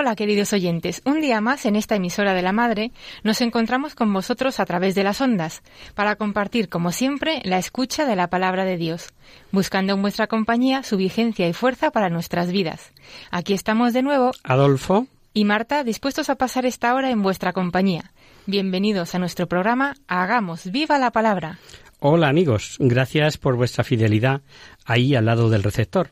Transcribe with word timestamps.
Hola 0.00 0.14
queridos 0.14 0.52
oyentes, 0.52 1.02
un 1.06 1.20
día 1.20 1.40
más 1.40 1.66
en 1.66 1.74
esta 1.74 1.96
emisora 1.96 2.32
de 2.32 2.40
la 2.40 2.52
Madre 2.52 2.92
nos 3.24 3.40
encontramos 3.40 3.96
con 3.96 4.12
vosotros 4.12 4.60
a 4.60 4.64
través 4.64 4.94
de 4.94 5.02
las 5.02 5.20
ondas 5.20 5.60
para 5.96 6.14
compartir 6.14 6.68
como 6.68 6.92
siempre 6.92 7.40
la 7.42 7.58
escucha 7.58 8.06
de 8.06 8.14
la 8.14 8.30
palabra 8.30 8.64
de 8.64 8.76
Dios, 8.76 9.08
buscando 9.50 9.94
en 9.94 10.02
vuestra 10.02 10.28
compañía 10.28 10.84
su 10.84 10.98
vigencia 10.98 11.48
y 11.48 11.52
fuerza 11.52 11.90
para 11.90 12.10
nuestras 12.10 12.52
vidas. 12.52 12.92
Aquí 13.32 13.54
estamos 13.54 13.92
de 13.92 14.02
nuevo 14.02 14.30
Adolfo, 14.44 15.08
y 15.34 15.44
Marta 15.44 15.82
dispuestos 15.82 16.30
a 16.30 16.36
pasar 16.36 16.64
esta 16.64 16.94
hora 16.94 17.10
en 17.10 17.20
vuestra 17.20 17.52
compañía. 17.52 18.12
Bienvenidos 18.46 19.16
a 19.16 19.18
nuestro 19.18 19.48
programa 19.48 19.96
Hagamos 20.06 20.70
viva 20.70 21.00
la 21.00 21.10
palabra. 21.10 21.58
Hola 22.00 22.28
amigos, 22.28 22.76
gracias 22.78 23.38
por 23.38 23.56
vuestra 23.56 23.82
fidelidad 23.82 24.42
ahí 24.84 25.14
al 25.14 25.26
lado 25.26 25.50
del 25.50 25.64
receptor. 25.64 26.10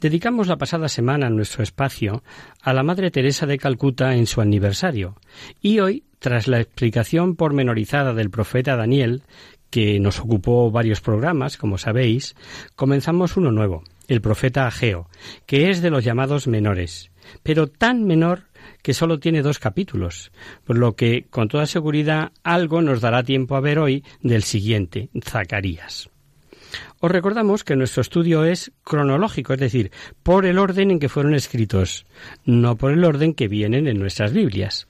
Dedicamos 0.00 0.48
la 0.48 0.56
pasada 0.56 0.88
semana 0.88 1.30
nuestro 1.30 1.62
espacio 1.62 2.24
a 2.60 2.72
la 2.72 2.82
Madre 2.82 3.10
Teresa 3.10 3.46
de 3.46 3.58
Calcuta 3.58 4.16
en 4.16 4.26
su 4.26 4.40
aniversario 4.40 5.16
y 5.60 5.78
hoy, 5.78 6.04
tras 6.18 6.48
la 6.48 6.60
explicación 6.60 7.36
pormenorizada 7.36 8.14
del 8.14 8.30
profeta 8.30 8.74
Daniel, 8.76 9.22
que 9.70 10.00
nos 10.00 10.18
ocupó 10.18 10.70
varios 10.70 11.00
programas, 11.00 11.56
como 11.56 11.78
sabéis, 11.78 12.34
comenzamos 12.74 13.36
uno 13.36 13.52
nuevo, 13.52 13.84
el 14.08 14.20
profeta 14.20 14.66
Ageo, 14.66 15.08
que 15.46 15.70
es 15.70 15.82
de 15.82 15.90
los 15.90 16.04
llamados 16.04 16.48
menores, 16.48 17.10
pero 17.42 17.68
tan 17.68 18.04
menor 18.04 18.44
que 18.82 18.94
solo 18.94 19.18
tiene 19.18 19.42
dos 19.42 19.58
capítulos, 19.58 20.32
por 20.64 20.76
lo 20.76 20.94
que 20.94 21.26
con 21.30 21.48
toda 21.48 21.66
seguridad 21.66 22.32
algo 22.42 22.82
nos 22.82 23.00
dará 23.00 23.22
tiempo 23.22 23.56
a 23.56 23.60
ver 23.60 23.78
hoy 23.78 24.04
del 24.20 24.42
siguiente, 24.42 25.08
Zacarías. 25.22 26.10
Os 27.00 27.10
recordamos 27.10 27.64
que 27.64 27.76
nuestro 27.76 28.00
estudio 28.00 28.44
es 28.44 28.72
cronológico, 28.84 29.54
es 29.54 29.60
decir, 29.60 29.90
por 30.22 30.46
el 30.46 30.58
orden 30.58 30.90
en 30.90 30.98
que 30.98 31.08
fueron 31.08 31.34
escritos, 31.34 32.06
no 32.44 32.76
por 32.76 32.92
el 32.92 33.04
orden 33.04 33.34
que 33.34 33.48
vienen 33.48 33.88
en 33.88 33.98
nuestras 33.98 34.32
Biblias. 34.32 34.88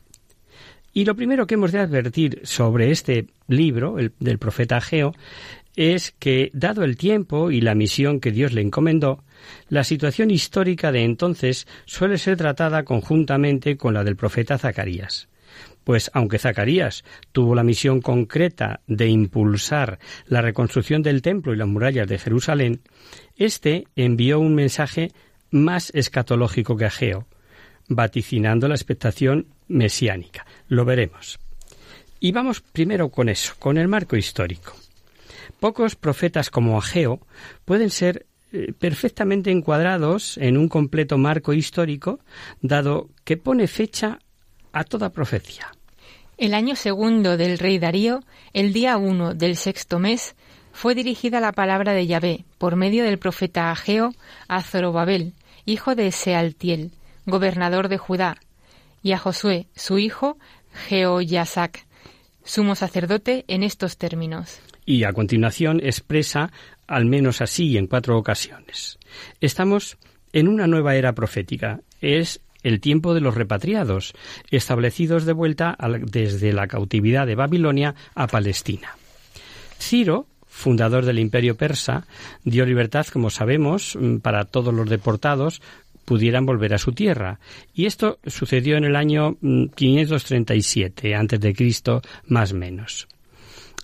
Y 0.93 1.05
lo 1.05 1.17
primero 1.17 1.47
que 1.47 1.55
hemos 1.55 1.73
de 1.73 1.79
advertir 1.79 2.41
sobre 2.45 2.91
este 2.91 3.27
libro, 3.49 3.99
el 3.99 4.13
del 4.21 4.39
profeta 4.39 4.77
Ageo, 4.77 5.15
es 5.75 6.15
que, 6.19 6.51
dado 6.53 6.85
el 6.85 6.97
tiempo 6.97 7.51
y 7.51 7.63
la 7.63 7.75
misión 7.75 8.21
que 8.21 8.31
Dios 8.31 8.53
le 8.53 8.61
encomendó, 8.61 9.25
la 9.69 9.85
situación 9.85 10.31
histórica 10.31 10.93
de 10.93 11.05
entonces 11.05 11.67
suele 11.85 12.19
ser 12.19 12.37
tratada 12.37 12.85
conjuntamente 12.85 13.77
con 13.77 13.95
la 13.95 14.05
del 14.05 14.17
profeta 14.17 14.59
Zacarías. 14.59 15.29
Pues 15.85 16.11
aunque 16.15 16.39
Zacarías 16.39 17.05
tuvo 17.33 17.55
la 17.55 17.65
misión 17.65 18.01
concreta 18.01 18.81
de 18.87 19.09
impulsar 19.09 19.99
la 20.27 20.41
reconstrucción 20.41 21.03
del 21.03 21.23
templo 21.23 21.53
y 21.53 21.57
las 21.57 21.69
murallas 21.69 22.07
de 22.07 22.19
Jerusalén, 22.19 22.83
éste 23.37 23.85
envió 23.97 24.39
un 24.39 24.55
mensaje 24.55 25.11
más 25.51 25.91
escatológico 25.95 26.77
que 26.77 26.87
Ageo, 26.87 27.27
vaticinando 27.89 28.69
la 28.69 28.75
expectación 28.75 29.49
mesiánica. 29.69 30.47
Lo 30.69 30.85
veremos. 30.85 31.39
Y 32.21 32.33
vamos 32.33 32.61
primero 32.61 33.09
con 33.09 33.29
eso, 33.29 33.55
con 33.59 33.77
el 33.77 33.89
marco 33.89 34.17
histórico. 34.17 34.75
Pocos 35.59 35.97
profetas 35.97 36.51
como 36.51 36.79
Ageo 36.79 37.21
pueden 37.65 37.91
ser 37.91 38.27
perfectamente 38.79 39.51
encuadrados 39.51 40.37
en 40.39 40.57
un 40.57 40.69
completo 40.69 41.19
marco 41.19 41.53
histórico, 41.53 42.21
dado 42.61 43.09
que 43.25 43.37
pone 43.37 43.67
fecha 43.67 44.19
a 44.73 44.85
toda 44.85 45.11
profecía. 45.11 45.73
El 46.39 46.55
año 46.55 46.77
segundo 46.77 47.37
del 47.37 47.59
rey 47.59 47.79
Darío, 47.79 48.21
el 48.53 48.73
día 48.73 48.97
uno 48.97 49.35
del 49.35 49.57
sexto 49.57 49.99
mes, 49.99 50.35
fue 50.73 50.95
dirigida 50.95 51.41
la 51.41 51.53
palabra 51.53 51.93
de 51.93 52.07
Yahvé 52.07 52.45
por 52.59 52.77
medio 52.77 53.05
del 53.05 53.19
profeta 53.19 53.71
Ageo 53.71 54.15
a 54.49 54.63
Zorobabel, 54.63 55.35
hijo 55.67 55.95
de 55.95 56.11
Sealtiel, 56.11 56.93
gobernador 57.27 57.89
de 57.89 57.99
Judá, 57.99 58.39
y 59.03 59.13
a 59.13 59.19
Josué, 59.19 59.67
su 59.75 59.99
hijo, 59.99 60.39
Jehoyasac, 60.89 61.87
sumo 62.45 62.75
sacerdote, 62.75 63.45
en 63.49 63.63
estos 63.63 63.97
términos. 63.97 64.61
Y 64.85 65.05
a 65.05 65.13
continuación 65.13 65.81
expresa, 65.83 66.51
al 66.87 67.07
menos 67.07 67.41
así 67.41 67.77
en 67.77 67.87
cuatro 67.87 68.19
ocasiones. 68.19 68.99
Estamos 69.41 69.97
en 70.33 70.49
una 70.49 70.67
nueva 70.67 70.97
era 70.97 71.15
profética. 71.15 71.81
Es 72.01 72.41
el 72.63 72.81
tiempo 72.81 73.15
de 73.15 73.21
los 73.21 73.35
repatriados, 73.35 74.13
establecidos 74.51 75.25
de 75.25 75.33
vuelta 75.33 75.77
desde 76.01 76.53
la 76.53 76.67
cautividad 76.67 77.27
de 77.27 77.35
Babilonia 77.35 77.95
a 78.15 78.27
Palestina. 78.27 78.97
Ciro, 79.79 80.27
fundador 80.47 81.05
del 81.05 81.19
imperio 81.19 81.57
persa, 81.57 82.07
dio 82.45 82.65
libertad, 82.65 83.07
como 83.07 83.31
sabemos, 83.31 83.97
mm, 83.99 84.19
para 84.19 84.45
todos 84.45 84.73
los 84.73 84.89
deportados 84.89 85.61
pudieran 86.05 86.47
volver 86.47 86.75
a 86.75 86.79
su 86.79 86.93
tierra. 86.93 87.39
Y 87.75 87.87
esto 87.87 88.19
sucedió 88.27 88.77
en 88.77 88.85
el 88.85 88.97
año 88.97 89.37
mm, 89.41 89.67
537 89.75 91.15
antes 91.15 91.41
de 91.41 91.55
Cristo, 91.55 92.03
más 92.27 92.53
menos. 92.53 93.09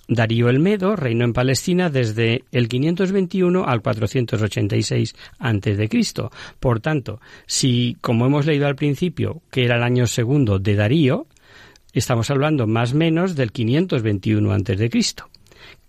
Darío 0.09 0.49
el 0.49 0.59
Medo 0.59 0.95
reinó 0.95 1.23
en 1.23 1.33
Palestina 1.33 1.91
desde 1.91 2.43
el 2.51 2.67
521 2.67 3.63
al 3.63 3.81
486 3.81 5.13
antes 5.37 5.77
de 5.77 5.87
Cristo. 5.87 6.31
Por 6.59 6.79
tanto, 6.79 7.21
si, 7.45 7.95
como 8.01 8.25
hemos 8.25 8.47
leído 8.47 8.65
al 8.65 8.75
principio, 8.75 9.43
que 9.51 9.65
era 9.65 9.77
el 9.77 9.83
año 9.83 10.07
segundo 10.07 10.57
de 10.57 10.75
Darío, 10.75 11.27
estamos 11.93 12.31
hablando 12.31 12.65
más 12.65 12.93
o 12.93 12.95
menos 12.95 13.35
del 13.35 13.51
521 13.51 14.51
antes 14.51 14.79
de 14.79 14.89
Cristo, 14.89 15.29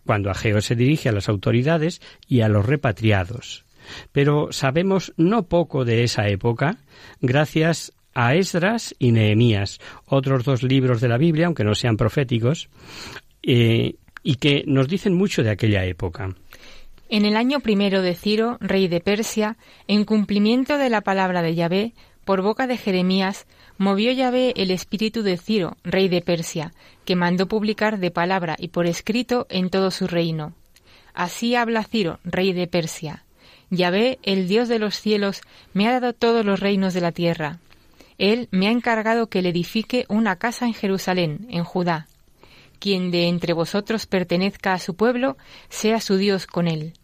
cuando 0.04 0.30
Ageo 0.30 0.60
se 0.60 0.76
dirige 0.76 1.08
a 1.08 1.12
las 1.12 1.30
autoridades 1.30 2.02
y 2.28 2.42
a 2.42 2.48
los 2.48 2.66
repatriados. 2.66 3.64
Pero 4.12 4.52
sabemos 4.52 5.14
no 5.16 5.44
poco 5.44 5.86
de 5.86 6.04
esa 6.04 6.28
época, 6.28 6.76
gracias 7.22 7.94
a 8.12 8.34
Esdras 8.34 8.94
y 8.98 9.12
Nehemías, 9.12 9.80
otros 10.04 10.44
dos 10.44 10.62
libros 10.62 11.00
de 11.00 11.08
la 11.08 11.16
Biblia, 11.16 11.46
aunque 11.46 11.64
no 11.64 11.74
sean 11.74 11.96
proféticos, 11.96 12.68
eh, 13.42 13.94
y 14.22 14.36
que 14.36 14.64
nos 14.66 14.88
dicen 14.88 15.14
mucho 15.14 15.42
de 15.42 15.50
aquella 15.50 15.84
época. 15.84 16.34
En 17.08 17.24
el 17.24 17.36
año 17.36 17.60
primero 17.60 18.02
de 18.02 18.14
Ciro, 18.14 18.56
rey 18.60 18.86
de 18.86 19.00
Persia, 19.00 19.56
en 19.88 20.04
cumplimiento 20.04 20.78
de 20.78 20.90
la 20.90 21.00
palabra 21.00 21.42
de 21.42 21.54
Yahvé, 21.54 21.92
por 22.24 22.42
boca 22.42 22.68
de 22.68 22.76
Jeremías, 22.76 23.46
movió 23.78 24.12
Yahvé 24.12 24.52
el 24.56 24.70
espíritu 24.70 25.22
de 25.22 25.36
Ciro, 25.36 25.76
rey 25.82 26.08
de 26.08 26.20
Persia, 26.20 26.72
que 27.04 27.16
mandó 27.16 27.48
publicar 27.48 27.98
de 27.98 28.12
palabra 28.12 28.54
y 28.58 28.68
por 28.68 28.86
escrito 28.86 29.46
en 29.50 29.70
todo 29.70 29.90
su 29.90 30.06
reino. 30.06 30.54
Así 31.14 31.56
habla 31.56 31.82
Ciro, 31.82 32.20
rey 32.22 32.52
de 32.52 32.68
Persia. 32.68 33.24
Yahvé, 33.70 34.18
el 34.22 34.46
Dios 34.46 34.68
de 34.68 34.78
los 34.78 35.00
cielos, 35.00 35.40
me 35.72 35.88
ha 35.88 35.92
dado 35.92 36.12
todos 36.12 36.44
los 36.44 36.60
reinos 36.60 36.94
de 36.94 37.00
la 37.00 37.12
tierra. 37.12 37.58
Él 38.18 38.48
me 38.50 38.68
ha 38.68 38.70
encargado 38.70 39.28
que 39.28 39.42
le 39.42 39.48
edifique 39.48 40.04
una 40.08 40.36
casa 40.36 40.66
en 40.66 40.74
Jerusalén, 40.74 41.46
en 41.50 41.64
Judá. 41.64 42.06
Quien 42.80 43.12
de 43.12 43.28
entre 43.28 43.52
vosotros 43.52 44.06
pertenezca 44.06 44.72
a 44.72 44.78
su 44.78 44.96
pueblo, 44.96 45.36
sea 45.68 46.00
su 46.00 46.16
Dios 46.16 46.46
con 46.46 46.66
él. 46.66 46.94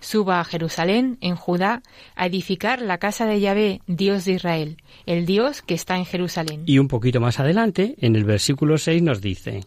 Suba 0.00 0.40
a 0.40 0.44
Jerusalén, 0.44 1.18
en 1.20 1.36
Judá, 1.36 1.82
a 2.14 2.26
edificar 2.26 2.80
la 2.80 2.98
casa 2.98 3.26
de 3.26 3.40
Yahvé, 3.40 3.80
Dios 3.86 4.24
de 4.24 4.32
Israel, 4.32 4.76
el 5.04 5.26
Dios 5.26 5.62
que 5.62 5.74
está 5.74 5.96
en 5.96 6.06
Jerusalén. 6.06 6.62
Y 6.66 6.78
un 6.78 6.88
poquito 6.88 7.20
más 7.20 7.38
adelante, 7.38 7.94
en 8.00 8.16
el 8.16 8.24
versículo 8.24 8.78
6 8.78 9.02
nos 9.02 9.20
dice, 9.20 9.64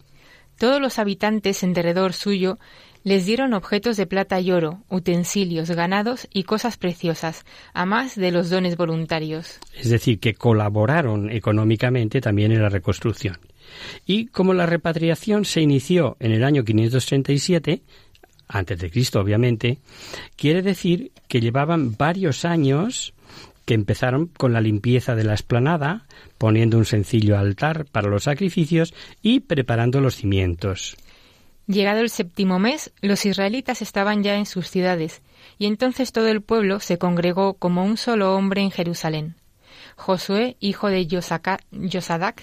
Todos 0.58 0.80
los 0.80 0.98
habitantes 0.98 1.62
en 1.62 1.72
derredor 1.72 2.12
suyo 2.12 2.58
les 3.02 3.24
dieron 3.24 3.54
objetos 3.54 3.96
de 3.96 4.06
plata 4.06 4.40
y 4.40 4.50
oro, 4.50 4.82
utensilios, 4.88 5.70
ganados 5.70 6.28
y 6.32 6.42
cosas 6.44 6.76
preciosas, 6.76 7.44
a 7.72 7.86
más 7.86 8.14
de 8.14 8.30
los 8.30 8.50
dones 8.50 8.76
voluntarios. 8.76 9.58
Es 9.78 9.88
decir, 9.88 10.18
que 10.20 10.34
colaboraron 10.34 11.30
económicamente 11.30 12.20
también 12.20 12.52
en 12.52 12.62
la 12.62 12.68
reconstrucción. 12.68 13.38
Y 14.06 14.26
como 14.26 14.54
la 14.54 14.66
repatriación 14.66 15.44
se 15.44 15.60
inició 15.60 16.16
en 16.20 16.32
el 16.32 16.44
año 16.44 16.64
537, 16.64 17.82
antes 18.48 18.78
de 18.78 18.90
Cristo 18.90 19.20
obviamente, 19.20 19.78
quiere 20.36 20.62
decir 20.62 21.12
que 21.28 21.40
llevaban 21.40 21.96
varios 21.96 22.44
años 22.44 23.14
que 23.64 23.74
empezaron 23.74 24.26
con 24.26 24.52
la 24.52 24.60
limpieza 24.60 25.14
de 25.14 25.22
la 25.22 25.34
esplanada, 25.34 26.06
poniendo 26.38 26.76
un 26.76 26.84
sencillo 26.84 27.38
altar 27.38 27.84
para 27.84 28.08
los 28.08 28.24
sacrificios 28.24 28.92
y 29.22 29.40
preparando 29.40 30.00
los 30.00 30.16
cimientos. 30.16 30.96
Llegado 31.68 32.00
el 32.00 32.10
séptimo 32.10 32.58
mes, 32.58 32.90
los 33.00 33.24
israelitas 33.24 33.80
estaban 33.80 34.24
ya 34.24 34.34
en 34.34 34.46
sus 34.46 34.68
ciudades, 34.68 35.22
y 35.56 35.66
entonces 35.66 36.10
todo 36.10 36.26
el 36.26 36.42
pueblo 36.42 36.80
se 36.80 36.98
congregó 36.98 37.54
como 37.54 37.84
un 37.84 37.96
solo 37.96 38.34
hombre 38.34 38.60
en 38.62 38.72
Jerusalén. 38.72 39.36
Josué, 39.94 40.56
hijo 40.58 40.88
de 40.88 41.06
Yosadac, 41.06 42.42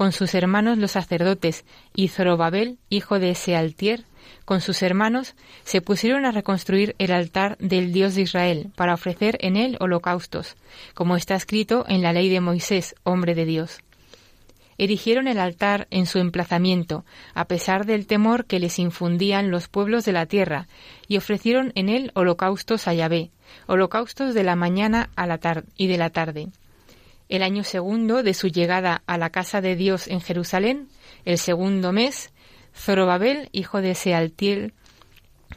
con 0.00 0.12
sus 0.12 0.34
hermanos 0.34 0.78
los 0.78 0.92
sacerdotes, 0.92 1.66
y 1.94 2.08
Zorobabel, 2.08 2.78
hijo 2.88 3.18
de 3.18 3.34
Sealtier, 3.34 4.04
con 4.46 4.62
sus 4.62 4.82
hermanos, 4.82 5.34
se 5.62 5.82
pusieron 5.82 6.24
a 6.24 6.32
reconstruir 6.32 6.96
el 6.98 7.12
altar 7.12 7.58
del 7.58 7.92
Dios 7.92 8.14
de 8.14 8.22
Israel 8.22 8.70
para 8.76 8.94
ofrecer 8.94 9.36
en 9.42 9.58
él 9.58 9.76
holocaustos, 9.78 10.56
como 10.94 11.16
está 11.16 11.34
escrito 11.34 11.84
en 11.86 12.00
la 12.00 12.14
ley 12.14 12.30
de 12.30 12.40
Moisés, 12.40 12.94
hombre 13.02 13.34
de 13.34 13.44
Dios. 13.44 13.80
Erigieron 14.78 15.28
el 15.28 15.38
altar 15.38 15.86
en 15.90 16.06
su 16.06 16.18
emplazamiento, 16.18 17.04
a 17.34 17.44
pesar 17.44 17.84
del 17.84 18.06
temor 18.06 18.46
que 18.46 18.58
les 18.58 18.78
infundían 18.78 19.50
los 19.50 19.68
pueblos 19.68 20.06
de 20.06 20.12
la 20.12 20.24
tierra, 20.24 20.66
y 21.08 21.18
ofrecieron 21.18 21.72
en 21.74 21.90
él 21.90 22.10
holocaustos 22.14 22.88
a 22.88 22.94
Yahvé, 22.94 23.32
holocaustos 23.66 24.32
de 24.32 24.44
la 24.44 24.56
mañana 24.56 25.10
a 25.14 25.26
la 25.26 25.38
y 25.76 25.88
de 25.88 25.98
la 25.98 26.08
tarde. 26.08 26.48
El 27.30 27.44
año 27.44 27.62
segundo 27.62 28.24
de 28.24 28.34
su 28.34 28.48
llegada 28.48 29.04
a 29.06 29.16
la 29.16 29.30
casa 29.30 29.60
de 29.60 29.76
Dios 29.76 30.08
en 30.08 30.20
Jerusalén, 30.20 30.88
el 31.24 31.38
segundo 31.38 31.92
mes, 31.92 32.32
Zorobabel, 32.74 33.48
hijo 33.52 33.80
de 33.80 33.94
Sealtiel, 33.94 34.74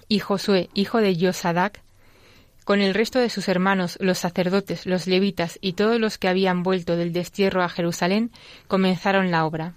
y 0.08 0.20
Josué, 0.20 0.70
hijo 0.76 1.00
de 1.00 1.18
Yosadac, 1.18 1.82
con 2.64 2.80
el 2.80 2.94
resto 2.94 3.18
de 3.18 3.32
sus 3.32 3.48
hermanos, 3.48 3.98
los 4.00 4.20
sacerdotes, 4.20 4.86
los 4.86 5.08
levitas 5.08 5.58
y 5.62 5.74
todos 5.74 6.00
los 6.00 6.20
que 6.20 6.28
habían 6.28 6.62
vuelto 6.62 6.96
del 6.96 7.12
destierro 7.12 7.64
a 7.64 7.70
Jerusalén, 7.70 8.30
comenzaron 8.68 9.32
la 9.32 9.44
obra. 9.44 9.74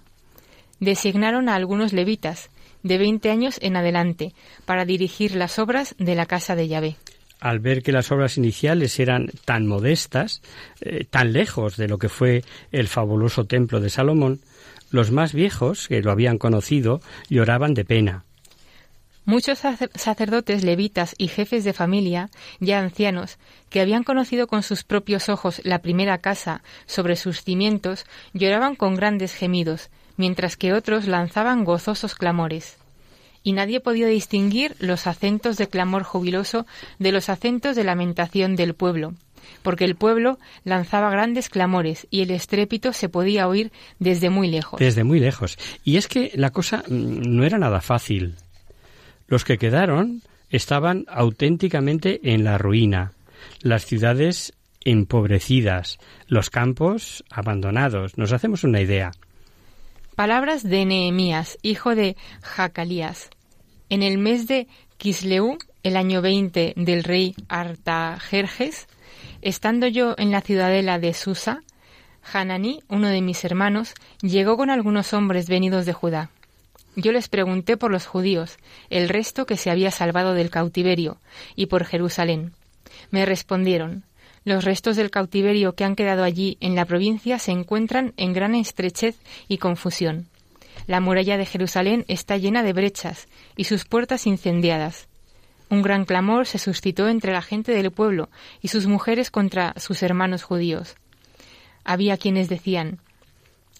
Designaron 0.79 1.49
a 1.49 1.55
algunos 1.55 1.93
levitas, 1.93 2.51
de 2.83 2.99
veinte 2.99 3.31
años 3.31 3.57
en 3.59 3.75
adelante, 3.75 4.35
para 4.65 4.85
dirigir 4.85 5.35
las 5.35 5.57
obras 5.57 5.95
de 5.97 6.13
la 6.13 6.27
casa 6.27 6.55
de 6.55 6.67
Yahvé. 6.67 6.95
Al 7.39 7.59
ver 7.59 7.83
que 7.83 7.91
las 7.91 8.11
obras 8.11 8.37
iniciales 8.37 8.99
eran 8.99 9.29
tan 9.45 9.67
modestas, 9.67 10.41
eh, 10.81 11.05
tan 11.09 11.33
lejos 11.33 11.77
de 11.77 11.87
lo 11.87 11.99
que 11.99 12.09
fue 12.09 12.43
el 12.71 12.87
fabuloso 12.87 13.45
templo 13.45 13.79
de 13.79 13.89
Salomón, 13.89 14.39
los 14.89 15.11
más 15.11 15.33
viejos, 15.33 15.87
que 15.87 16.01
lo 16.01 16.11
habían 16.11 16.37
conocido, 16.37 17.01
lloraban 17.29 17.73
de 17.73 17.85
pena. 17.85 18.23
Muchos 19.25 19.59
sacerdotes 19.59 20.63
levitas 20.63 21.13
y 21.17 21.27
jefes 21.27 21.65
de 21.65 21.73
familia, 21.73 22.29
ya 22.61 22.79
ancianos, 22.79 23.37
que 23.69 23.81
habían 23.81 24.05
conocido 24.05 24.47
con 24.47 24.63
sus 24.63 24.85
propios 24.85 25.27
ojos 25.27 25.59
la 25.65 25.81
primera 25.81 26.19
casa 26.19 26.63
sobre 26.85 27.17
sus 27.17 27.43
cimientos, 27.43 28.05
lloraban 28.33 28.77
con 28.77 28.95
grandes 28.95 29.33
gemidos, 29.33 29.89
mientras 30.15 30.55
que 30.55 30.71
otros 30.71 31.07
lanzaban 31.07 31.65
gozosos 31.65 32.15
clamores. 32.15 32.77
Y 33.47 33.53
nadie 33.53 33.79
podía 33.79 34.07
distinguir 34.07 34.75
los 34.79 35.07
acentos 35.07 35.55
de 35.55 35.69
clamor 35.69 36.03
jubiloso 36.03 36.65
de 36.99 37.13
los 37.13 37.29
acentos 37.29 37.77
de 37.77 37.85
lamentación 37.85 38.57
del 38.57 38.73
pueblo, 38.73 39.13
porque 39.63 39.85
el 39.85 39.95
pueblo 39.95 40.37
lanzaba 40.65 41.09
grandes 41.09 41.47
clamores 41.47 42.07
y 42.09 42.23
el 42.23 42.31
estrépito 42.31 42.91
se 42.91 43.07
podía 43.07 43.47
oír 43.47 43.71
desde 43.99 44.29
muy 44.29 44.49
lejos. 44.49 44.81
Desde 44.81 45.05
muy 45.05 45.21
lejos. 45.21 45.57
Y 45.85 45.95
es 45.95 46.09
que 46.09 46.33
la 46.35 46.49
cosa 46.49 46.83
mm, 46.89 47.21
no 47.37 47.45
era 47.45 47.57
nada 47.57 47.79
fácil. 47.79 48.35
Los 49.27 49.45
que 49.45 49.57
quedaron 49.57 50.23
estaban 50.49 51.05
auténticamente 51.07 52.19
en 52.33 52.43
la 52.43 52.57
ruina, 52.57 53.13
las 53.61 53.85
ciudades 53.85 54.55
empobrecidas, 54.81 55.99
los 56.27 56.49
campos 56.49 57.23
abandonados. 57.29 58.17
Nos 58.17 58.33
hacemos 58.33 58.65
una 58.65 58.81
idea. 58.81 59.13
Palabras 60.17 60.63
de 60.63 60.83
Nehemías, 60.83 61.57
hijo 61.61 61.95
de 61.95 62.17
Jacalías. 62.41 63.29
En 63.89 64.03
el 64.03 64.17
mes 64.17 64.47
de 64.47 64.67
Kisleu, 64.97 65.57
el 65.83 65.95
año 65.95 66.21
20 66.21 66.73
del 66.75 67.05
rey 67.05 67.35
Artajerjes, 67.47 68.87
estando 69.41 69.87
yo 69.87 70.13
en 70.17 70.31
la 70.31 70.41
ciudadela 70.41 70.99
de 70.99 71.13
Susa, 71.13 71.61
Hananí, 72.33 72.81
uno 72.89 73.07
de 73.07 73.21
mis 73.21 73.45
hermanos, 73.45 73.93
llegó 74.21 74.57
con 74.57 74.69
algunos 74.69 75.13
hombres 75.13 75.47
venidos 75.47 75.85
de 75.85 75.93
Judá. 75.93 76.29
Yo 76.97 77.13
les 77.13 77.29
pregunté 77.29 77.77
por 77.77 77.89
los 77.89 78.07
judíos, 78.07 78.57
el 78.89 79.07
resto 79.07 79.45
que 79.45 79.55
se 79.55 79.69
había 79.69 79.91
salvado 79.91 80.33
del 80.33 80.49
cautiverio, 80.49 81.17
y 81.55 81.67
por 81.67 81.85
Jerusalén. 81.85 82.51
Me 83.09 83.25
respondieron, 83.25 84.03
los 84.43 84.65
restos 84.65 84.97
del 84.97 85.11
cautiverio 85.11 85.75
que 85.75 85.85
han 85.85 85.95
quedado 85.95 86.25
allí 86.25 86.57
en 86.59 86.75
la 86.75 86.85
provincia 86.85 87.39
se 87.39 87.51
encuentran 87.51 88.13
en 88.17 88.33
gran 88.33 88.53
estrechez 88.53 89.15
y 89.47 89.59
confusión. 89.59 90.27
La 90.87 91.01
muralla 91.01 91.37
de 91.37 91.45
Jerusalén 91.45 92.05
está 92.07 92.37
llena 92.37 92.63
de 92.63 92.73
brechas 92.73 93.27
y 93.55 93.65
sus 93.65 93.85
puertas 93.85 94.25
incendiadas. 94.25 95.07
Un 95.69 95.81
gran 95.81 96.05
clamor 96.05 96.47
se 96.47 96.59
suscitó 96.59 97.09
entre 97.09 97.33
la 97.33 97.41
gente 97.41 97.73
del 97.73 97.91
pueblo 97.91 98.29
y 98.61 98.69
sus 98.69 98.87
mujeres 98.87 99.29
contra 99.29 99.73
sus 99.77 100.01
hermanos 100.01 100.43
judíos. 100.43 100.95
Había 101.83 102.17
quienes 102.17 102.47
decían 102.47 102.99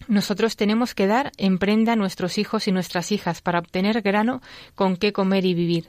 nosotros 0.08 0.56
tenemos 0.56 0.94
que 0.94 1.08
dar 1.08 1.32
en 1.38 1.58
prenda 1.58 1.94
a 1.94 1.96
nuestros 1.96 2.38
hijos 2.38 2.68
y 2.68 2.72
nuestras 2.72 3.12
hijas 3.12 3.42
para 3.42 3.60
obtener 3.60 4.02
grano 4.02 4.42
con 4.76 4.96
qué 4.96 5.12
comer 5.12 5.46
y 5.46 5.54
vivir. 5.54 5.88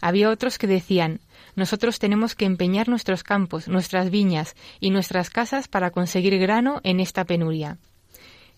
Había 0.00 0.30
otros 0.30 0.58
que 0.58 0.66
decían 0.66 1.20
nosotros 1.54 1.98
tenemos 1.98 2.34
que 2.34 2.44
empeñar 2.44 2.88
nuestros 2.88 3.22
campos, 3.22 3.68
nuestras 3.68 4.10
viñas 4.10 4.54
y 4.80 4.90
nuestras 4.90 5.28
casas 5.28 5.68
para 5.68 5.90
conseguir 5.90 6.38
grano 6.38 6.80
en 6.84 7.00
esta 7.00 7.24
penuria. 7.24 7.78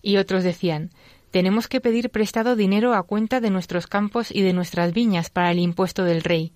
Y 0.03 0.17
otros 0.17 0.45
decían 0.45 0.91
tenemos 1.31 1.69
que 1.69 1.81
pedir 1.81 2.11
prestado 2.11 2.57
dinero 2.57 2.95
a 2.95 3.03
cuenta 3.03 3.41
de 3.41 3.51
nuestros 3.51 3.87
campos 3.87 4.31
y 4.31 4.43
de 4.43 4.53
nuestras 4.53 4.93
viñas 4.93 5.31
para 5.31 5.51
el 5.51 5.59
impuesto 5.59 6.05
del 6.05 6.23
rey. 6.23 6.53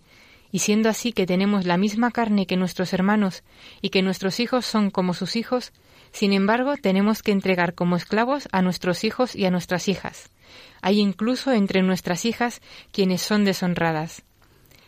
Y 0.51 0.61
siendo 0.61 0.89
así 0.89 1.13
que 1.13 1.27
tenemos 1.27 1.65
la 1.65 1.77
misma 1.77 2.11
carne 2.11 2.47
que 2.47 2.57
nuestros 2.57 2.93
hermanos 2.93 3.43
y 3.81 3.91
que 3.91 4.03
nuestros 4.03 4.39
hijos 4.41 4.65
son 4.65 4.91
como 4.91 5.15
sus 5.15 5.37
hijos, 5.37 5.73
sin 6.13 6.33
embargo, 6.33 6.77
tenemos 6.77 7.25
que 7.25 7.33
entregar 7.33 7.75
como 7.75 7.97
esclavos 7.97 8.49
a 8.53 8.63
nuestros 8.63 9.03
hijos 9.03 9.35
y 9.35 9.47
a 9.47 9.51
nuestras 9.51 9.89
hijas. 9.89 10.31
Hay 10.81 11.01
incluso 11.01 11.51
entre 11.51 11.83
nuestras 11.83 12.25
hijas 12.25 12.61
quienes 12.93 13.21
son 13.21 13.45
deshonradas. 13.45 14.23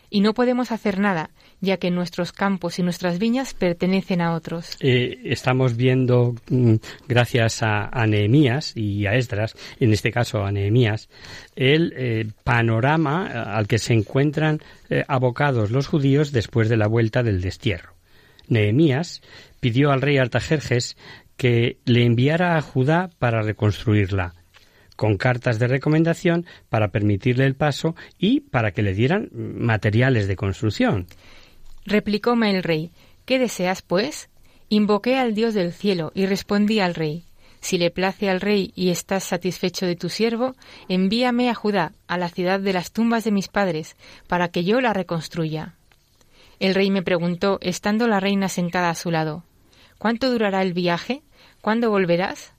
Y 0.09 0.21
no 0.21 0.33
podemos 0.33 0.71
hacer 0.71 0.99
nada, 0.99 1.29
ya 1.59 1.77
que 1.77 1.91
nuestros 1.91 2.31
campos 2.31 2.79
y 2.79 2.83
nuestras 2.83 3.19
viñas 3.19 3.53
pertenecen 3.53 4.21
a 4.21 4.33
otros. 4.33 4.77
Eh, 4.79 5.19
estamos 5.25 5.75
viendo, 5.75 6.35
mm, 6.49 6.75
gracias 7.07 7.63
a, 7.63 7.89
Nehemías 8.07 8.75
y 8.75 9.05
a 9.05 9.15
Esdras, 9.15 9.55
en 9.79 9.91
este 9.91 10.11
caso 10.11 10.43
a 10.43 10.51
Nehemías, 10.51 11.09
el 11.55 11.93
eh, 11.97 12.27
panorama 12.43 13.25
al 13.25 13.67
que 13.67 13.79
se 13.79 13.93
encuentran 13.93 14.59
eh, 14.89 15.03
abocados 15.07 15.71
los 15.71 15.87
judíos 15.87 16.31
después 16.31 16.69
de 16.69 16.77
la 16.77 16.87
vuelta 16.87 17.23
del 17.23 17.41
destierro. 17.41 17.93
Nehemías 18.47 19.21
pidió 19.59 19.91
al 19.91 20.01
rey 20.01 20.17
Artajerjes 20.17 20.95
que 21.35 21.77
le 21.85 22.05
enviara 22.05 22.57
a 22.57 22.61
Judá 22.61 23.09
para 23.19 23.41
reconstruirla, 23.41 24.33
con 24.95 25.17
cartas 25.17 25.59
de 25.59 25.67
recomendación 25.67 26.45
para 26.69 26.89
permitirle 26.89 27.45
el 27.45 27.55
paso 27.55 27.95
y 28.17 28.41
para 28.41 28.71
que 28.71 28.81
le 28.81 28.93
dieran 28.93 29.29
materiales 29.33 30.27
de 30.27 30.35
construcción. 30.35 31.07
Replicóme 31.87 32.51
el 32.51 32.63
rey, 32.63 32.91
¿qué 33.25 33.39
deseas, 33.39 33.81
pues? 33.81 34.29
Invoqué 34.69 35.15
al 35.15 35.33
Dios 35.33 35.53
del 35.53 35.71
cielo 35.71 36.11
y 36.13 36.25
respondí 36.25 36.81
al 36.81 36.93
rey, 36.93 37.23
si 37.61 37.77
le 37.77 37.91
place 37.91 38.29
al 38.29 38.41
rey 38.41 38.73
y 38.75 38.89
estás 38.89 39.23
satisfecho 39.23 39.85
de 39.85 39.95
tu 39.95 40.09
siervo, 40.09 40.53
envíame 40.89 41.49
a 41.49 41.53
Judá, 41.53 41.93
a 42.07 42.17
la 42.17 42.27
ciudad 42.27 42.59
de 42.59 42.73
las 42.73 42.91
tumbas 42.91 43.23
de 43.23 43.31
mis 43.31 43.47
padres, 43.47 43.95
para 44.27 44.49
que 44.49 44.65
yo 44.65 44.81
la 44.81 44.91
reconstruya. 44.91 45.75
El 46.59 46.75
rey 46.75 46.91
me 46.91 47.03
preguntó, 47.03 47.57
estando 47.61 48.07
la 48.07 48.19
reina 48.19 48.49
sentada 48.49 48.89
a 48.89 48.95
su 48.95 49.09
lado, 49.09 49.45
¿Cuánto 49.97 50.29
durará 50.29 50.61
el 50.61 50.73
viaje? 50.73 51.23
¿Cuándo 51.61 51.89
volverás? 51.89 52.53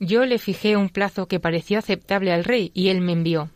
Yo 0.00 0.26
le 0.26 0.38
fijé 0.38 0.76
un 0.76 0.88
plazo 0.88 1.26
que 1.26 1.40
pareció 1.40 1.78
aceptable 1.78 2.32
al 2.32 2.44
rey 2.44 2.70
y 2.74 2.88
él 2.88 3.00
me 3.00 3.12
envió. 3.12 3.48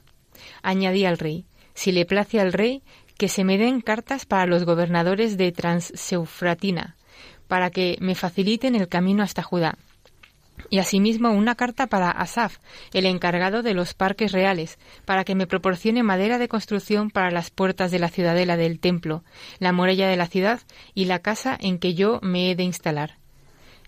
Añadí 0.63 1.05
al 1.05 1.19
rey, 1.19 1.47
si 1.75 1.93
le 1.93 2.07
place 2.07 2.41
al 2.41 2.53
rey, 2.53 2.83
que 3.16 3.28
se 3.28 3.44
me 3.44 3.59
den 3.59 3.80
cartas 3.80 4.26
para 4.26 4.47
los 4.47 4.64
gobernadores 4.64 5.37
de 5.37 5.52
Transeufratina, 5.52 6.97
para 7.49 7.71
que 7.71 7.97
me 8.00 8.14
faciliten 8.14 8.75
el 8.75 8.88
camino 8.88 9.23
hasta 9.23 9.42
Judá. 9.42 9.78
y 10.71 10.78
asimismo 10.78 11.30
una 11.30 11.56
carta 11.56 11.88
para 11.88 12.11
Asaf, 12.11 12.59
el 12.92 13.06
encargado 13.06 13.62
de 13.62 13.75
los 13.75 13.92
parques 13.92 14.33
reales, 14.33 14.78
para 15.04 15.25
que 15.25 15.35
me 15.35 15.47
proporcione 15.47 16.02
madera 16.02 16.38
de 16.38 16.49
construcción 16.49 17.11
para 17.11 17.30
las 17.30 17.50
puertas 17.50 17.90
de 17.90 17.99
la 17.99 18.09
ciudadela 18.09 18.56
del 18.56 18.78
templo, 18.80 19.25
la 19.59 19.73
muralla 19.73 20.09
de 20.09 20.16
la 20.16 20.26
ciudad 20.26 20.61
y 20.94 21.04
la 21.04 21.18
casa 21.18 21.56
en 21.61 21.78
que 21.78 21.94
yo 21.94 22.18
me 22.23 22.50
he 22.50 22.56
de 22.56 22.62
instalar. 22.62 23.18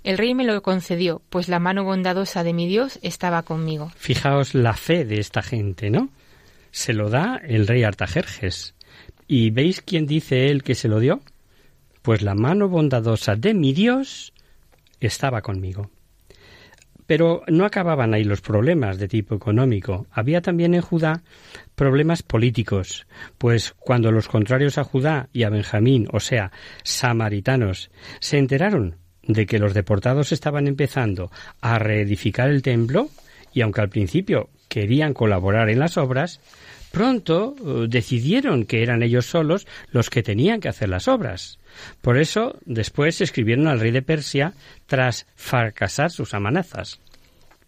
El 0.04 0.18
rey 0.18 0.34
me 0.34 0.44
lo 0.44 0.62
concedió, 0.62 1.20
pues 1.30 1.48
la 1.48 1.58
mano 1.58 1.82
bondadosa 1.82 2.44
de 2.44 2.52
mi 2.52 2.68
Dios 2.68 3.00
estaba 3.02 3.42
conmigo. 3.42 3.90
Fijaos 3.96 4.54
la 4.54 4.74
fe 4.74 5.04
de 5.04 5.18
esta 5.18 5.42
gente, 5.42 5.90
¿no? 5.90 6.10
Se 6.70 6.92
lo 6.92 7.10
da 7.10 7.40
el 7.42 7.66
rey 7.66 7.82
Artajerjes. 7.82 8.75
¿Y 9.28 9.50
veis 9.50 9.80
quién 9.80 10.06
dice 10.06 10.50
él 10.50 10.62
que 10.62 10.74
se 10.74 10.88
lo 10.88 11.00
dio? 11.00 11.20
Pues 12.02 12.22
la 12.22 12.34
mano 12.34 12.68
bondadosa 12.68 13.34
de 13.34 13.54
mi 13.54 13.72
Dios 13.72 14.32
estaba 15.00 15.42
conmigo. 15.42 15.90
Pero 17.06 17.42
no 17.46 17.64
acababan 17.64 18.14
ahí 18.14 18.24
los 18.24 18.40
problemas 18.40 18.98
de 18.98 19.08
tipo 19.08 19.34
económico. 19.34 20.06
Había 20.10 20.40
también 20.40 20.74
en 20.74 20.80
Judá 20.80 21.22
problemas 21.74 22.22
políticos, 22.22 23.06
pues 23.38 23.74
cuando 23.78 24.10
los 24.10 24.28
contrarios 24.28 24.78
a 24.78 24.84
Judá 24.84 25.28
y 25.32 25.44
a 25.44 25.50
Benjamín, 25.50 26.08
o 26.12 26.20
sea, 26.20 26.50
samaritanos, 26.82 27.90
se 28.20 28.38
enteraron 28.38 28.96
de 29.22 29.46
que 29.46 29.58
los 29.58 29.74
deportados 29.74 30.32
estaban 30.32 30.66
empezando 30.66 31.30
a 31.60 31.78
reedificar 31.78 32.48
el 32.48 32.62
templo, 32.62 33.08
y 33.52 33.60
aunque 33.60 33.80
al 33.80 33.88
principio 33.88 34.50
querían 34.68 35.14
colaborar 35.14 35.70
en 35.70 35.78
las 35.78 35.96
obras, 35.96 36.40
pronto 36.96 37.54
eh, 37.58 37.86
decidieron 37.90 38.64
que 38.64 38.82
eran 38.82 39.02
ellos 39.02 39.26
solos 39.26 39.66
los 39.90 40.08
que 40.08 40.22
tenían 40.22 40.60
que 40.60 40.70
hacer 40.70 40.88
las 40.88 41.08
obras. 41.08 41.58
Por 42.00 42.16
eso 42.16 42.56
después 42.64 43.20
escribieron 43.20 43.68
al 43.68 43.80
rey 43.80 43.90
de 43.90 44.00
Persia 44.00 44.54
tras 44.86 45.26
fracasar 45.34 46.10
sus 46.10 46.32
amenazas. 46.32 46.98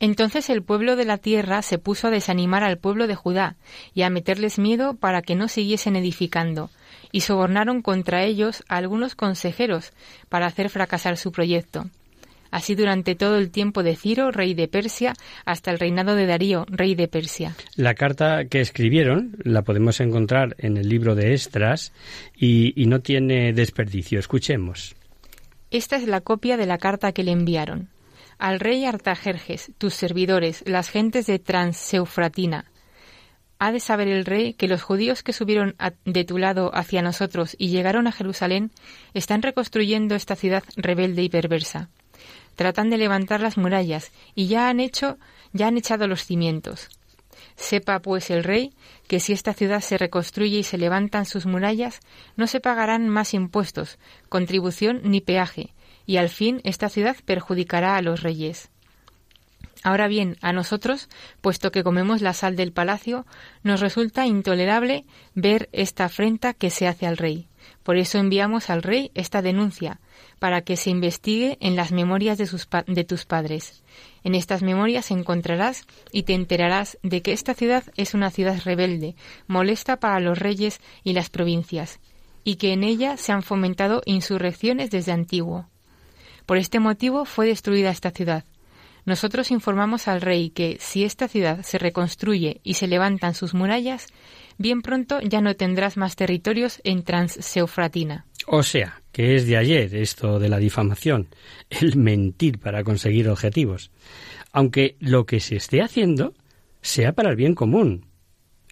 Entonces 0.01 0.49
el 0.49 0.63
pueblo 0.63 0.97
de 0.97 1.05
la 1.05 1.19
tierra 1.19 1.61
se 1.61 1.77
puso 1.77 2.07
a 2.07 2.11
desanimar 2.11 2.65
al 2.65 2.79
pueblo 2.79 3.07
de 3.07 3.17
Judá 3.17 3.57
y 3.93 4.01
a 4.01 4.09
meterles 4.09 4.59
miedo 4.59 4.95
para 4.95 5.21
que 5.21 5.35
no 5.35 5.49
siguiesen 5.49 5.97
edificando, 5.97 6.71
y 7.13 7.21
sobornaron 7.21 7.83
contra 7.83 8.25
ellos 8.25 8.65
a 8.67 8.77
algunos 8.77 9.15
consejeros 9.15 9.93
para 10.31 10.47
hacer 10.47 10.71
fracasar 10.71 11.19
su 11.19 11.33
proyecto. 11.33 11.91
Así 12.51 12.75
durante 12.75 13.15
todo 13.15 13.37
el 13.37 13.51
tiempo 13.51 13.83
de 13.83 13.97
Ciro, 13.97 14.31
rey 14.31 14.55
de 14.55 14.69
Persia, 14.69 15.15
hasta 15.45 15.71
el 15.71 15.79
reinado 15.79 16.15
de 16.15 16.27
Darío, 16.27 16.65
rey 16.69 16.95
de 16.95 17.09
Persia. 17.09 17.55
La 17.77 17.95
carta 17.95 18.47
que 18.47 18.61
escribieron 18.61 19.37
la 19.43 19.63
podemos 19.63 20.01
encontrar 20.01 20.57
en 20.59 20.77
el 20.77 20.89
libro 20.89 21.15
de 21.15 21.35
Estras 21.35 21.93
y, 22.37 22.81
y 22.81 22.87
no 22.87 23.01
tiene 23.01 23.53
desperdicio. 23.53 24.19
Escuchemos. 24.19 24.97
Esta 25.71 25.97
es 25.97 26.07
la 26.07 26.21
copia 26.21 26.57
de 26.57 26.67
la 26.67 26.79
carta 26.79 27.13
que 27.13 27.23
le 27.23 27.33
enviaron. 27.33 27.89
Al 28.39 28.61
rey 28.61 28.85
Artajerjes, 28.85 29.73
tus 29.79 29.95
servidores, 29.95 30.63
las 30.67 30.89
gentes 30.89 31.27
de 31.27 31.39
Transeufratina, 31.39 32.67
ha 33.59 33.73
de 33.73 33.81
saber 33.81 34.09
el 34.09 34.25
rey 34.25 34.55
que 34.55 34.69
los 34.69 34.83
judíos 34.83 35.23
que 35.23 35.33
subieron 35.33 35.75
de 36.05 36.25
tu 36.25 36.39
lado 36.39 36.71
hacia 36.75 37.03
nosotros 37.03 37.57
y 37.59 37.69
llegaron 37.69 38.07
a 38.07 38.13
Jerusalén 38.13 38.71
están 39.15 39.43
reconstruyendo 39.43 40.15
esta 40.15 40.37
ciudad 40.37 40.63
rebelde 40.77 41.23
y 41.23 41.29
perversa. 41.29 41.89
Tratan 42.59 42.91
de 42.91 42.99
levantar 42.99 43.41
las 43.41 43.57
murallas 43.57 44.11
y 44.35 44.49
ya 44.49 44.69
han 44.69 44.81
hecho, 44.81 45.17
ya 45.53 45.69
han 45.69 45.77
echado 45.77 46.09
los 46.09 46.25
cimientos. 46.25 46.89
Sepa 47.55 48.01
pues 48.01 48.31
el 48.31 48.43
rey 48.43 48.75
que 49.07 49.21
si 49.21 49.33
esta 49.33 49.55
ciudad 49.55 49.81
se 49.81 49.97
reconstruye 49.97 50.59
y 50.59 50.63
se 50.65 50.77
levantan 50.77 51.25
sus 51.25 51.47
murallas, 51.47 52.01
no 52.35 52.49
se 52.49 52.59
pagarán 52.59 53.09
más 53.09 53.33
impuestos, 53.33 54.01
contribución 54.29 55.03
ni 55.05 55.21
peaje, 55.21 55.73
y 56.05 56.17
al 56.17 56.31
fin 56.31 56.61
esta 56.65 56.89
ciudad 56.89 57.15
perjudicará 57.25 57.95
a 57.95 58.03
los 58.03 58.25
reyes. 58.25 58.71
Ahora 59.85 60.09
bien, 60.09 60.37
a 60.41 60.53
nosotros, 60.53 61.09
puesto 61.41 61.71
que 61.71 61.85
comemos 61.85 62.23
la 62.23 62.33
sal 62.33 62.57
del 62.57 62.73
palacio, 62.73 63.25
nos 63.63 63.79
resulta 63.81 64.27
intolerable 64.27 65.05
ver 65.37 65.69
esta 65.71 66.07
afrenta 66.07 66.55
que 66.55 66.71
se 66.71 66.89
hace 66.89 67.07
al 67.07 67.19
rey. 67.19 67.48
Por 67.89 67.97
eso 67.97 68.19
enviamos 68.19 68.69
al 68.69 68.83
rey 68.83 69.11
esta 69.15 69.41
denuncia, 69.41 69.99
para 70.39 70.61
que 70.61 70.77
se 70.77 70.91
investigue 70.91 71.57
en 71.63 71.75
las 71.75 71.91
memorias 71.91 72.37
de, 72.37 72.47
de 72.87 73.05
tus 73.05 73.25
padres. 73.25 73.83
En 74.23 74.35
estas 74.35 74.63
memorias 74.63 75.11
encontrarás 75.11 75.87
y 76.13 76.25
te 76.25 76.35
enterarás 76.35 76.99
de 77.03 77.23
que 77.23 77.33
esta 77.33 77.55
ciudad 77.55 77.85
es 77.97 78.13
una 78.13 78.31
ciudad 78.31 78.61
rebelde, 78.63 79.17
molesta 79.47 79.99
para 80.01 80.21
los 80.21 80.39
reyes 80.39 80.83
y 81.03 81.15
las 81.15 81.31
provincias, 81.31 81.99
y 82.45 82.57
que 82.57 82.75
en 82.75 82.85
ella 82.85 83.17
se 83.17 83.33
han 83.33 83.43
fomentado 83.43 84.03
insurrecciones 84.05 84.91
desde 84.91 85.13
antiguo. 85.13 85.71
Por 86.45 86.59
este 86.59 86.81
motivo 86.81 87.25
fue 87.25 87.47
destruida 87.47 87.89
esta 87.89 88.11
ciudad, 88.11 88.45
nosotros 89.09 89.51
informamos 89.51 90.07
al 90.07 90.21
rey 90.21 90.51
que 90.51 90.77
si 90.81 91.03
esta 91.03 91.29
ciudad 91.29 91.63
se 91.63 91.79
reconstruye 91.79 92.61
y 92.63 92.75
se 92.75 92.87
levantan 92.87 93.33
sus 93.33 93.55
murallas, 93.55 94.07
bien 94.59 94.83
pronto 94.83 95.21
ya 95.21 95.41
no 95.41 95.57
tendrás 95.57 95.97
más 95.97 96.17
territorios 96.17 96.81
en 96.85 97.03
Transeufratina. 97.05 98.27
O 98.47 98.63
sea, 98.63 99.01
que 99.13 99.37
es 99.37 99.47
de 99.47 99.57
ayer 99.57 99.95
esto 99.95 100.39
de 100.39 100.49
la 100.49 100.59
difamación, 100.59 101.29
el 101.71 101.97
mentir 101.97 102.59
para 102.59 102.85
conseguir 102.85 103.29
objetivos, 103.29 103.91
aunque 104.53 104.97
lo 105.01 105.25
que 105.27 105.41
se 105.41 105.57
esté 105.57 105.83
haciendo 105.83 106.35
sea 106.83 107.13
para 107.13 107.31
el 107.31 107.37
bien 107.37 107.55
común. 107.55 108.07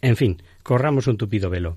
En 0.02 0.16
fin, 0.16 0.42
corramos 0.62 1.06
un 1.06 1.16
tupido 1.16 1.50
velo. 1.50 1.76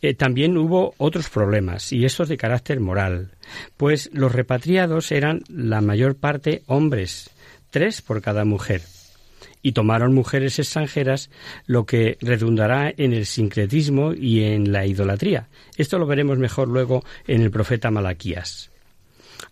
Eh, 0.00 0.14
también 0.14 0.56
hubo 0.56 0.94
otros 0.98 1.28
problemas, 1.28 1.92
y 1.92 2.04
estos 2.04 2.28
de 2.28 2.36
carácter 2.36 2.80
moral, 2.80 3.30
pues 3.76 4.10
los 4.12 4.32
repatriados 4.32 5.12
eran 5.12 5.42
la 5.48 5.80
mayor 5.80 6.16
parte 6.16 6.62
hombres, 6.66 7.30
tres 7.70 8.02
por 8.02 8.20
cada 8.20 8.44
mujer. 8.44 8.82
Y 9.62 9.72
tomaron 9.72 10.14
mujeres 10.14 10.58
extranjeras, 10.58 11.30
lo 11.66 11.86
que 11.86 12.18
redundará 12.20 12.92
en 12.96 13.12
el 13.12 13.26
sincretismo 13.26 14.12
y 14.12 14.42
en 14.42 14.72
la 14.72 14.86
idolatría. 14.86 15.48
Esto 15.76 15.98
lo 15.98 16.06
veremos 16.06 16.38
mejor 16.38 16.68
luego 16.68 17.04
en 17.26 17.42
el 17.42 17.50
profeta 17.50 17.90
Malaquías. 17.90 18.72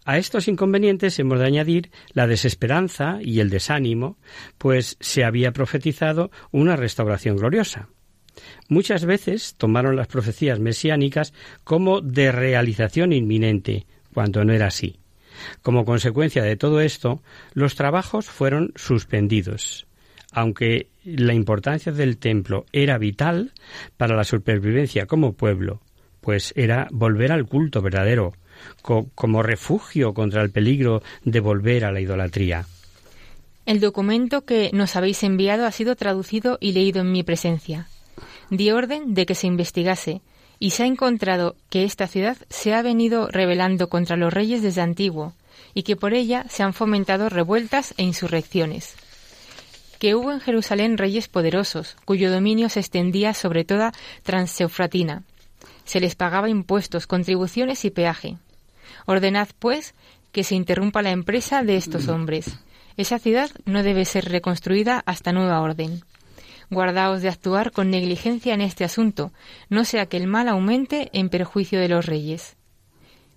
A 0.05 0.19
estos 0.19 0.49
inconvenientes 0.49 1.19
hemos 1.19 1.39
de 1.39 1.47
añadir 1.47 1.91
la 2.13 2.27
desesperanza 2.27 3.19
y 3.23 3.41
el 3.41 3.51
desánimo, 3.51 4.19
pues 4.59 4.97
se 5.01 5.25
había 5.25 5.53
profetizado 5.53 6.31
una 6.51 6.77
restauración 6.77 7.37
gloriosa. 7.37 7.89
Muchas 8.69 9.05
veces 9.05 9.55
tomaron 9.57 9.97
las 9.97 10.07
profecías 10.07 10.59
mesiánicas 10.59 11.33
como 11.65 12.01
de 12.01 12.33
realización 12.33 13.13
inminente, 13.13 13.87
cuando 14.15 14.45
no 14.45 14.53
era 14.53 14.69
así. 14.69 14.99
Como 15.63 15.85
consecuencia 15.85 16.43
de 16.43 16.57
todo 16.57 16.81
esto, 16.81 17.23
los 17.53 17.75
trabajos 17.75 18.27
fueron 18.27 18.73
suspendidos. 18.77 19.87
Aunque 20.33 20.89
la 21.05 21.35
importancia 21.35 21.93
del 21.93 22.19
templo 22.19 22.67
era 22.73 22.99
vital 22.99 23.53
para 23.97 24.17
la 24.17 24.25
supervivencia 24.25 25.07
como 25.07 25.33
pueblo, 25.33 25.81
pues 26.21 26.53
era 26.57 26.89
volver 26.91 27.33
al 27.33 27.47
culto 27.47 27.83
verdadero, 27.83 28.35
como 28.83 29.43
refugio 29.43 30.15
contra 30.15 30.43
el 30.43 30.51
peligro 30.51 31.03
de 31.25 31.41
volver 31.41 31.85
a 31.85 31.93
la 31.93 32.01
idolatría. 32.01 32.67
El 33.67 33.81
documento 33.81 34.45
que 34.45 34.71
nos 34.73 34.97
habéis 34.97 35.23
enviado 35.23 35.67
ha 35.67 35.73
sido 35.73 35.97
traducido 35.97 36.59
y 36.61 36.73
leído 36.73 37.01
en 37.01 37.13
mi 37.13 37.23
presencia. 37.23 37.89
Di 38.51 38.71
orden 38.71 39.15
de 39.15 39.27
que 39.27 39.35
se 39.35 39.47
investigase, 39.47 40.23
y 40.59 40.71
se 40.71 40.83
ha 40.83 40.87
encontrado 40.87 41.57
que 41.71 41.85
esta 41.85 42.07
ciudad 42.07 42.37
se 42.51 42.75
ha 42.75 42.83
venido 42.83 43.29
rebelando 43.29 43.89
contra 43.89 44.17
los 44.17 44.33
reyes 44.33 44.63
desde 44.63 44.83
antiguo, 44.83 45.35
y 45.73 45.85
que 45.85 45.97
por 45.97 46.15
ella 46.15 46.45
se 46.49 46.63
han 46.63 46.75
fomentado 46.75 47.29
revueltas 47.29 47.95
e 47.97 48.03
insurrecciones. 48.03 48.95
Que 50.01 50.15
hubo 50.15 50.33
en 50.33 50.41
Jerusalén 50.41 50.97
reyes 50.97 51.29
poderosos, 51.29 51.97
cuyo 52.07 52.33
dominio 52.33 52.71
se 52.71 52.81
extendía 52.81 53.35
sobre 53.35 53.65
toda 53.65 53.93
Transeufratina. 54.23 55.25
Se 55.85 56.01
les 56.01 56.15
pagaba 56.15 56.49
impuestos, 56.49 57.07
contribuciones 57.07 57.85
y 57.85 57.91
peaje. 57.91 58.39
Ordenad, 59.05 59.49
pues, 59.59 59.95
que 60.33 60.43
se 60.43 60.55
interrumpa 60.55 61.03
la 61.03 61.11
empresa 61.11 61.63
de 61.63 61.77
estos 61.77 62.09
hombres. 62.09 62.59
Esa 62.97 63.19
ciudad 63.19 63.51
no 63.67 63.83
debe 63.83 64.07
ser 64.07 64.25
reconstruida 64.31 65.03
hasta 65.05 65.33
nueva 65.33 65.61
orden. 65.61 66.03
Guardaos 66.71 67.21
de 67.21 67.29
actuar 67.29 67.71
con 67.71 67.91
negligencia 67.91 68.55
en 68.55 68.63
este 68.63 68.85
asunto, 68.85 69.33
no 69.69 69.85
sea 69.85 70.07
que 70.07 70.17
el 70.17 70.27
mal 70.27 70.49
aumente 70.49 71.11
en 71.13 71.29
perjuicio 71.29 71.79
de 71.79 71.89
los 71.89 72.07
reyes. 72.07 72.57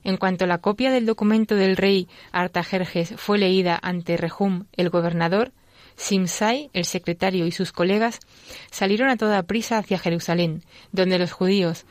En 0.06 0.16
cuanto 0.16 0.46
la 0.46 0.60
copia 0.60 0.92
del 0.92 1.06
documento 1.06 1.56
del 1.56 1.76
rey 1.76 2.08
Artajerjes 2.32 3.16
fue 3.18 3.38
leída 3.38 3.78
ante 3.82 4.16
Rehum, 4.16 4.66
el 4.74 4.90
gobernador, 4.90 5.52
Simsai, 5.96 6.70
el 6.74 6.86
secretario 6.86 7.46
y 7.46 7.52
sus 7.52 7.72
colegas 7.72 8.20
salieron 8.72 9.10
a 9.10 9.18
toda 9.18 9.44
prisa 9.44 9.78
hacia 9.78 10.00
Jerusalén, 10.00 10.64
donde 10.92 11.20
los 11.20 11.32
judíos, 11.32 11.86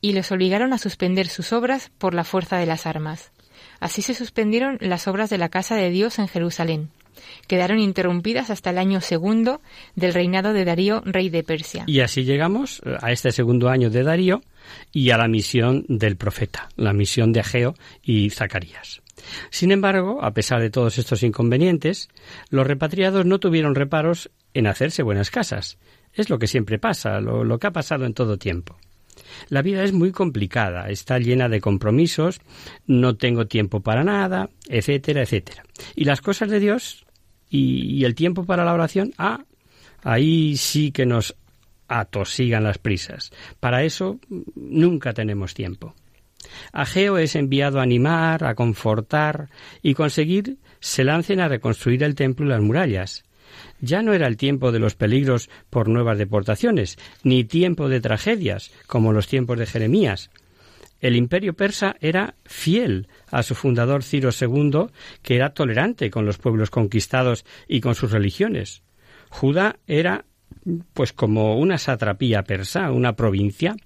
y 0.00 0.12
los 0.12 0.30
obligaron 0.32 0.72
a 0.72 0.78
suspender 0.78 1.28
sus 1.28 1.52
obras 1.52 1.90
por 1.98 2.14
la 2.14 2.24
fuerza 2.24 2.58
de 2.58 2.66
las 2.66 2.86
armas. 2.86 3.32
Así 3.80 4.02
se 4.02 4.14
suspendieron 4.14 4.78
las 4.80 5.08
obras 5.08 5.30
de 5.30 5.38
la 5.38 5.48
casa 5.48 5.76
de 5.76 5.90
Dios 5.90 6.18
en 6.18 6.28
Jerusalén 6.28 6.90
quedaron 7.46 7.78
interrumpidas 7.78 8.50
hasta 8.50 8.70
el 8.70 8.78
año 8.78 9.00
segundo 9.00 9.60
del 9.94 10.14
reinado 10.14 10.52
de 10.52 10.64
Darío, 10.64 11.02
rey 11.04 11.28
de 11.28 11.42
Persia. 11.42 11.84
Y 11.86 12.00
así 12.00 12.24
llegamos 12.24 12.82
eh, 12.84 12.96
a 13.00 13.12
este 13.12 13.32
segundo 13.32 13.68
año 13.68 13.90
de 13.90 14.02
Darío 14.02 14.42
y 14.92 15.10
a 15.10 15.18
la 15.18 15.28
misión 15.28 15.84
del 15.88 16.16
profeta, 16.16 16.68
la 16.76 16.92
misión 16.92 17.32
de 17.32 17.40
Ageo 17.40 17.74
y 18.02 18.30
Zacarías. 18.30 19.03
Sin 19.50 19.72
embargo, 19.72 20.22
a 20.22 20.32
pesar 20.32 20.60
de 20.60 20.70
todos 20.70 20.98
estos 20.98 21.22
inconvenientes, 21.22 22.08
los 22.50 22.66
repatriados 22.66 23.26
no 23.26 23.38
tuvieron 23.38 23.74
reparos 23.74 24.30
en 24.52 24.66
hacerse 24.66 25.02
buenas 25.02 25.30
casas. 25.30 25.78
Es 26.12 26.30
lo 26.30 26.38
que 26.38 26.46
siempre 26.46 26.78
pasa, 26.78 27.20
lo, 27.20 27.58
que 27.58 27.66
ha 27.66 27.72
pasado 27.72 28.06
en 28.06 28.14
todo 28.14 28.38
tiempo. 28.38 28.76
La 29.48 29.62
vida 29.62 29.82
es 29.84 29.92
muy 29.92 30.12
complicada, 30.12 30.88
está 30.88 31.18
llena 31.18 31.48
de 31.48 31.60
compromisos, 31.60 32.40
no 32.86 33.16
tengo 33.16 33.46
tiempo 33.46 33.80
para 33.80 34.04
nada, 34.04 34.50
etcétera, 34.68 35.22
etcétera. 35.22 35.64
Y 35.94 36.04
las 36.04 36.20
cosas 36.20 36.50
de 36.50 36.60
Dios 36.60 37.04
y, 37.50 38.04
el 38.04 38.14
tiempo 38.14 38.44
para 38.44 38.64
la 38.64 38.74
oración, 38.74 39.12
ah, 39.18 39.44
ahí 40.02 40.56
sí 40.56 40.90
que 40.90 41.06
nos 41.06 41.36
atosigan 41.88 42.64
las 42.64 42.78
prisas. 42.78 43.32
Para 43.60 43.84
eso 43.84 44.18
nunca 44.54 45.12
tenemos 45.12 45.54
tiempo. 45.54 45.94
Ageo 46.72 47.18
es 47.18 47.36
enviado 47.36 47.80
a 47.80 47.82
animar, 47.82 48.44
a 48.44 48.54
confortar 48.54 49.48
y 49.82 49.94
conseguir 49.94 50.58
se 50.80 51.04
lancen 51.04 51.40
a 51.40 51.48
reconstruir 51.48 52.02
el 52.02 52.14
templo 52.14 52.46
y 52.46 52.48
las 52.50 52.60
murallas. 52.60 53.24
Ya 53.80 54.02
no 54.02 54.12
era 54.12 54.26
el 54.26 54.36
tiempo 54.36 54.72
de 54.72 54.78
los 54.78 54.94
peligros 54.94 55.48
por 55.70 55.88
nuevas 55.88 56.18
deportaciones, 56.18 56.98
ni 57.22 57.44
tiempo 57.44 57.88
de 57.88 58.00
tragedias, 58.00 58.72
como 58.86 59.12
los 59.12 59.28
tiempos 59.28 59.58
de 59.58 59.66
Jeremías. 59.66 60.30
El 61.00 61.16
imperio 61.16 61.54
persa 61.54 61.96
era 62.00 62.34
fiel 62.44 63.08
a 63.30 63.42
su 63.42 63.54
fundador 63.54 64.02
Ciro 64.02 64.30
II, 64.38 64.86
que 65.22 65.36
era 65.36 65.52
tolerante 65.52 66.10
con 66.10 66.24
los 66.24 66.38
pueblos 66.38 66.70
conquistados 66.70 67.44
y 67.68 67.80
con 67.80 67.94
sus 67.94 68.10
religiones. 68.10 68.82
Judá 69.28 69.76
era 69.86 70.24
pues 70.94 71.12
como 71.12 71.58
una 71.58 71.78
satrapía 71.78 72.42
persa, 72.44 72.90
una 72.90 73.16
provincia. 73.16 73.76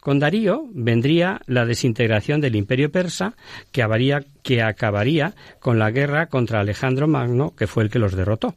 Con 0.00 0.18
Darío 0.18 0.68
vendría 0.72 1.40
la 1.46 1.66
desintegración 1.66 2.40
del 2.40 2.56
imperio 2.56 2.90
persa 2.90 3.34
que, 3.72 3.82
acabaría 3.82 5.34
con 5.60 5.78
la 5.78 5.90
guerra 5.90 6.26
contra 6.26 6.60
Alejandro 6.60 7.08
Magno, 7.08 7.54
que 7.56 7.66
fue 7.66 7.84
el 7.84 7.90
que 7.90 7.98
los 7.98 8.14
derrotó. 8.14 8.54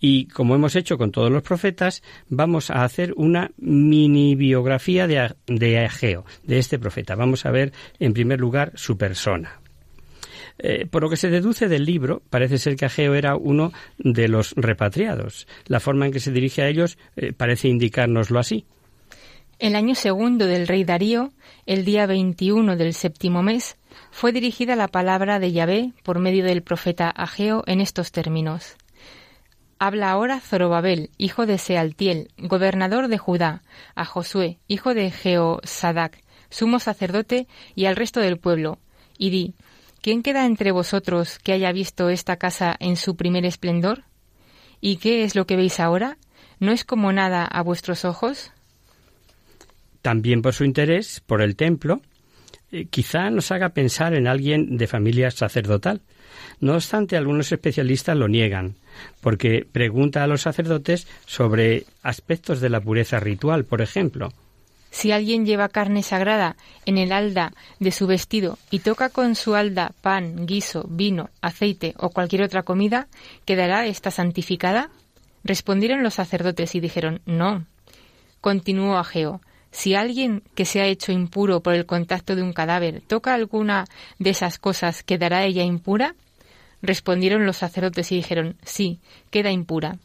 Y 0.00 0.26
como 0.26 0.54
hemos 0.54 0.76
hecho 0.76 0.98
con 0.98 1.12
todos 1.12 1.30
los 1.30 1.42
profetas, 1.42 2.02
vamos 2.28 2.70
a 2.70 2.84
hacer 2.84 3.14
una 3.16 3.50
mini 3.56 4.34
biografía 4.34 5.06
de, 5.06 5.34
de 5.46 5.78
Ageo, 5.78 6.24
de 6.42 6.58
este 6.58 6.78
profeta. 6.78 7.14
Vamos 7.14 7.46
a 7.46 7.50
ver, 7.50 7.72
en 7.98 8.12
primer 8.12 8.40
lugar, 8.40 8.72
su 8.74 8.98
persona. 8.98 9.60
Eh, 10.58 10.86
por 10.86 11.02
lo 11.02 11.10
que 11.10 11.16
se 11.16 11.30
deduce 11.30 11.68
del 11.68 11.84
libro, 11.84 12.22
parece 12.28 12.58
ser 12.58 12.76
que 12.76 12.84
Ageo 12.84 13.14
era 13.14 13.36
uno 13.36 13.72
de 13.98 14.28
los 14.28 14.52
repatriados. 14.56 15.46
La 15.66 15.80
forma 15.80 16.06
en 16.06 16.12
que 16.12 16.20
se 16.20 16.32
dirige 16.32 16.62
a 16.62 16.68
ellos 16.68 16.98
eh, 17.16 17.32
parece 17.32 17.68
indicárnoslo 17.68 18.38
así. 18.38 18.66
El 19.62 19.76
año 19.76 19.94
segundo 19.94 20.48
del 20.48 20.66
rey 20.66 20.82
Darío, 20.82 21.30
el 21.66 21.84
día 21.84 22.06
21 22.06 22.76
del 22.76 22.94
séptimo 22.94 23.44
mes, 23.44 23.76
fue 24.10 24.32
dirigida 24.32 24.74
la 24.74 24.88
palabra 24.88 25.38
de 25.38 25.52
Yahvé 25.52 25.92
por 26.02 26.18
medio 26.18 26.44
del 26.44 26.64
profeta 26.64 27.08
Ageo 27.08 27.62
en 27.68 27.80
estos 27.80 28.10
términos. 28.10 28.74
Habla 29.78 30.10
ahora 30.10 30.40
Zorobabel, 30.40 31.10
hijo 31.16 31.46
de 31.46 31.58
Sealtiel, 31.58 32.32
gobernador 32.38 33.06
de 33.06 33.18
Judá, 33.18 33.62
a 33.94 34.04
Josué, 34.04 34.58
hijo 34.66 34.94
de 34.94 35.12
Jeosadac, 35.12 36.24
sumo 36.50 36.80
sacerdote, 36.80 37.46
y 37.76 37.84
al 37.84 37.94
resto 37.94 38.18
del 38.18 38.40
pueblo, 38.40 38.80
y 39.16 39.30
di, 39.30 39.54
¿quién 40.00 40.24
queda 40.24 40.44
entre 40.44 40.72
vosotros 40.72 41.38
que 41.38 41.52
haya 41.52 41.70
visto 41.70 42.08
esta 42.08 42.36
casa 42.36 42.74
en 42.80 42.96
su 42.96 43.14
primer 43.14 43.46
esplendor? 43.46 44.02
¿Y 44.80 44.96
qué 44.96 45.22
es 45.22 45.36
lo 45.36 45.46
que 45.46 45.54
veis 45.54 45.78
ahora? 45.78 46.18
¿No 46.58 46.72
es 46.72 46.84
como 46.84 47.12
nada 47.12 47.44
a 47.44 47.62
vuestros 47.62 48.04
ojos? 48.04 48.50
También 50.02 50.42
por 50.42 50.52
su 50.52 50.64
interés 50.64 51.20
por 51.20 51.42
el 51.42 51.56
templo, 51.56 52.02
eh, 52.70 52.86
quizá 52.86 53.30
nos 53.30 53.50
haga 53.50 53.70
pensar 53.70 54.14
en 54.14 54.26
alguien 54.26 54.76
de 54.76 54.86
familia 54.86 55.30
sacerdotal. 55.30 56.02
No 56.60 56.74
obstante, 56.74 57.16
algunos 57.16 57.52
especialistas 57.52 58.16
lo 58.16 58.28
niegan 58.28 58.76
porque 59.20 59.66
pregunta 59.70 60.22
a 60.22 60.26
los 60.26 60.42
sacerdotes 60.42 61.06
sobre 61.26 61.84
aspectos 62.02 62.60
de 62.60 62.68
la 62.68 62.80
pureza 62.80 63.20
ritual, 63.20 63.64
por 63.64 63.80
ejemplo. 63.80 64.30
Si 64.90 65.10
alguien 65.10 65.46
lleva 65.46 65.70
carne 65.70 66.02
sagrada 66.02 66.56
en 66.84 66.98
el 66.98 67.12
alda 67.12 67.54
de 67.80 67.92
su 67.92 68.06
vestido 68.06 68.58
y 68.70 68.80
toca 68.80 69.08
con 69.08 69.34
su 69.34 69.54
alda 69.54 69.92
pan, 70.02 70.44
guiso, 70.46 70.84
vino, 70.88 71.30
aceite 71.40 71.94
o 71.96 72.10
cualquier 72.10 72.42
otra 72.42 72.62
comida, 72.62 73.08
¿quedará 73.46 73.86
esta 73.86 74.10
santificada? 74.10 74.90
Respondieron 75.44 76.02
los 76.02 76.14
sacerdotes 76.14 76.74
y 76.74 76.80
dijeron 76.80 77.22
No. 77.24 77.64
Continuó 78.42 78.98
Ageo. 78.98 79.40
Si 79.72 79.94
alguien 79.94 80.42
que 80.54 80.66
se 80.66 80.80
ha 80.80 80.86
hecho 80.86 81.10
impuro 81.10 81.62
por 81.62 81.74
el 81.74 81.86
contacto 81.86 82.36
de 82.36 82.42
un 82.42 82.52
cadáver 82.52 83.00
toca 83.00 83.34
alguna 83.34 83.86
de 84.18 84.30
esas 84.30 84.58
cosas, 84.58 85.02
¿quedará 85.02 85.44
ella 85.44 85.64
impura? 85.64 86.14
Respondieron 86.82 87.46
los 87.46 87.56
sacerdotes 87.56 88.12
y 88.12 88.16
dijeron, 88.16 88.56
sí, 88.62 89.00
queda 89.30 89.50
impura. 89.50 89.98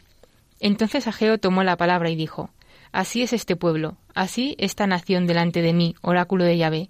Entonces 0.59 1.05
Ageo 1.05 1.37
tomó 1.37 1.63
la 1.63 1.75
palabra 1.75 2.09
y 2.09 2.15
dijo, 2.15 2.49
Así 2.91 3.21
es 3.21 3.33
este 3.33 3.55
pueblo, 3.55 3.97
así 4.15 4.55
esta 4.57 4.87
nación 4.87 5.27
delante 5.27 5.61
de 5.61 5.73
mí, 5.73 5.95
oráculo 6.01 6.45
de 6.45 6.57
Yahvé. 6.57 6.89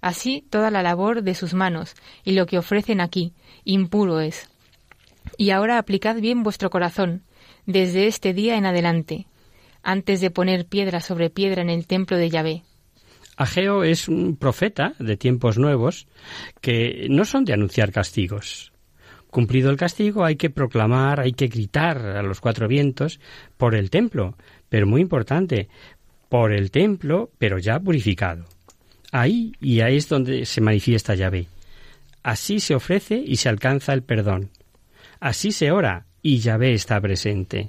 Así 0.00 0.44
toda 0.50 0.70
la 0.70 0.82
labor 0.82 1.22
de 1.22 1.34
sus 1.34 1.54
manos, 1.54 1.94
y 2.24 2.32
lo 2.32 2.46
que 2.46 2.58
ofrecen 2.58 3.00
aquí, 3.00 3.32
impuro 3.64 4.20
es. 4.20 4.50
Y 5.38 5.50
ahora 5.50 5.78
aplicad 5.78 6.16
bien 6.16 6.42
vuestro 6.42 6.70
corazón, 6.70 7.22
desde 7.66 8.06
este 8.06 8.34
día 8.34 8.56
en 8.56 8.66
adelante, 8.66 9.26
antes 9.86 10.20
de 10.20 10.30
poner 10.30 10.66
piedra 10.66 11.00
sobre 11.00 11.30
piedra 11.30 11.62
en 11.62 11.70
el 11.70 11.86
templo 11.86 12.18
de 12.18 12.28
Yahvé. 12.28 12.62
Ageo 13.38 13.84
es 13.84 14.08
un 14.08 14.36
profeta 14.36 14.94
de 14.98 15.16
tiempos 15.16 15.58
nuevos 15.58 16.08
que 16.60 17.06
no 17.08 17.24
son 17.24 17.44
de 17.44 17.52
anunciar 17.52 17.92
castigos, 17.92 18.72
Cumplido 19.36 19.70
el 19.70 19.76
castigo, 19.76 20.24
hay 20.24 20.36
que 20.36 20.48
proclamar, 20.48 21.20
hay 21.20 21.32
que 21.32 21.48
gritar 21.48 21.98
a 21.98 22.22
los 22.22 22.40
cuatro 22.40 22.68
vientos 22.68 23.20
por 23.58 23.74
el 23.74 23.90
templo, 23.90 24.34
pero 24.70 24.86
muy 24.86 25.02
importante, 25.02 25.68
por 26.30 26.52
el 26.52 26.70
templo, 26.70 27.30
pero 27.36 27.58
ya 27.58 27.78
purificado. 27.78 28.46
Ahí 29.12 29.52
y 29.60 29.80
ahí 29.80 29.96
es 29.96 30.08
donde 30.08 30.46
se 30.46 30.62
manifiesta 30.62 31.14
Yahvé. 31.14 31.48
Así 32.22 32.60
se 32.60 32.74
ofrece 32.74 33.16
y 33.16 33.36
se 33.36 33.50
alcanza 33.50 33.92
el 33.92 34.02
perdón. 34.02 34.48
Así 35.20 35.52
se 35.52 35.70
ora 35.70 36.06
y 36.22 36.38
Yahvé 36.38 36.72
está 36.72 36.98
presente. 36.98 37.68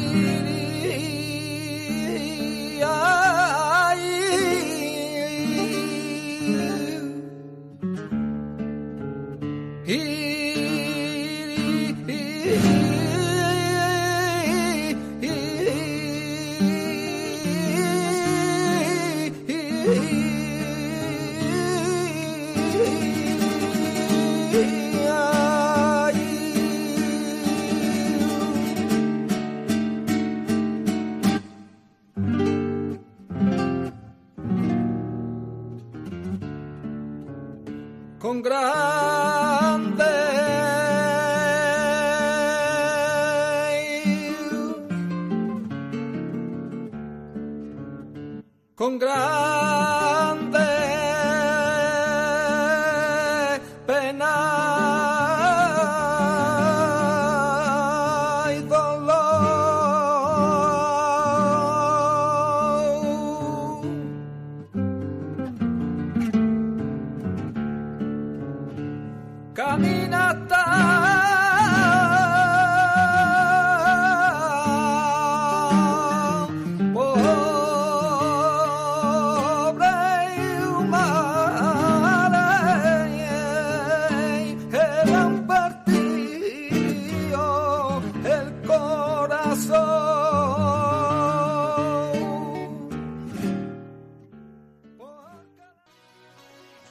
you. 0.00 0.37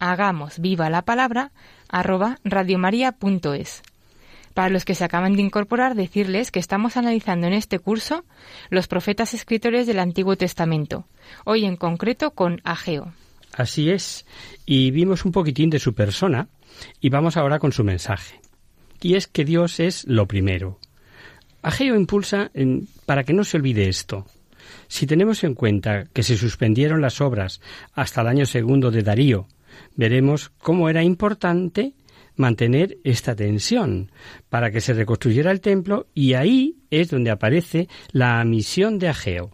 hagamos 0.00 0.58
viva 0.58 0.90
la 0.90 1.02
palabra 1.02 1.52
arroba 1.88 2.38
radiomaria.es. 2.44 3.82
Para 4.54 4.68
los 4.68 4.84
que 4.84 4.94
se 4.94 5.04
acaban 5.04 5.34
de 5.34 5.42
incorporar, 5.42 5.94
decirles 5.94 6.50
que 6.50 6.60
estamos 6.60 6.96
analizando 6.96 7.46
en 7.46 7.54
este 7.54 7.78
curso 7.78 8.24
los 8.68 8.86
profetas 8.86 9.32
escritores 9.34 9.86
del 9.86 9.98
Antiguo 9.98 10.36
Testamento, 10.36 11.06
hoy 11.44 11.64
en 11.64 11.76
concreto 11.76 12.32
con 12.32 12.60
Ageo. 12.64 13.12
Así 13.54 13.90
es, 13.90 14.26
y 14.66 14.90
vimos 14.90 15.24
un 15.24 15.32
poquitín 15.32 15.70
de 15.70 15.78
su 15.78 15.94
persona, 15.94 16.48
y 17.00 17.10
vamos 17.10 17.36
ahora 17.36 17.58
con 17.58 17.72
su 17.72 17.84
mensaje. 17.84 18.40
Y 19.00 19.14
es 19.14 19.26
que 19.26 19.44
Dios 19.44 19.80
es 19.80 20.04
lo 20.06 20.26
primero. 20.26 20.78
Ageo 21.62 21.94
impulsa 21.94 22.50
para 23.06 23.24
que 23.24 23.32
no 23.32 23.44
se 23.44 23.56
olvide 23.56 23.88
esto. 23.88 24.26
Si 24.88 25.06
tenemos 25.06 25.44
en 25.44 25.54
cuenta 25.54 26.04
que 26.12 26.22
se 26.22 26.36
suspendieron 26.36 27.00
las 27.00 27.20
obras 27.20 27.60
hasta 27.94 28.20
el 28.20 28.28
año 28.28 28.46
segundo 28.46 28.90
de 28.90 29.02
Darío, 29.02 29.46
veremos 29.96 30.50
cómo 30.58 30.88
era 30.88 31.02
importante 31.02 31.94
mantener 32.36 32.98
esta 33.04 33.34
tensión 33.36 34.10
para 34.48 34.70
que 34.70 34.80
se 34.80 34.94
reconstruyera 34.94 35.50
el 35.50 35.60
templo 35.60 36.06
y 36.14 36.34
ahí 36.34 36.78
es 36.90 37.10
donde 37.10 37.30
aparece 37.30 37.88
la 38.10 38.42
misión 38.44 38.98
de 38.98 39.08
Ageo. 39.08 39.50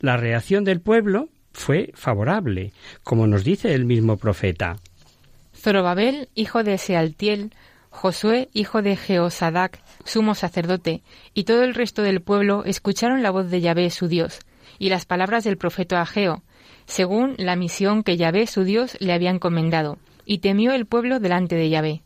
La 0.00 0.16
reacción 0.16 0.64
del 0.64 0.80
pueblo 0.80 1.28
fue 1.52 1.92
favorable, 1.94 2.72
como 3.02 3.26
nos 3.26 3.44
dice 3.44 3.74
el 3.74 3.84
mismo 3.84 4.16
profeta. 4.16 4.76
Zorobabel, 5.54 6.28
hijo 6.34 6.62
de 6.62 6.78
Sealtiel, 6.78 7.52
Josué, 7.90 8.48
hijo 8.52 8.82
de 8.82 8.96
Jeosadac, 8.96 9.80
sumo 10.04 10.34
sacerdote, 10.34 11.02
y 11.32 11.44
todo 11.44 11.62
el 11.62 11.74
resto 11.74 12.02
del 12.02 12.22
pueblo 12.22 12.64
escucharon 12.64 13.22
la 13.22 13.30
voz 13.30 13.50
de 13.50 13.60
Yahvé 13.60 13.88
su 13.90 14.08
Dios, 14.08 14.40
y 14.78 14.88
las 14.88 15.06
palabras 15.06 15.44
del 15.44 15.56
profeta 15.56 16.00
Ageo, 16.00 16.42
según 16.86 17.34
la 17.38 17.56
misión 17.56 18.02
que 18.02 18.16
Yahvé 18.16 18.46
su 18.46 18.64
Dios 18.64 18.96
le 19.00 19.12
había 19.12 19.30
encomendado, 19.30 19.98
y 20.24 20.38
temió 20.38 20.72
el 20.72 20.86
pueblo 20.86 21.20
delante 21.20 21.54
de 21.56 21.68
Yahvé. 21.68 22.02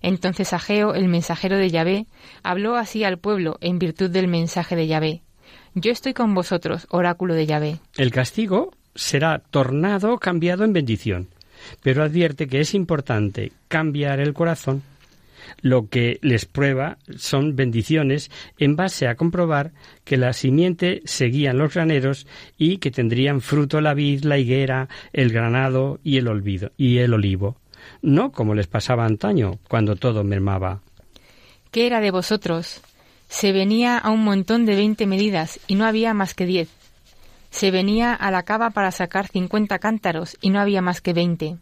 Entonces 0.00 0.52
Ageo, 0.52 0.94
el 0.94 1.08
mensajero 1.08 1.56
de 1.56 1.70
Yahvé, 1.70 2.06
habló 2.42 2.76
así 2.76 3.04
al 3.04 3.18
pueblo 3.18 3.58
en 3.60 3.78
virtud 3.78 4.10
del 4.10 4.28
mensaje 4.28 4.76
de 4.76 4.86
Yahvé. 4.86 5.22
Yo 5.74 5.90
estoy 5.90 6.14
con 6.14 6.34
vosotros, 6.34 6.86
oráculo 6.90 7.34
de 7.34 7.46
Yahvé. 7.46 7.78
El 7.96 8.10
castigo 8.10 8.72
será 8.94 9.40
tornado 9.50 10.18
cambiado 10.18 10.64
en 10.64 10.72
bendición, 10.72 11.28
pero 11.82 12.02
advierte 12.02 12.46
que 12.46 12.60
es 12.60 12.74
importante 12.74 13.52
cambiar 13.68 14.20
el 14.20 14.34
corazón 14.34 14.82
lo 15.60 15.88
que 15.88 16.18
les 16.22 16.44
prueba 16.44 16.98
son 17.16 17.56
bendiciones 17.56 18.30
en 18.58 18.76
base 18.76 19.08
a 19.08 19.16
comprobar 19.16 19.72
que 20.04 20.16
la 20.16 20.32
simiente 20.32 21.02
seguían 21.04 21.58
los 21.58 21.74
graneros 21.74 22.26
y 22.56 22.78
que 22.78 22.90
tendrían 22.90 23.40
fruto 23.40 23.80
la 23.80 23.94
vid, 23.94 24.24
la 24.24 24.38
higuera, 24.38 24.88
el 25.12 25.32
granado 25.32 26.00
y 26.02 26.18
el, 26.18 26.28
olvido, 26.28 26.72
y 26.76 26.98
el 26.98 27.14
olivo, 27.14 27.56
no 28.02 28.32
como 28.32 28.54
les 28.54 28.66
pasaba 28.66 29.04
antaño, 29.04 29.58
cuando 29.68 29.96
todo 29.96 30.24
mermaba. 30.24 30.80
¿Qué 31.70 31.86
era 31.86 32.00
de 32.00 32.10
vosotros? 32.10 32.80
Se 33.28 33.52
venía 33.52 33.98
a 33.98 34.10
un 34.10 34.24
montón 34.24 34.64
de 34.64 34.74
veinte 34.74 35.06
medidas 35.06 35.60
y 35.66 35.74
no 35.74 35.84
había 35.84 36.14
más 36.14 36.34
que 36.34 36.46
diez. 36.46 36.68
Se 37.50 37.70
venía 37.70 38.14
a 38.14 38.30
la 38.30 38.42
cava 38.42 38.70
para 38.70 38.90
sacar 38.90 39.28
cincuenta 39.28 39.78
cántaros 39.78 40.36
y 40.40 40.50
no 40.50 40.60
había 40.60 40.82
más 40.82 41.00
que 41.00 41.12
veinte. 41.12 41.56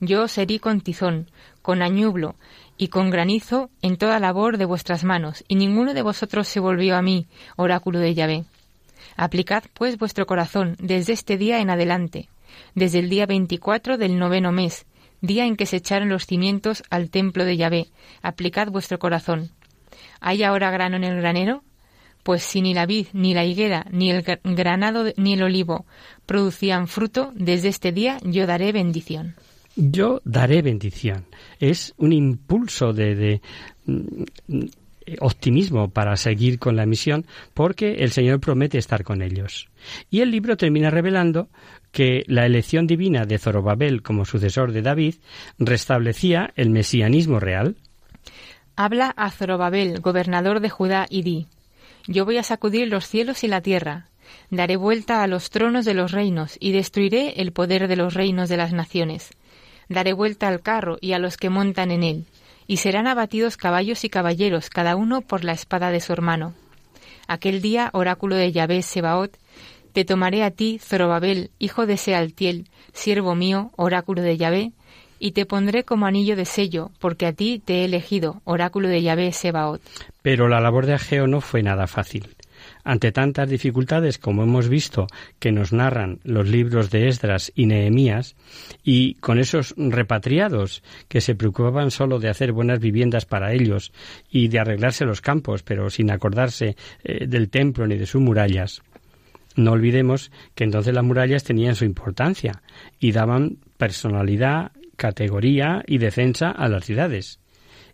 Yo 0.00 0.24
os 0.24 0.36
herí 0.36 0.58
con 0.58 0.80
tizón, 0.80 1.30
con 1.62 1.82
añublo, 1.82 2.36
y 2.76 2.88
con 2.88 3.10
granizo 3.10 3.70
en 3.82 3.96
toda 3.96 4.20
labor 4.20 4.58
de 4.58 4.64
vuestras 4.64 5.04
manos, 5.04 5.44
y 5.48 5.54
ninguno 5.54 5.94
de 5.94 6.02
vosotros 6.02 6.48
se 6.48 6.60
volvió 6.60 6.96
a 6.96 7.02
mí, 7.02 7.26
oráculo 7.56 7.98
de 7.98 8.14
Yahvé. 8.14 8.44
Aplicad, 9.16 9.64
pues, 9.72 9.98
vuestro 9.98 10.26
corazón 10.26 10.76
desde 10.78 11.12
este 11.12 11.38
día 11.38 11.60
en 11.60 11.70
adelante, 11.70 12.28
desde 12.74 12.98
el 12.98 13.08
día 13.08 13.26
veinticuatro 13.26 13.96
del 13.98 14.18
noveno 14.18 14.52
mes, 14.52 14.86
día 15.20 15.46
en 15.46 15.56
que 15.56 15.66
se 15.66 15.76
echaron 15.76 16.08
los 16.08 16.26
cimientos 16.26 16.82
al 16.90 17.10
templo 17.10 17.44
de 17.44 17.56
Yahvé. 17.56 17.88
Aplicad 18.22 18.68
vuestro 18.68 18.98
corazón. 18.98 19.50
¿Hay 20.20 20.42
ahora 20.42 20.70
grano 20.70 20.96
en 20.96 21.04
el 21.04 21.16
granero? 21.16 21.62
Pues 22.22 22.42
si 22.42 22.60
ni 22.60 22.74
la 22.74 22.86
vid, 22.86 23.06
ni 23.12 23.34
la 23.34 23.44
higuera, 23.44 23.86
ni 23.90 24.10
el 24.10 24.22
granado, 24.42 25.04
ni 25.16 25.34
el 25.34 25.42
olivo 25.42 25.86
producían 26.26 26.88
fruto, 26.88 27.30
desde 27.34 27.68
este 27.68 27.92
día 27.92 28.18
yo 28.24 28.46
daré 28.46 28.72
bendición 28.72 29.36
yo 29.76 30.22
daré 30.24 30.62
bendición. 30.62 31.26
Es 31.60 31.94
un 31.98 32.12
impulso 32.12 32.92
de, 32.92 33.40
mm, 33.84 34.24
optimismo 35.20 35.90
para 35.90 36.16
seguir 36.16 36.58
con 36.58 36.74
la 36.74 36.86
misión 36.86 37.26
porque 37.54 37.96
el 37.98 38.10
Señor 38.10 38.40
promete 38.40 38.78
estar 38.78 39.04
con 39.04 39.22
ellos. 39.22 39.68
Y 40.10 40.20
el 40.20 40.30
libro 40.30 40.56
termina 40.56 40.90
revelando 40.90 41.48
que 41.92 42.24
la 42.26 42.44
elección 42.44 42.86
divina 42.86 43.24
de 43.24 43.38
Zorobabel 43.38 44.02
como 44.02 44.24
sucesor 44.24 44.72
de 44.72 44.82
David 44.82 45.14
restablecía 45.58 46.52
el 46.56 46.70
mesianismo 46.70 47.38
real. 47.38 47.76
Habla 48.74 49.10
a 49.16 49.30
Zorobabel, 49.30 50.00
gobernador 50.00 50.60
de 50.60 50.70
Judá, 50.70 51.06
y 51.08 51.22
di, 51.22 51.46
Yo 52.06 52.24
voy 52.24 52.38
a 52.38 52.42
sacudir 52.42 52.88
los 52.88 53.06
cielos 53.06 53.44
y 53.44 53.48
la 53.48 53.62
tierra, 53.62 54.08
daré 54.50 54.76
vuelta 54.76 55.22
a 55.22 55.26
los 55.26 55.50
tronos 55.50 55.84
de 55.84 55.94
los 55.94 56.12
reinos 56.12 56.56
y 56.60 56.72
destruiré 56.72 57.40
el 57.40 57.52
poder 57.52 57.88
de 57.88 57.96
los 57.96 58.14
reinos 58.14 58.48
de 58.48 58.56
las 58.56 58.72
naciones 58.72 59.30
daré 59.88 60.12
vuelta 60.12 60.48
al 60.48 60.60
carro 60.60 60.98
y 61.00 61.12
a 61.12 61.18
los 61.18 61.36
que 61.36 61.50
montan 61.50 61.90
en 61.90 62.02
él, 62.02 62.24
y 62.66 62.78
serán 62.78 63.06
abatidos 63.06 63.56
caballos 63.56 64.04
y 64.04 64.08
caballeros, 64.08 64.70
cada 64.70 64.96
uno 64.96 65.20
por 65.20 65.44
la 65.44 65.52
espada 65.52 65.90
de 65.90 66.00
su 66.00 66.12
hermano. 66.12 66.54
Aquel 67.28 67.60
día, 67.60 67.90
oráculo 67.92 68.36
de 68.36 68.52
Yahvé 68.52 68.82
Sebaot, 68.82 69.36
te 69.92 70.04
tomaré 70.04 70.44
a 70.44 70.50
ti, 70.50 70.78
Zorobabel, 70.78 71.50
hijo 71.58 71.86
de 71.86 71.96
Sealtiel, 71.96 72.68
siervo 72.92 73.34
mío, 73.34 73.70
oráculo 73.76 74.22
de 74.22 74.36
Yahvé, 74.36 74.72
y 75.18 75.32
te 75.32 75.46
pondré 75.46 75.84
como 75.84 76.06
anillo 76.06 76.36
de 76.36 76.44
sello, 76.44 76.90
porque 76.98 77.26
a 77.26 77.32
ti 77.32 77.62
te 77.64 77.80
he 77.80 77.84
elegido, 77.86 78.42
oráculo 78.44 78.88
de 78.88 79.02
Yahvé 79.02 79.32
Sebaot. 79.32 79.80
Pero 80.22 80.48
la 80.48 80.60
labor 80.60 80.86
de 80.86 80.94
Ageo 80.94 81.26
no 81.26 81.40
fue 81.40 81.62
nada 81.62 81.86
fácil. 81.86 82.35
Ante 82.88 83.10
tantas 83.10 83.50
dificultades 83.50 84.16
como 84.16 84.44
hemos 84.44 84.68
visto 84.68 85.08
que 85.40 85.50
nos 85.50 85.72
narran 85.72 86.20
los 86.22 86.48
libros 86.48 86.88
de 86.88 87.08
Esdras 87.08 87.50
y 87.56 87.66
Nehemías, 87.66 88.36
y 88.84 89.14
con 89.14 89.40
esos 89.40 89.74
repatriados 89.76 90.84
que 91.08 91.20
se 91.20 91.34
preocupaban 91.34 91.90
solo 91.90 92.20
de 92.20 92.28
hacer 92.28 92.52
buenas 92.52 92.78
viviendas 92.78 93.26
para 93.26 93.52
ellos 93.52 93.92
y 94.30 94.46
de 94.46 94.60
arreglarse 94.60 95.04
los 95.04 95.20
campos, 95.20 95.64
pero 95.64 95.90
sin 95.90 96.12
acordarse 96.12 96.76
eh, 97.02 97.26
del 97.26 97.50
templo 97.50 97.88
ni 97.88 97.96
de 97.96 98.06
sus 98.06 98.22
murallas, 98.22 98.82
no 99.56 99.72
olvidemos 99.72 100.30
que 100.54 100.62
entonces 100.62 100.94
las 100.94 101.02
murallas 101.02 101.42
tenían 101.42 101.74
su 101.74 101.84
importancia 101.84 102.62
y 103.00 103.10
daban 103.10 103.58
personalidad, 103.78 104.70
categoría 104.94 105.82
y 105.88 105.98
defensa 105.98 106.52
a 106.52 106.68
las 106.68 106.84
ciudades. 106.84 107.40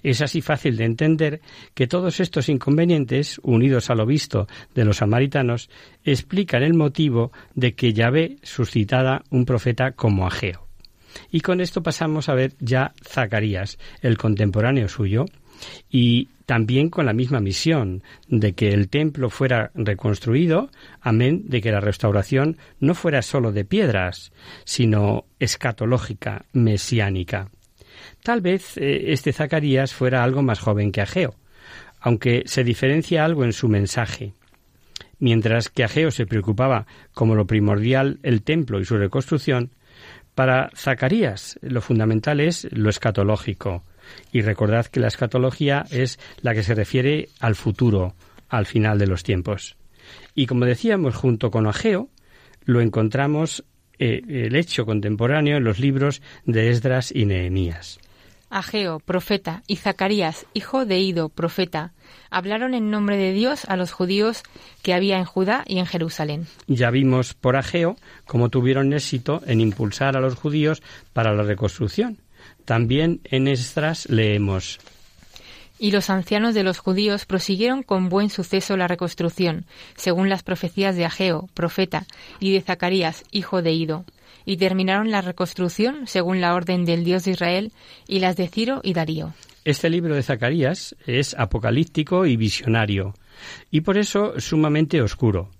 Es 0.02 0.20
así 0.20 0.40
fácil 0.40 0.76
de 0.76 0.84
entender 0.84 1.40
que 1.74 1.86
todos 1.86 2.20
estos 2.20 2.48
inconvenientes, 2.48 3.40
unidos 3.42 3.90
a 3.90 3.94
lo 3.94 4.06
visto 4.06 4.46
de 4.74 4.84
los 4.84 4.98
samaritanos, 4.98 5.70
explican 6.04 6.62
el 6.62 6.74
motivo 6.74 7.32
de 7.54 7.74
que 7.74 7.92
Yahvé 7.92 8.36
suscitara 8.42 9.22
un 9.30 9.44
profeta 9.44 9.92
como 9.92 10.26
Ageo. 10.26 10.66
Y 11.30 11.40
con 11.40 11.60
esto 11.60 11.82
pasamos 11.82 12.28
a 12.28 12.34
ver 12.34 12.54
ya 12.58 12.92
Zacarías, 13.06 13.78
el 14.00 14.16
contemporáneo 14.16 14.88
suyo, 14.88 15.26
y 15.90 16.28
también 16.46 16.90
con 16.90 17.06
la 17.06 17.12
misma 17.12 17.40
misión 17.40 18.02
de 18.28 18.54
que 18.54 18.72
el 18.72 18.88
templo 18.88 19.30
fuera 19.30 19.70
reconstruido, 19.74 20.70
amén 21.00 21.44
de 21.46 21.60
que 21.60 21.70
la 21.70 21.80
restauración 21.80 22.58
no 22.80 22.94
fuera 22.94 23.22
sólo 23.22 23.52
de 23.52 23.64
piedras, 23.64 24.32
sino 24.64 25.24
escatológica, 25.38 26.46
mesiánica. 26.52 27.50
Tal 28.22 28.40
vez 28.40 28.76
eh, 28.76 29.12
este 29.12 29.32
Zacarías 29.32 29.92
fuera 29.94 30.22
algo 30.22 30.42
más 30.42 30.60
joven 30.60 30.92
que 30.92 31.00
Ageo, 31.00 31.34
aunque 32.00 32.44
se 32.46 32.62
diferencia 32.62 33.24
algo 33.24 33.44
en 33.44 33.52
su 33.52 33.68
mensaje. 33.68 34.34
Mientras 35.18 35.68
que 35.68 35.84
Ageo 35.84 36.10
se 36.10 36.26
preocupaba 36.26 36.86
como 37.14 37.34
lo 37.34 37.46
primordial 37.46 38.18
el 38.22 38.42
templo 38.42 38.80
y 38.80 38.84
su 38.84 38.96
reconstrucción, 38.96 39.70
para 40.34 40.70
Zacarías 40.74 41.58
lo 41.62 41.80
fundamental 41.80 42.40
es 42.40 42.68
lo 42.70 42.90
escatológico. 42.90 43.82
Y 44.32 44.42
recordad 44.42 44.86
que 44.86 45.00
la 45.00 45.08
escatología 45.08 45.84
es 45.90 46.18
la 46.40 46.54
que 46.54 46.62
se 46.62 46.74
refiere 46.74 47.28
al 47.40 47.54
futuro, 47.54 48.14
al 48.48 48.66
final 48.66 48.98
de 48.98 49.06
los 49.06 49.22
tiempos. 49.22 49.76
Y 50.34 50.46
como 50.46 50.64
decíamos, 50.64 51.14
junto 51.14 51.50
con 51.50 51.66
Ageo, 51.66 52.08
lo 52.64 52.80
encontramos 52.80 53.64
eh, 53.98 54.22
el 54.26 54.56
hecho 54.56 54.86
contemporáneo 54.86 55.56
en 55.56 55.64
los 55.64 55.78
libros 55.78 56.22
de 56.44 56.70
Esdras 56.70 57.12
y 57.14 57.26
Nehemías. 57.26 58.00
Ageo, 58.52 59.00
profeta, 59.00 59.62
y 59.66 59.76
Zacarías, 59.76 60.46
hijo 60.52 60.84
de 60.84 61.00
Ido, 61.00 61.30
profeta, 61.30 61.92
hablaron 62.30 62.74
en 62.74 62.90
nombre 62.90 63.16
de 63.16 63.32
Dios 63.32 63.64
a 63.64 63.76
los 63.76 63.92
judíos 63.92 64.42
que 64.82 64.92
había 64.92 65.18
en 65.18 65.24
Judá 65.24 65.64
y 65.66 65.78
en 65.78 65.86
Jerusalén. 65.86 66.46
Ya 66.66 66.90
vimos 66.90 67.32
por 67.32 67.56
Ageo 67.56 67.96
cómo 68.26 68.50
tuvieron 68.50 68.92
éxito 68.92 69.40
en 69.46 69.62
impulsar 69.62 70.16
a 70.16 70.20
los 70.20 70.34
judíos 70.34 70.82
para 71.14 71.34
la 71.34 71.42
reconstrucción. 71.42 72.18
También 72.66 73.20
en 73.24 73.48
Esdras 73.48 74.08
leemos 74.10 74.78
y 75.78 75.90
los 75.90 76.10
ancianos 76.10 76.54
de 76.54 76.62
los 76.62 76.78
judíos 76.78 77.24
prosiguieron 77.24 77.82
con 77.82 78.08
buen 78.08 78.30
suceso 78.30 78.76
la 78.76 78.86
reconstrucción, 78.86 79.64
según 79.96 80.28
las 80.28 80.44
profecías 80.44 80.94
de 80.94 81.04
Ageo, 81.04 81.48
profeta, 81.54 82.06
y 82.38 82.52
de 82.52 82.60
Zacarías, 82.60 83.24
hijo 83.32 83.62
de 83.62 83.72
Ido 83.72 84.04
y 84.44 84.56
terminaron 84.56 85.10
la 85.10 85.20
reconstrucción 85.20 86.06
según 86.06 86.40
la 86.40 86.54
orden 86.54 86.84
del 86.84 87.04
Dios 87.04 87.24
de 87.24 87.32
Israel 87.32 87.72
y 88.06 88.20
las 88.20 88.36
de 88.36 88.48
Ciro 88.48 88.80
y 88.82 88.92
Darío. 88.92 89.34
Este 89.64 89.88
libro 89.88 90.14
de 90.14 90.22
Zacarías 90.22 90.96
es 91.06 91.34
apocalíptico 91.38 92.26
y 92.26 92.36
visionario, 92.36 93.14
y 93.70 93.82
por 93.82 93.96
eso 93.96 94.38
sumamente 94.40 95.00
oscuro. 95.00 95.50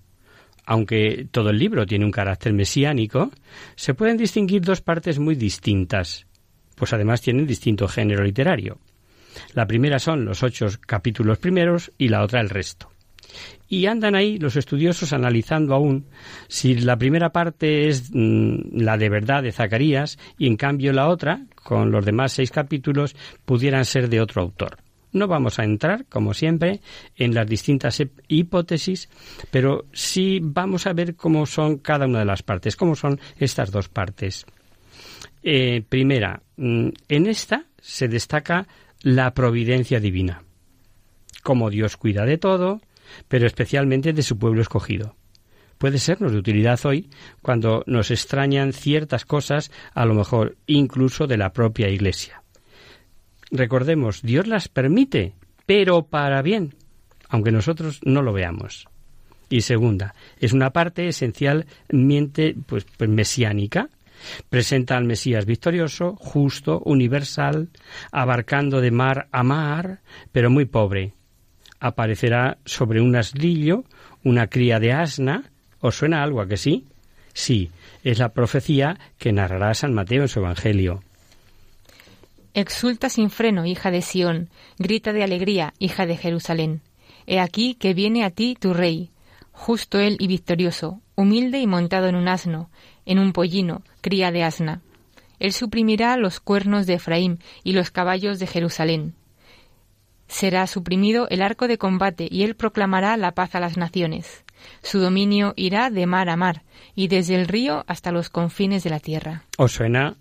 Aunque 0.65 1.27
todo 1.31 1.49
el 1.49 1.59
libro 1.59 1.85
tiene 1.85 2.05
un 2.05 2.11
carácter 2.11 2.53
mesiánico, 2.53 3.31
se 3.75 3.93
pueden 3.93 4.17
distinguir 4.17 4.61
dos 4.61 4.81
partes 4.81 5.19
muy 5.19 5.35
distintas, 5.35 6.25
pues 6.75 6.93
además 6.93 7.21
tienen 7.21 7.47
distinto 7.47 7.87
género 7.87 8.23
literario. 8.23 8.79
La 9.53 9.67
primera 9.67 9.99
son 9.99 10.25
los 10.25 10.43
ocho 10.43 10.67
capítulos 10.85 11.37
primeros 11.37 11.91
y 11.97 12.09
la 12.09 12.23
otra 12.23 12.39
el 12.39 12.49
resto. 12.49 12.92
Y 13.67 13.85
andan 13.85 14.15
ahí 14.15 14.37
los 14.37 14.55
estudiosos 14.55 15.13
analizando 15.13 15.73
aún 15.73 16.05
si 16.47 16.75
la 16.75 16.97
primera 16.97 17.31
parte 17.31 17.87
es 17.87 18.11
mm, 18.13 18.77
la 18.79 18.97
de 18.97 19.09
verdad 19.09 19.43
de 19.43 19.51
Zacarías 19.51 20.17
y 20.37 20.47
en 20.47 20.57
cambio 20.57 20.93
la 20.93 21.07
otra, 21.07 21.45
con 21.55 21.91
los 21.91 22.05
demás 22.05 22.33
seis 22.33 22.51
capítulos, 22.51 23.15
pudieran 23.45 23.85
ser 23.85 24.09
de 24.09 24.21
otro 24.21 24.41
autor. 24.41 24.77
No 25.13 25.27
vamos 25.27 25.59
a 25.59 25.63
entrar, 25.63 26.05
como 26.05 26.33
siempre, 26.33 26.81
en 27.15 27.35
las 27.35 27.47
distintas 27.47 28.01
hipótesis, 28.27 29.09
pero 29.51 29.85
sí 29.93 30.39
vamos 30.41 30.87
a 30.87 30.93
ver 30.93 31.15
cómo 31.15 31.45
son 31.45 31.77
cada 31.77 32.07
una 32.07 32.19
de 32.19 32.25
las 32.25 32.41
partes, 32.41 32.75
cómo 32.75 32.95
son 32.95 33.19
estas 33.37 33.71
dos 33.71 33.89
partes. 33.89 34.45
Eh, 35.43 35.83
primera, 35.87 36.41
mm, 36.57 36.87
en 37.09 37.27
esta 37.27 37.65
se 37.79 38.07
destaca 38.07 38.67
la 39.01 39.33
providencia 39.33 39.99
divina, 39.99 40.43
cómo 41.43 41.69
Dios 41.69 41.95
cuida 41.95 42.25
de 42.25 42.37
todo, 42.37 42.81
pero 43.27 43.47
especialmente 43.47 44.13
de 44.13 44.23
su 44.23 44.37
pueblo 44.37 44.61
escogido. 44.61 45.15
Puede 45.77 45.97
sernos 45.97 46.31
de 46.31 46.37
utilidad 46.37 46.79
hoy 46.85 47.09
cuando 47.41 47.83
nos 47.87 48.11
extrañan 48.11 48.73
ciertas 48.73 49.25
cosas, 49.25 49.71
a 49.93 50.05
lo 50.05 50.13
mejor 50.13 50.55
incluso 50.65 51.27
de 51.27 51.37
la 51.37 51.51
propia 51.51 51.89
Iglesia. 51.89 52.43
Recordemos, 53.51 54.21
Dios 54.21 54.47
las 54.47 54.67
permite, 54.67 55.33
pero 55.65 56.03
para 56.03 56.41
bien, 56.41 56.73
aunque 57.29 57.51
nosotros 57.51 57.99
no 58.03 58.21
lo 58.21 58.33
veamos. 58.33 58.87
Y 59.49 59.61
segunda, 59.61 60.15
es 60.39 60.53
una 60.53 60.71
parte 60.71 61.07
esencialmente 61.07 62.55
pues, 62.65 62.85
pues 62.97 63.09
mesiánica, 63.09 63.89
presenta 64.49 64.97
al 64.97 65.03
Mesías 65.03 65.45
victorioso, 65.45 66.15
justo, 66.15 66.81
universal, 66.85 67.69
abarcando 68.11 68.81
de 68.81 68.91
mar 68.91 69.27
a 69.31 69.43
mar, 69.43 70.01
pero 70.31 70.49
muy 70.49 70.65
pobre, 70.65 71.13
aparecerá 71.83 72.57
sobre 72.63 73.01
un 73.01 73.13
asnillo 73.17 73.83
una 74.23 74.47
cría 74.47 74.79
de 74.79 74.93
asna. 74.93 75.51
¿Os 75.81 75.97
suena 75.97 76.23
algo 76.23 76.39
a 76.39 76.47
que 76.47 76.55
sí? 76.55 76.85
Sí, 77.33 77.71
es 78.05 78.19
la 78.19 78.29
profecía 78.29 78.97
que 79.17 79.33
narrará 79.33 79.73
San 79.73 79.93
Mateo 79.93 80.21
en 80.21 80.29
su 80.29 80.39
Evangelio. 80.39 81.03
Exulta 82.53 83.09
sin 83.09 83.29
freno, 83.29 83.65
hija 83.65 83.91
de 83.91 84.01
Sión, 84.01 84.49
grita 84.77 85.11
de 85.11 85.23
alegría, 85.23 85.73
hija 85.77 86.05
de 86.05 86.15
Jerusalén. 86.15 86.81
He 87.27 87.39
aquí 87.39 87.75
que 87.75 87.93
viene 87.93 88.23
a 88.23 88.29
ti 88.29 88.55
tu 88.57 88.73
rey, 88.73 89.09
justo 89.51 89.99
él 89.99 90.15
y 90.19 90.27
victorioso, 90.27 91.01
humilde 91.15 91.59
y 91.59 91.67
montado 91.67 92.07
en 92.07 92.15
un 92.15 92.29
asno, 92.29 92.69
en 93.05 93.19
un 93.19 93.33
pollino, 93.33 93.81
cría 93.99 94.31
de 94.31 94.43
asna. 94.43 94.81
Él 95.39 95.51
suprimirá 95.51 96.15
los 96.15 96.39
cuernos 96.39 96.85
de 96.85 96.93
Efraín 96.93 97.39
y 97.63 97.73
los 97.73 97.91
caballos 97.91 98.39
de 98.39 98.47
Jerusalén 98.47 99.15
será 100.27 100.67
suprimido 100.67 101.27
el 101.29 101.41
arco 101.41 101.67
de 101.67 101.77
combate 101.77 102.27
y 102.29 102.43
él 102.43 102.55
proclamará 102.55 103.17
la 103.17 103.33
paz 103.33 103.55
a 103.55 103.59
las 103.59 103.77
naciones. 103.77 104.43
Su 104.81 104.99
dominio 104.99 105.53
irá 105.55 105.89
de 105.89 106.05
mar 106.05 106.29
a 106.29 106.35
mar 106.35 106.63
y 106.95 107.07
desde 107.07 107.35
el 107.35 107.47
río 107.47 107.83
hasta 107.87 108.11
los 108.11 108.29
confines 108.29 108.83
de 108.83 108.89
la 108.89 108.99
tierra. 108.99 109.43
Os 109.57 109.73
suena 109.73 110.15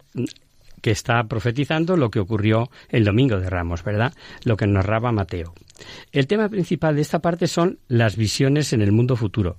que 0.81 0.91
está 0.91 1.23
profetizando 1.25 1.97
lo 1.97 2.11
que 2.11 2.19
ocurrió 2.19 2.71
el 2.89 3.05
domingo 3.05 3.39
de 3.39 3.49
Ramos, 3.49 3.85
¿verdad? 3.85 4.13
Lo 4.45 4.57
que 4.57 4.67
narraba 4.67 5.13
Mateo. 5.13 5.55
El 6.11 6.27
tema 6.27 6.49
principal 6.49 6.97
de 6.97 7.03
esta 7.03 7.21
parte 7.21 7.47
son 7.47 7.79
las 7.89 8.17
visiones 8.17 8.73
en 8.73 8.83
el 8.83 8.93
mundo 8.93 9.17
futuro. 9.17 9.57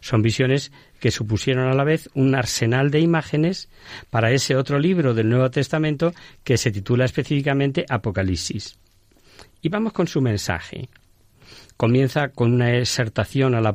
Son 0.00 0.22
visiones 0.22 0.72
que 1.00 1.10
supusieron 1.10 1.68
a 1.68 1.74
la 1.74 1.84
vez 1.84 2.08
un 2.14 2.34
arsenal 2.34 2.90
de 2.90 3.00
imágenes 3.00 3.68
para 4.10 4.30
ese 4.30 4.56
otro 4.56 4.78
libro 4.78 5.14
del 5.14 5.28
Nuevo 5.28 5.50
Testamento 5.50 6.12
que 6.44 6.56
se 6.56 6.70
titula 6.70 7.04
específicamente 7.04 7.84
Apocalipsis. 7.88 8.78
Y 9.62 9.68
vamos 9.68 9.92
con 9.92 10.06
su 10.06 10.20
mensaje. 10.20 10.88
Comienza 11.76 12.28
con 12.28 12.54
una 12.54 12.76
exhortación 12.76 13.54
a 13.54 13.60
la, 13.60 13.74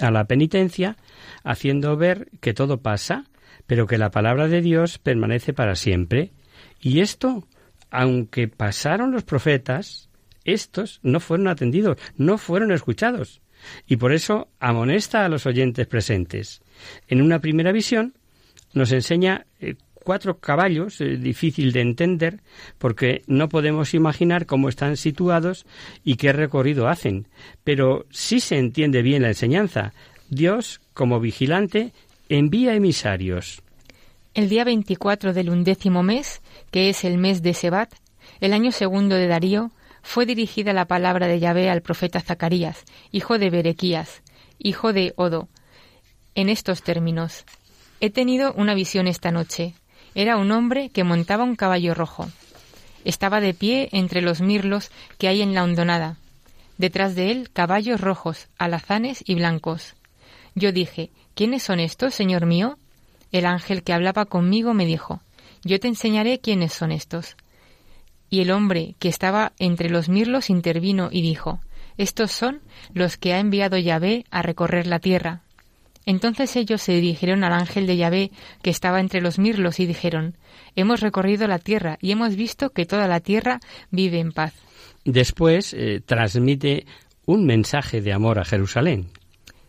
a 0.00 0.10
la 0.10 0.24
penitencia, 0.24 0.96
haciendo 1.42 1.96
ver 1.96 2.28
que 2.40 2.54
todo 2.54 2.78
pasa, 2.78 3.24
pero 3.66 3.86
que 3.86 3.98
la 3.98 4.10
palabra 4.10 4.48
de 4.48 4.60
Dios 4.62 4.98
permanece 4.98 5.52
para 5.52 5.74
siempre. 5.74 6.32
Y 6.80 7.00
esto, 7.00 7.46
aunque 7.90 8.48
pasaron 8.48 9.10
los 9.12 9.24
profetas, 9.24 10.08
estos 10.44 11.00
no 11.02 11.20
fueron 11.20 11.48
atendidos, 11.48 11.98
no 12.16 12.38
fueron 12.38 12.72
escuchados. 12.72 13.40
Y 13.86 13.96
por 13.96 14.12
eso 14.12 14.48
amonesta 14.58 15.24
a 15.24 15.28
los 15.28 15.46
oyentes 15.46 15.86
presentes. 15.86 16.62
En 17.08 17.20
una 17.20 17.40
primera 17.40 17.72
visión 17.72 18.14
nos 18.72 18.92
enseña 18.92 19.46
eh, 19.60 19.74
cuatro 20.02 20.38
caballos, 20.38 21.00
eh, 21.00 21.16
difícil 21.16 21.72
de 21.72 21.80
entender, 21.80 22.40
porque 22.78 23.22
no 23.26 23.48
podemos 23.48 23.94
imaginar 23.94 24.46
cómo 24.46 24.68
están 24.68 24.96
situados 24.96 25.66
y 26.04 26.16
qué 26.16 26.32
recorrido 26.32 26.88
hacen. 26.88 27.28
Pero 27.64 28.06
sí 28.10 28.40
se 28.40 28.58
entiende 28.58 29.02
bien 29.02 29.22
la 29.22 29.28
enseñanza. 29.28 29.92
Dios, 30.28 30.80
como 30.94 31.20
vigilante, 31.20 31.92
envía 32.28 32.74
emisarios. 32.74 33.62
El 34.34 34.48
día 34.48 34.64
24 34.64 35.32
del 35.32 35.50
undécimo 35.50 36.02
mes, 36.02 36.40
que 36.70 36.88
es 36.88 37.04
el 37.04 37.18
mes 37.18 37.42
de 37.42 37.52
Sebat, 37.52 37.92
el 38.40 38.52
año 38.52 38.70
segundo 38.70 39.16
de 39.16 39.26
Darío, 39.26 39.72
fue 40.02 40.26
dirigida 40.26 40.72
la 40.72 40.86
palabra 40.86 41.26
de 41.26 41.40
Yahvé 41.40 41.68
al 41.68 41.82
profeta 41.82 42.20
Zacarías, 42.20 42.84
hijo 43.10 43.38
de 43.38 43.50
Berequías, 43.50 44.22
hijo 44.58 44.92
de 44.92 45.12
Odo, 45.16 45.48
en 46.34 46.48
estos 46.48 46.82
términos. 46.82 47.44
He 48.00 48.10
tenido 48.10 48.52
una 48.54 48.74
visión 48.74 49.06
esta 49.06 49.30
noche. 49.30 49.74
Era 50.14 50.36
un 50.36 50.50
hombre 50.50 50.90
que 50.90 51.04
montaba 51.04 51.44
un 51.44 51.56
caballo 51.56 51.94
rojo. 51.94 52.28
Estaba 53.04 53.40
de 53.40 53.54
pie 53.54 53.88
entre 53.92 54.22
los 54.22 54.40
mirlos 54.40 54.90
que 55.18 55.28
hay 55.28 55.42
en 55.42 55.54
la 55.54 55.64
hondonada. 55.64 56.16
Detrás 56.78 57.14
de 57.14 57.30
él 57.30 57.50
caballos 57.52 58.00
rojos, 58.00 58.48
alazanes 58.58 59.22
y 59.26 59.34
blancos. 59.34 59.94
Yo 60.54 60.72
dije, 60.72 61.10
¿quiénes 61.34 61.62
son 61.62 61.80
estos, 61.80 62.14
señor 62.14 62.46
mío? 62.46 62.78
El 63.32 63.46
ángel 63.46 63.82
que 63.82 63.92
hablaba 63.92 64.24
conmigo 64.24 64.74
me 64.74 64.86
dijo, 64.86 65.20
Yo 65.62 65.78
te 65.78 65.88
enseñaré 65.88 66.40
quiénes 66.40 66.72
son 66.72 66.90
estos. 66.90 67.36
Y 68.28 68.40
el 68.40 68.50
hombre 68.50 68.94
que 68.98 69.08
estaba 69.08 69.52
entre 69.58 69.90
los 69.90 70.08
mirlos 70.08 70.50
intervino 70.50 71.08
y 71.12 71.22
dijo, 71.22 71.60
Estos 71.96 72.32
son 72.32 72.60
los 72.92 73.16
que 73.16 73.34
ha 73.34 73.38
enviado 73.38 73.78
Yahvé 73.78 74.24
a 74.30 74.42
recorrer 74.42 74.86
la 74.86 74.98
tierra. 74.98 75.42
Entonces 76.06 76.56
ellos 76.56 76.80
se 76.82 76.92
dirigieron 76.92 77.44
al 77.44 77.52
ángel 77.52 77.86
de 77.86 77.96
Yahvé 77.96 78.30
que 78.62 78.70
estaba 78.70 79.00
entre 79.00 79.20
los 79.20 79.38
mirlos 79.38 79.80
y 79.80 79.86
dijeron, 79.86 80.36
Hemos 80.76 81.00
recorrido 81.00 81.46
la 81.46 81.58
tierra 81.58 81.98
y 82.00 82.12
hemos 82.12 82.36
visto 82.36 82.70
que 82.70 82.86
toda 82.86 83.06
la 83.06 83.20
tierra 83.20 83.60
vive 83.90 84.18
en 84.18 84.32
paz. 84.32 84.54
Después 85.04 85.74
eh, 85.74 86.00
transmite 86.04 86.86
un 87.26 87.44
mensaje 87.44 88.00
de 88.00 88.12
amor 88.12 88.38
a 88.38 88.44
Jerusalén. 88.44 89.08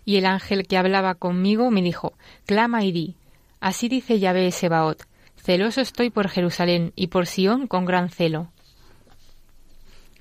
Y 0.05 0.17
el 0.17 0.25
ángel 0.25 0.67
que 0.67 0.77
hablaba 0.77 1.15
conmigo 1.15 1.69
me 1.69 1.81
dijo, 1.81 2.13
Clama 2.45 2.83
y 2.83 2.91
di, 2.91 3.15
así 3.59 3.87
dice 3.87 4.19
Yahvé 4.19 4.51
Sebaot, 4.51 5.05
celoso 5.35 5.81
estoy 5.81 6.09
por 6.09 6.27
Jerusalén 6.27 6.91
y 6.95 7.07
por 7.07 7.27
Sión 7.27 7.67
con 7.67 7.85
gran 7.85 8.09
celo. 8.09 8.51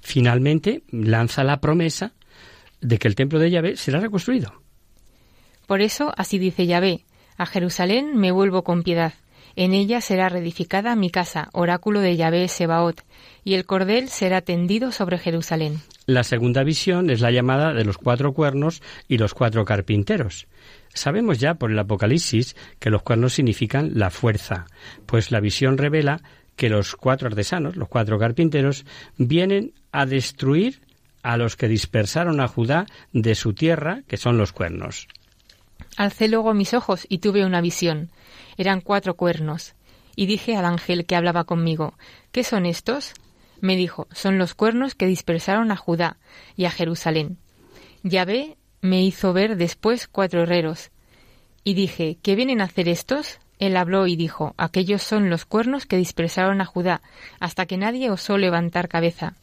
Finalmente 0.00 0.82
lanza 0.90 1.44
la 1.44 1.60
promesa 1.60 2.12
de 2.80 2.98
que 2.98 3.08
el 3.08 3.14
templo 3.14 3.38
de 3.38 3.50
Yahvé 3.50 3.76
será 3.76 4.00
reconstruido. 4.00 4.62
Por 5.70 5.82
eso, 5.82 6.12
así 6.16 6.40
dice 6.40 6.66
Yahvé, 6.66 7.04
a 7.36 7.46
Jerusalén 7.46 8.16
me 8.16 8.32
vuelvo 8.32 8.64
con 8.64 8.82
piedad. 8.82 9.14
En 9.54 9.72
ella 9.72 10.00
será 10.00 10.28
reedificada 10.28 10.96
mi 10.96 11.10
casa, 11.10 11.48
oráculo 11.52 12.00
de 12.00 12.16
Yahvé 12.16 12.48
Sebaot, 12.48 13.04
y 13.44 13.54
el 13.54 13.66
cordel 13.66 14.08
será 14.08 14.40
tendido 14.40 14.90
sobre 14.90 15.16
Jerusalén. 15.16 15.80
La 16.06 16.24
segunda 16.24 16.64
visión 16.64 17.08
es 17.08 17.20
la 17.20 17.30
llamada 17.30 17.72
de 17.72 17.84
los 17.84 17.98
cuatro 17.98 18.32
cuernos 18.32 18.82
y 19.06 19.18
los 19.18 19.32
cuatro 19.32 19.64
carpinteros. 19.64 20.48
Sabemos 20.92 21.38
ya 21.38 21.54
por 21.54 21.70
el 21.70 21.78
Apocalipsis 21.78 22.56
que 22.80 22.90
los 22.90 23.04
cuernos 23.04 23.34
significan 23.34 23.92
la 23.94 24.10
fuerza, 24.10 24.66
pues 25.06 25.30
la 25.30 25.38
visión 25.38 25.78
revela 25.78 26.20
que 26.56 26.68
los 26.68 26.96
cuatro 26.96 27.28
artesanos, 27.28 27.76
los 27.76 27.88
cuatro 27.88 28.18
carpinteros, 28.18 28.84
vienen 29.18 29.72
a 29.92 30.04
destruir 30.04 30.80
a 31.22 31.36
los 31.36 31.54
que 31.54 31.68
dispersaron 31.68 32.40
a 32.40 32.48
Judá 32.48 32.86
de 33.12 33.36
su 33.36 33.52
tierra, 33.52 34.02
que 34.08 34.16
son 34.16 34.36
los 34.36 34.50
cuernos. 34.50 35.06
Alcé 36.00 36.28
luego 36.28 36.54
mis 36.54 36.72
ojos 36.72 37.04
y 37.10 37.18
tuve 37.18 37.44
una 37.44 37.60
visión. 37.60 38.08
Eran 38.56 38.80
cuatro 38.80 39.16
cuernos. 39.16 39.74
Y 40.16 40.24
dije 40.24 40.56
al 40.56 40.64
ángel 40.64 41.04
que 41.04 41.14
hablaba 41.14 41.44
conmigo, 41.44 41.92
¿qué 42.32 42.42
son 42.42 42.64
estos? 42.64 43.12
Me 43.60 43.76
dijo, 43.76 44.08
son 44.10 44.38
los 44.38 44.54
cuernos 44.54 44.94
que 44.94 45.04
dispersaron 45.04 45.70
a 45.70 45.76
Judá 45.76 46.16
y 46.56 46.64
a 46.64 46.70
Jerusalén. 46.70 47.36
Yahvé 48.02 48.56
me 48.80 49.04
hizo 49.04 49.34
ver 49.34 49.58
después 49.58 50.08
cuatro 50.08 50.44
herreros. 50.44 50.90
Y 51.64 51.74
dije, 51.74 52.16
¿qué 52.22 52.34
vienen 52.34 52.62
a 52.62 52.64
hacer 52.64 52.88
estos? 52.88 53.38
Él 53.58 53.76
habló 53.76 54.06
y 54.06 54.16
dijo, 54.16 54.54
aquellos 54.56 55.02
son 55.02 55.28
los 55.28 55.44
cuernos 55.44 55.84
que 55.84 55.98
dispersaron 55.98 56.62
a 56.62 56.64
Judá, 56.64 57.02
hasta 57.40 57.66
que 57.66 57.76
nadie 57.76 58.10
osó 58.10 58.38
levantar 58.38 58.88
cabeza 58.88 59.34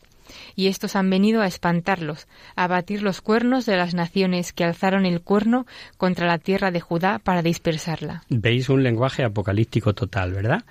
y 0.57 0.67
estos 0.67 0.95
han 0.95 1.09
venido 1.09 1.41
a 1.41 1.47
espantarlos, 1.47 2.27
a 2.55 2.67
batir 2.67 3.03
los 3.03 3.21
cuernos 3.21 3.67
de 3.67 3.77
las 3.77 3.93
naciones 3.93 4.51
que 4.51 4.63
alzaron 4.63 5.05
el 5.05 5.21
cuerno 5.21 5.67
contra 5.97 6.25
la 6.25 6.39
tierra 6.39 6.71
de 6.71 6.81
Judá 6.81 7.19
para 7.19 7.43
dispersarla. 7.43 8.23
Veis 8.27 8.67
un 8.67 8.81
lenguaje 8.81 9.23
apocalíptico 9.23 9.93
total, 9.93 10.33
¿verdad? 10.33 10.65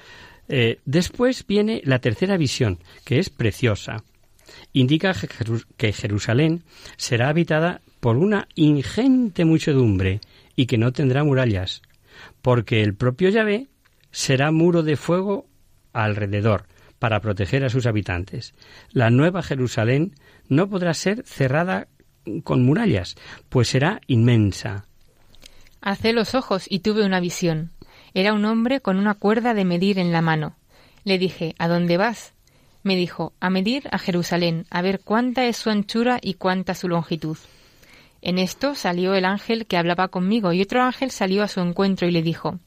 Eh, 0.49 0.81
después 0.85 1.47
viene 1.47 1.81
la 1.85 2.01
tercera 2.01 2.37
visión, 2.37 2.81
que 3.05 3.21
es 3.21 3.31
preciosa. 3.31 4.03
Indica 4.73 5.15
que 5.77 5.93
Jerusalén 5.93 6.65
será 6.97 7.29
habitada 7.29 7.81
por 8.01 8.17
una 8.17 8.49
ingente 8.57 9.45
muchedumbre 9.45 10.21
y 10.57 10.67
que 10.67 10.79
no 10.79 10.93
tendrá 10.93 11.23
murallas, 11.23 11.83
porque 12.43 12.83
el 12.83 12.95
propio 12.95 13.29
Yahvé 13.29 13.69
será 14.11 14.51
muro 14.51 14.83
de 14.83 14.97
fuego 14.97 15.47
alrededor, 15.93 16.65
para 16.99 17.21
proteger 17.21 17.65
a 17.65 17.71
sus 17.71 17.87
habitantes. 17.87 18.55
La 18.91 19.11
nueva 19.11 19.43
Jerusalén 19.43 20.15
no 20.49 20.69
podrá 20.69 20.95
ser 20.95 21.25
cerrada 21.27 21.89
con 22.45 22.65
murallas, 22.65 23.17
pues 23.49 23.69
será 23.69 24.01
inmensa. 24.07 24.87
Hacé 25.81 26.13
los 26.13 26.35
ojos 26.35 26.67
y 26.69 26.81
tuve 26.81 27.05
una 27.05 27.21
visión. 27.21 27.71
Era 28.15 28.33
un 28.33 28.45
hombre 28.45 28.81
con 28.81 28.97
una 28.99 29.15
cuerda 29.15 29.55
de 29.55 29.65
medir 29.65 29.99
en 29.99 30.13
la 30.13 30.23
mano. 30.23 30.57
Le 31.05 31.19
dije, 31.19 31.55
¿A 31.59 31.69
dónde 31.69 31.97
vas? 31.97 32.33
Me 32.83 32.97
dijo, 32.97 33.33
a 33.41 33.51
medir 33.51 33.89
a 33.91 33.99
Jerusalén, 33.99 34.65
a 34.71 34.81
ver 34.81 35.01
cuánta 35.01 35.45
es 35.47 35.57
su 35.57 35.71
anchura 35.71 36.19
y 36.23 36.35
cuánta 36.35 36.75
su 36.75 36.89
longitud. 36.89 37.37
En 38.23 38.39
esto 38.39 38.75
salió 38.75 39.15
el 39.15 39.25
ángel 39.25 39.67
que 39.67 39.77
hablaba 39.77 40.09
conmigo, 40.09 40.53
y 40.53 40.63
otro 40.63 40.83
ángel 40.83 41.11
salió 41.11 41.43
a 41.43 41.49
su 41.49 41.61
encuentro 41.61 42.07
y 42.07 42.13
le 42.13 42.23
dijo, 42.23 42.59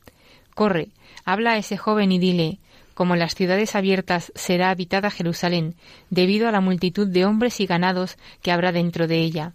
Corre, 0.55 0.89
habla 1.25 1.51
a 1.51 1.57
ese 1.57 1.77
joven 1.77 2.11
y 2.11 2.19
dile, 2.19 2.59
como 2.99 3.15
las 3.15 3.33
ciudades 3.33 3.77
abiertas 3.77 4.33
será 4.35 4.71
habitada 4.71 5.09
Jerusalén, 5.09 5.75
debido 6.09 6.49
a 6.49 6.51
la 6.51 6.59
multitud 6.59 7.07
de 7.07 7.23
hombres 7.23 7.61
y 7.61 7.65
ganados 7.65 8.17
que 8.41 8.51
habrá 8.51 8.73
dentro 8.73 9.07
de 9.07 9.21
ella. 9.21 9.53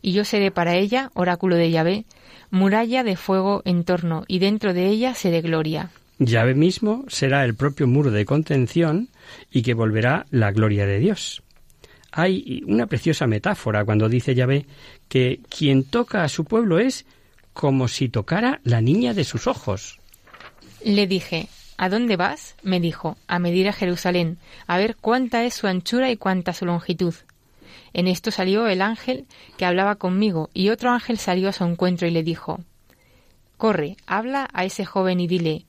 Y 0.00 0.12
yo 0.12 0.24
seré 0.24 0.52
para 0.52 0.76
ella, 0.76 1.10
oráculo 1.14 1.56
de 1.56 1.72
Yahvé, 1.72 2.04
muralla 2.52 3.02
de 3.02 3.16
fuego 3.16 3.62
en 3.64 3.82
torno, 3.82 4.22
y 4.28 4.38
dentro 4.38 4.74
de 4.74 4.86
ella 4.86 5.12
seré 5.16 5.40
gloria. 5.40 5.90
Yahvé 6.20 6.54
mismo 6.54 7.04
será 7.08 7.44
el 7.44 7.56
propio 7.56 7.88
muro 7.88 8.12
de 8.12 8.24
contención 8.24 9.08
y 9.50 9.62
que 9.62 9.74
volverá 9.74 10.26
la 10.30 10.52
gloria 10.52 10.86
de 10.86 11.00
Dios. 11.00 11.42
Hay 12.12 12.62
una 12.64 12.86
preciosa 12.86 13.26
metáfora 13.26 13.84
cuando 13.84 14.08
dice 14.08 14.36
Yahvé 14.36 14.66
que 15.08 15.40
quien 15.48 15.82
toca 15.82 16.22
a 16.22 16.28
su 16.28 16.44
pueblo 16.44 16.78
es 16.78 17.06
como 17.54 17.88
si 17.88 18.08
tocara 18.08 18.60
la 18.62 18.80
niña 18.80 19.14
de 19.14 19.24
sus 19.24 19.48
ojos. 19.48 19.98
Le 20.84 21.08
dije, 21.08 21.48
¿A 21.76 21.88
dónde 21.88 22.16
vas? 22.16 22.56
me 22.62 22.80
dijo, 22.80 23.16
a 23.26 23.38
medir 23.38 23.68
a 23.68 23.72
Jerusalén, 23.72 24.38
a 24.66 24.78
ver 24.78 24.96
cuánta 25.00 25.44
es 25.44 25.54
su 25.54 25.66
anchura 25.66 26.10
y 26.10 26.16
cuánta 26.16 26.52
su 26.52 26.66
longitud. 26.66 27.14
En 27.92 28.06
esto 28.06 28.30
salió 28.30 28.66
el 28.66 28.82
ángel 28.82 29.26
que 29.56 29.64
hablaba 29.64 29.96
conmigo, 29.96 30.50
y 30.54 30.70
otro 30.70 30.90
ángel 30.90 31.18
salió 31.18 31.48
a 31.48 31.52
su 31.52 31.64
encuentro 31.64 32.06
y 32.06 32.10
le 32.10 32.22
dijo 32.22 32.60
Corre, 33.56 33.96
habla 34.06 34.48
a 34.52 34.64
ese 34.64 34.84
joven 34.84 35.20
y 35.20 35.26
dile 35.26 35.64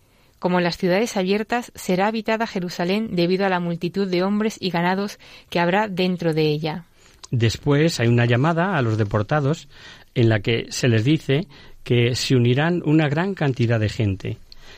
como 0.46 0.60
las 0.60 0.78
ciudades 0.78 1.18
abiertas 1.18 1.72
será 1.74 2.06
habitada 2.06 2.46
Jerusalén 2.46 3.16
debido 3.16 3.48
a 3.48 3.50
la 3.50 3.60
multitud 3.60 4.08
de 4.08 4.22
hombres 4.22 4.58
y 4.60 4.70
ganados 4.70 5.18
que 5.50 5.60
habrá 5.60 5.88
dentro 5.88 6.36
de 6.36 6.44
ella. 6.44 6.84
Después 7.32 8.00
hay 8.00 8.10
una 8.10 8.26
llamada 8.26 8.78
a 8.78 8.82
los 8.84 9.00
deportados 9.00 9.68
en 10.14 10.30
la 10.30 10.42
que 10.42 10.68
se 10.70 10.88
les 10.88 11.04
dice 11.04 11.48
que 11.84 12.14
se 12.14 12.36
unirán 12.36 12.84
una 12.86 13.08
gran 13.10 13.34
cantidad 13.34 13.80
de 13.80 13.90
gente 13.90 14.38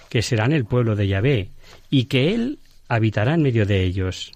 que 0.10 0.22
serán 0.22 0.52
el 0.52 0.66
pueblo 0.66 0.96
de 0.96 1.08
Yahvé, 1.08 1.52
y 1.90 2.06
que 2.06 2.34
Él 2.34 2.60
habitará 2.88 3.34
en 3.34 3.42
medio 3.42 3.66
de 3.66 3.84
ellos. 3.84 4.32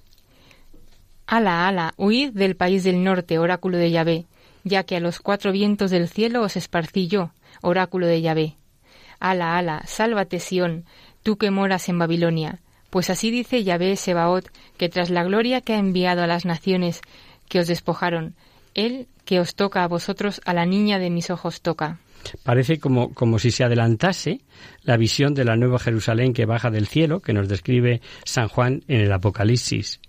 Ala, 1.27 1.67
ala, 1.67 1.93
huid 1.97 2.31
del 2.31 2.55
país 2.55 2.83
del 2.83 3.03
norte, 3.03 3.39
oráculo 3.39 3.77
de 3.77 3.91
Yahvé, 3.91 4.25
ya 4.63 4.83
que 4.83 4.97
a 4.97 4.99
los 4.99 5.19
cuatro 5.19 5.51
vientos 5.51 5.91
del 5.91 6.09
cielo 6.09 6.41
os 6.41 6.55
esparcí 6.55 7.07
yo, 7.07 7.31
oráculo 7.61 8.07
de 8.07 8.21
Yahvé. 8.21 8.55
Ala, 9.19 9.57
ala, 9.57 9.83
sálvate 9.85 10.39
Sión, 10.39 10.85
tú 11.23 11.37
que 11.37 11.51
moras 11.51 11.87
en 11.89 11.99
Babilonia, 11.99 12.59
pues 12.89 13.09
así 13.09 13.31
dice 13.31 13.63
Yahvé 13.63 13.95
Sebaot, 13.95 14.51
que 14.77 14.89
tras 14.89 15.09
la 15.09 15.23
gloria 15.23 15.61
que 15.61 15.73
ha 15.73 15.77
enviado 15.77 16.23
a 16.23 16.27
las 16.27 16.45
naciones 16.45 17.01
que 17.47 17.59
os 17.59 17.67
despojaron, 17.67 18.35
Él 18.73 19.07
que 19.23 19.39
os 19.39 19.55
toca 19.55 19.83
a 19.83 19.87
vosotros, 19.87 20.41
a 20.45 20.53
la 20.53 20.65
niña 20.65 20.99
de 20.99 21.09
mis 21.09 21.29
ojos 21.29 21.61
toca. 21.61 21.99
Parece 22.43 22.79
como, 22.79 23.13
como 23.13 23.39
si 23.39 23.51
se 23.51 23.63
adelantase 23.63 24.41
la 24.83 24.97
visión 24.97 25.33
de 25.33 25.45
la 25.45 25.55
nueva 25.55 25.79
Jerusalén 25.79 26.33
que 26.33 26.45
baja 26.45 26.69
del 26.69 26.87
cielo, 26.87 27.19
que 27.19 27.33
nos 27.33 27.47
describe 27.47 28.01
San 28.25 28.47
Juan 28.47 28.83
en 28.87 29.01
el 29.01 29.11
Apocalipsis. 29.11 29.99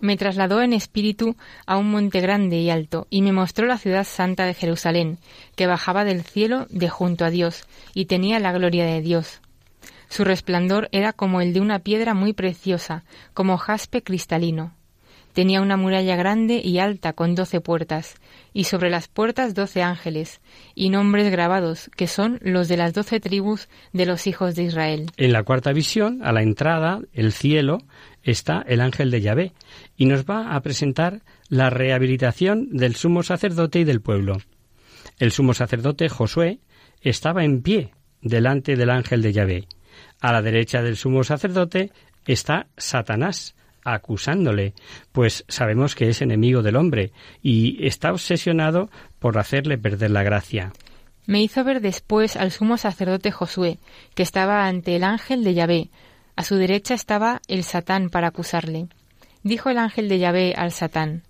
Me 0.00 0.16
trasladó 0.16 0.62
en 0.62 0.72
espíritu 0.72 1.36
a 1.64 1.76
un 1.76 1.92
monte 1.92 2.20
grande 2.20 2.58
y 2.58 2.70
alto, 2.70 3.06
y 3.08 3.22
me 3.22 3.30
mostró 3.30 3.66
la 3.66 3.78
ciudad 3.78 4.04
santa 4.04 4.46
de 4.46 4.54
Jerusalén, 4.54 5.18
que 5.54 5.68
bajaba 5.68 6.04
del 6.04 6.22
cielo 6.22 6.66
de 6.70 6.88
junto 6.88 7.24
a 7.24 7.30
Dios, 7.30 7.68
y 7.94 8.06
tenía 8.06 8.40
la 8.40 8.50
gloria 8.50 8.84
de 8.84 9.00
Dios. 9.00 9.40
Su 10.08 10.24
resplandor 10.24 10.88
era 10.90 11.12
como 11.12 11.40
el 11.40 11.52
de 11.52 11.60
una 11.60 11.78
piedra 11.78 12.14
muy 12.14 12.32
preciosa, 12.32 13.04
como 13.32 13.58
jaspe 13.58 14.02
cristalino. 14.02 14.74
Tenía 15.32 15.62
una 15.62 15.76
muralla 15.76 16.14
grande 16.16 16.60
y 16.62 16.78
alta 16.78 17.14
con 17.14 17.34
doce 17.34 17.60
puertas, 17.60 18.16
y 18.52 18.64
sobre 18.64 18.90
las 18.90 19.08
puertas 19.08 19.54
doce 19.54 19.82
ángeles, 19.82 20.40
y 20.74 20.90
nombres 20.90 21.30
grabados, 21.30 21.90
que 21.96 22.06
son 22.06 22.38
los 22.42 22.68
de 22.68 22.76
las 22.76 22.92
doce 22.92 23.18
tribus 23.18 23.68
de 23.92 24.06
los 24.06 24.26
hijos 24.26 24.54
de 24.54 24.64
Israel. 24.64 25.10
En 25.16 25.32
la 25.32 25.42
cuarta 25.42 25.72
visión, 25.72 26.20
a 26.22 26.32
la 26.32 26.42
entrada, 26.42 27.00
el 27.12 27.32
cielo, 27.32 27.78
está 28.22 28.62
el 28.66 28.80
ángel 28.80 29.10
de 29.10 29.22
Yahvé, 29.22 29.52
y 29.96 30.06
nos 30.06 30.24
va 30.24 30.54
a 30.54 30.60
presentar 30.60 31.22
la 31.48 31.70
rehabilitación 31.70 32.68
del 32.70 32.94
sumo 32.94 33.22
sacerdote 33.22 33.80
y 33.80 33.84
del 33.84 34.00
pueblo. 34.00 34.38
El 35.18 35.32
sumo 35.32 35.54
sacerdote 35.54 36.08
Josué 36.08 36.60
estaba 37.00 37.44
en 37.44 37.62
pie 37.62 37.92
delante 38.20 38.76
del 38.76 38.90
ángel 38.90 39.22
de 39.22 39.32
Yahvé. 39.32 39.68
A 40.20 40.32
la 40.32 40.42
derecha 40.42 40.82
del 40.82 40.96
sumo 40.96 41.24
sacerdote 41.24 41.90
está 42.26 42.68
Satanás, 42.76 43.54
acusándole, 43.84 44.74
pues 45.12 45.44
sabemos 45.48 45.94
que 45.94 46.08
es 46.08 46.22
enemigo 46.22 46.62
del 46.62 46.76
hombre 46.76 47.12
y 47.42 47.86
está 47.86 48.12
obsesionado 48.12 48.90
por 49.18 49.38
hacerle 49.38 49.78
perder 49.78 50.10
la 50.10 50.22
gracia. 50.22 50.72
Me 51.26 51.42
hizo 51.42 51.62
ver 51.64 51.80
después 51.80 52.36
al 52.36 52.50
sumo 52.50 52.76
sacerdote 52.76 53.30
Josué, 53.30 53.78
que 54.14 54.22
estaba 54.22 54.66
ante 54.66 54.96
el 54.96 55.04
ángel 55.04 55.44
de 55.44 55.54
Yahvé. 55.54 55.90
A 56.34 56.44
su 56.44 56.56
derecha 56.56 56.94
estaba 56.94 57.40
el 57.46 57.62
Satán 57.62 58.10
para 58.10 58.28
acusarle. 58.28 58.88
Dijo 59.42 59.70
el 59.70 59.78
ángel 59.78 60.08
de 60.08 60.18
Yahvé 60.18 60.54
al 60.56 60.72
Satán, 60.72 61.22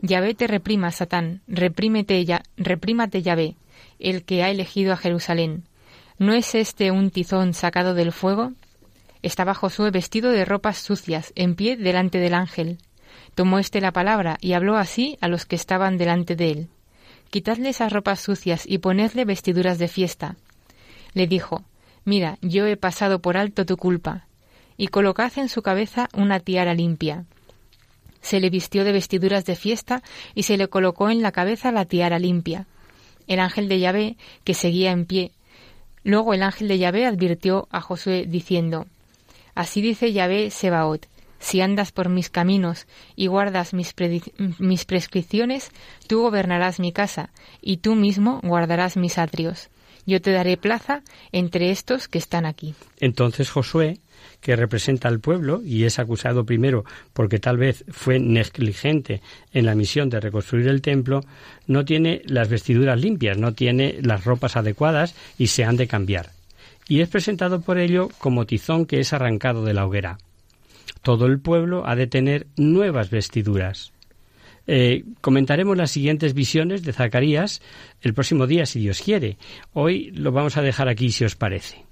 Yahvé 0.00 0.34
te 0.34 0.46
reprima, 0.46 0.90
Satán, 0.90 1.40
reprímete 1.46 2.24
ya, 2.24 2.42
reprímate 2.56 3.22
Yahvé, 3.22 3.56
el 3.98 4.24
que 4.24 4.42
ha 4.42 4.50
elegido 4.50 4.92
a 4.92 4.96
Jerusalén. 4.96 5.64
¿No 6.18 6.32
es 6.32 6.54
este 6.54 6.90
un 6.90 7.10
tizón 7.10 7.54
sacado 7.54 7.94
del 7.94 8.12
fuego? 8.12 8.52
Estaba 9.26 9.54
Josué 9.54 9.90
vestido 9.90 10.30
de 10.30 10.44
ropas 10.44 10.78
sucias, 10.78 11.32
en 11.34 11.56
pie 11.56 11.76
delante 11.76 12.18
del 12.18 12.32
ángel. 12.32 12.78
Tomó 13.34 13.58
éste 13.58 13.80
la 13.80 13.90
palabra 13.90 14.38
y 14.40 14.52
habló 14.52 14.76
así 14.76 15.18
a 15.20 15.26
los 15.26 15.46
que 15.46 15.56
estaban 15.56 15.98
delante 15.98 16.36
de 16.36 16.52
él. 16.52 16.68
Quitadle 17.30 17.70
esas 17.70 17.92
ropas 17.92 18.20
sucias 18.20 18.62
y 18.64 18.78
ponedle 18.78 19.24
vestiduras 19.24 19.78
de 19.78 19.88
fiesta. 19.88 20.36
Le 21.12 21.26
dijo, 21.26 21.64
Mira, 22.04 22.38
yo 22.40 22.66
he 22.66 22.76
pasado 22.76 23.18
por 23.20 23.36
alto 23.36 23.66
tu 23.66 23.76
culpa, 23.76 24.28
y 24.76 24.86
colocad 24.86 25.32
en 25.38 25.48
su 25.48 25.60
cabeza 25.60 26.08
una 26.14 26.38
tiara 26.38 26.72
limpia. 26.72 27.24
Se 28.20 28.38
le 28.38 28.48
vistió 28.48 28.84
de 28.84 28.92
vestiduras 28.92 29.44
de 29.44 29.56
fiesta 29.56 30.04
y 30.36 30.44
se 30.44 30.56
le 30.56 30.68
colocó 30.68 31.10
en 31.10 31.20
la 31.20 31.32
cabeza 31.32 31.72
la 31.72 31.84
tiara 31.84 32.20
limpia. 32.20 32.68
El 33.26 33.40
ángel 33.40 33.68
de 33.68 33.80
Yahvé, 33.80 34.16
que 34.44 34.54
seguía 34.54 34.92
en 34.92 35.04
pie. 35.04 35.32
Luego 36.04 36.32
el 36.32 36.44
ángel 36.44 36.68
de 36.68 36.78
Yahvé 36.78 37.06
advirtió 37.06 37.66
a 37.72 37.80
Josué 37.80 38.26
diciendo, 38.28 38.86
Así 39.56 39.80
dice 39.80 40.12
Yahvé 40.12 40.50
Sebaot, 40.50 41.08
si 41.38 41.62
andas 41.62 41.90
por 41.90 42.10
mis 42.10 42.28
caminos 42.28 42.86
y 43.16 43.26
guardas 43.26 43.72
mis, 43.72 43.94
mis, 44.58 44.84
prescripciones, 44.84 45.70
tú 46.06 46.20
gobernarás 46.20 46.78
mi 46.78 46.92
casa, 46.92 47.30
y 47.62 47.78
tú 47.78 47.94
mismo 47.94 48.40
guardarás 48.44 48.98
mis 48.98 49.16
atrios. 49.16 49.70
Yo 50.04 50.20
te 50.20 50.30
daré 50.30 50.58
plaza 50.58 51.02
entre 51.32 51.70
estos 51.70 52.06
que 52.06 52.18
están 52.18 52.44
aquí. 52.44 52.74
Entonces 53.00 53.50
Josué, 53.50 53.98
que 54.42 54.56
representa 54.56 55.08
al 55.08 55.20
pueblo 55.20 55.62
y 55.64 55.84
es 55.84 55.98
acusado 55.98 56.44
primero 56.44 56.84
porque 57.14 57.38
tal 57.38 57.56
vez 57.56 57.82
fue 57.88 58.18
negligente 58.18 59.22
en 59.54 59.64
la 59.64 59.74
misión 59.74 60.10
de 60.10 60.20
reconstruir 60.20 60.68
el 60.68 60.82
templo, 60.82 61.22
no 61.66 61.86
tiene 61.86 62.20
las 62.26 62.50
vestiduras 62.50 63.00
limpias, 63.00 63.38
no 63.38 63.54
tiene 63.54 63.96
las 64.02 64.24
ropas 64.24 64.56
adecuadas 64.56 65.14
y 65.38 65.46
se 65.46 65.64
han 65.64 65.78
de 65.78 65.88
cambiar 65.88 66.35
y 66.88 67.00
es 67.00 67.08
presentado 67.08 67.60
por 67.60 67.78
ello 67.78 68.08
como 68.18 68.46
tizón 68.46 68.86
que 68.86 69.00
es 69.00 69.12
arrancado 69.12 69.64
de 69.64 69.74
la 69.74 69.86
hoguera. 69.86 70.18
Todo 71.02 71.26
el 71.26 71.40
pueblo 71.40 71.86
ha 71.86 71.96
de 71.96 72.06
tener 72.06 72.46
nuevas 72.56 73.10
vestiduras. 73.10 73.92
Eh, 74.66 75.04
comentaremos 75.20 75.76
las 75.76 75.92
siguientes 75.92 76.34
visiones 76.34 76.82
de 76.82 76.92
Zacarías 76.92 77.62
el 78.02 78.14
próximo 78.14 78.46
día, 78.46 78.66
si 78.66 78.80
Dios 78.80 79.00
quiere. 79.00 79.36
Hoy 79.72 80.10
lo 80.10 80.32
vamos 80.32 80.56
a 80.56 80.62
dejar 80.62 80.88
aquí, 80.88 81.12
si 81.12 81.24
os 81.24 81.36
parece. 81.36 81.84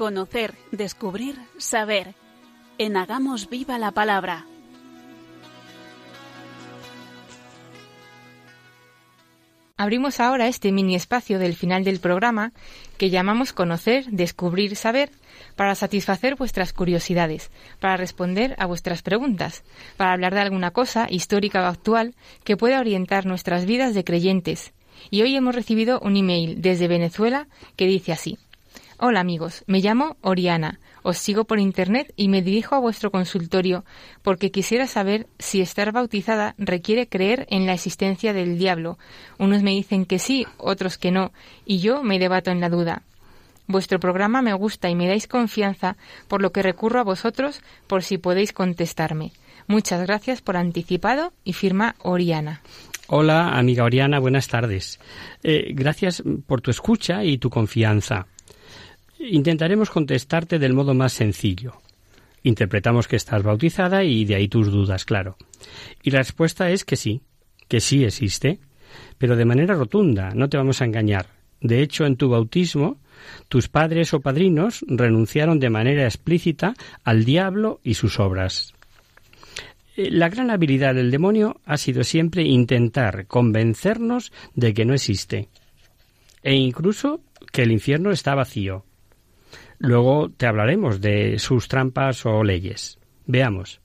Conocer, 0.00 0.54
descubrir, 0.72 1.36
saber. 1.58 2.14
En 2.78 2.96
Hagamos 2.96 3.50
Viva 3.50 3.78
la 3.78 3.90
Palabra. 3.90 4.46
Abrimos 9.76 10.18
ahora 10.18 10.48
este 10.48 10.72
mini 10.72 10.94
espacio 10.94 11.38
del 11.38 11.54
final 11.54 11.84
del 11.84 12.00
programa 12.00 12.54
que 12.96 13.10
llamamos 13.10 13.52
Conocer, 13.52 14.06
Descubrir, 14.06 14.74
Saber 14.74 15.10
para 15.54 15.74
satisfacer 15.74 16.34
vuestras 16.34 16.72
curiosidades, 16.72 17.50
para 17.78 17.98
responder 17.98 18.54
a 18.56 18.64
vuestras 18.64 19.02
preguntas, 19.02 19.64
para 19.98 20.14
hablar 20.14 20.32
de 20.32 20.40
alguna 20.40 20.70
cosa 20.70 21.08
histórica 21.10 21.60
o 21.60 21.66
actual 21.66 22.14
que 22.42 22.56
pueda 22.56 22.80
orientar 22.80 23.26
nuestras 23.26 23.66
vidas 23.66 23.92
de 23.92 24.02
creyentes. 24.02 24.72
Y 25.10 25.20
hoy 25.20 25.36
hemos 25.36 25.54
recibido 25.54 26.00
un 26.00 26.16
email 26.16 26.62
desde 26.62 26.88
Venezuela 26.88 27.48
que 27.76 27.84
dice 27.84 28.12
así. 28.12 28.38
Hola 29.02 29.20
amigos, 29.20 29.64
me 29.66 29.80
llamo 29.80 30.18
Oriana, 30.20 30.78
os 31.02 31.16
sigo 31.16 31.46
por 31.46 31.58
Internet 31.58 32.12
y 32.16 32.28
me 32.28 32.42
dirijo 32.42 32.74
a 32.74 32.80
vuestro 32.80 33.10
consultorio 33.10 33.86
porque 34.20 34.50
quisiera 34.50 34.86
saber 34.86 35.26
si 35.38 35.62
estar 35.62 35.90
bautizada 35.90 36.54
requiere 36.58 37.08
creer 37.08 37.46
en 37.48 37.64
la 37.64 37.72
existencia 37.72 38.34
del 38.34 38.58
diablo. 38.58 38.98
Unos 39.38 39.62
me 39.62 39.70
dicen 39.70 40.04
que 40.04 40.18
sí, 40.18 40.46
otros 40.58 40.98
que 40.98 41.12
no, 41.12 41.32
y 41.64 41.78
yo 41.78 42.02
me 42.02 42.18
debato 42.18 42.50
en 42.50 42.60
la 42.60 42.68
duda. 42.68 43.00
Vuestro 43.66 43.98
programa 44.00 44.42
me 44.42 44.52
gusta 44.52 44.90
y 44.90 44.94
me 44.94 45.08
dais 45.08 45.26
confianza, 45.26 45.96
por 46.28 46.42
lo 46.42 46.52
que 46.52 46.62
recurro 46.62 47.00
a 47.00 47.04
vosotros 47.04 47.62
por 47.86 48.02
si 48.02 48.18
podéis 48.18 48.52
contestarme. 48.52 49.32
Muchas 49.66 50.02
gracias 50.02 50.42
por 50.42 50.58
anticipado 50.58 51.32
y 51.42 51.54
firma 51.54 51.94
Oriana. 52.00 52.60
Hola, 53.06 53.56
amiga 53.58 53.82
Oriana, 53.84 54.18
buenas 54.18 54.46
tardes. 54.46 55.00
Eh, 55.42 55.72
gracias 55.72 56.22
por 56.46 56.60
tu 56.60 56.70
escucha 56.70 57.24
y 57.24 57.38
tu 57.38 57.48
confianza. 57.48 58.26
Intentaremos 59.20 59.90
contestarte 59.90 60.58
del 60.58 60.72
modo 60.72 60.94
más 60.94 61.12
sencillo. 61.12 61.74
Interpretamos 62.42 63.06
que 63.06 63.16
estás 63.16 63.42
bautizada 63.42 64.02
y 64.02 64.24
de 64.24 64.34
ahí 64.34 64.48
tus 64.48 64.70
dudas, 64.70 65.04
claro. 65.04 65.36
Y 66.02 66.10
la 66.10 66.18
respuesta 66.18 66.70
es 66.70 66.84
que 66.84 66.96
sí, 66.96 67.20
que 67.68 67.80
sí 67.80 68.04
existe, 68.04 68.60
pero 69.18 69.36
de 69.36 69.44
manera 69.44 69.74
rotunda, 69.74 70.30
no 70.34 70.48
te 70.48 70.56
vamos 70.56 70.80
a 70.80 70.86
engañar. 70.86 71.26
De 71.60 71.82
hecho, 71.82 72.06
en 72.06 72.16
tu 72.16 72.30
bautismo, 72.30 72.98
tus 73.48 73.68
padres 73.68 74.14
o 74.14 74.20
padrinos 74.20 74.84
renunciaron 74.88 75.60
de 75.60 75.68
manera 75.68 76.04
explícita 76.04 76.74
al 77.04 77.24
diablo 77.24 77.80
y 77.84 77.94
sus 77.94 78.18
obras. 78.18 78.72
Eh, 79.96 80.10
La 80.10 80.30
gran 80.30 80.50
habilidad 80.50 80.94
del 80.94 81.10
demonio 81.10 81.60
ha 81.66 81.76
sido 81.76 82.04
siempre 82.04 82.44
intentar 82.44 83.26
convencernos 83.26 84.32
de 84.54 84.72
que 84.72 84.86
no 84.86 84.94
existe 84.94 85.48
e 86.42 86.54
incluso 86.54 87.20
que 87.52 87.64
el 87.64 87.72
infierno 87.72 88.10
está 88.10 88.34
vacío. 88.34 88.86
Luego 89.80 90.30
te 90.30 90.46
hablaremos 90.46 91.00
de 91.00 91.38
sus 91.38 91.66
trampas 91.66 92.24
o 92.26 92.44
leyes. 92.44 92.98
Veamos. 93.26 93.80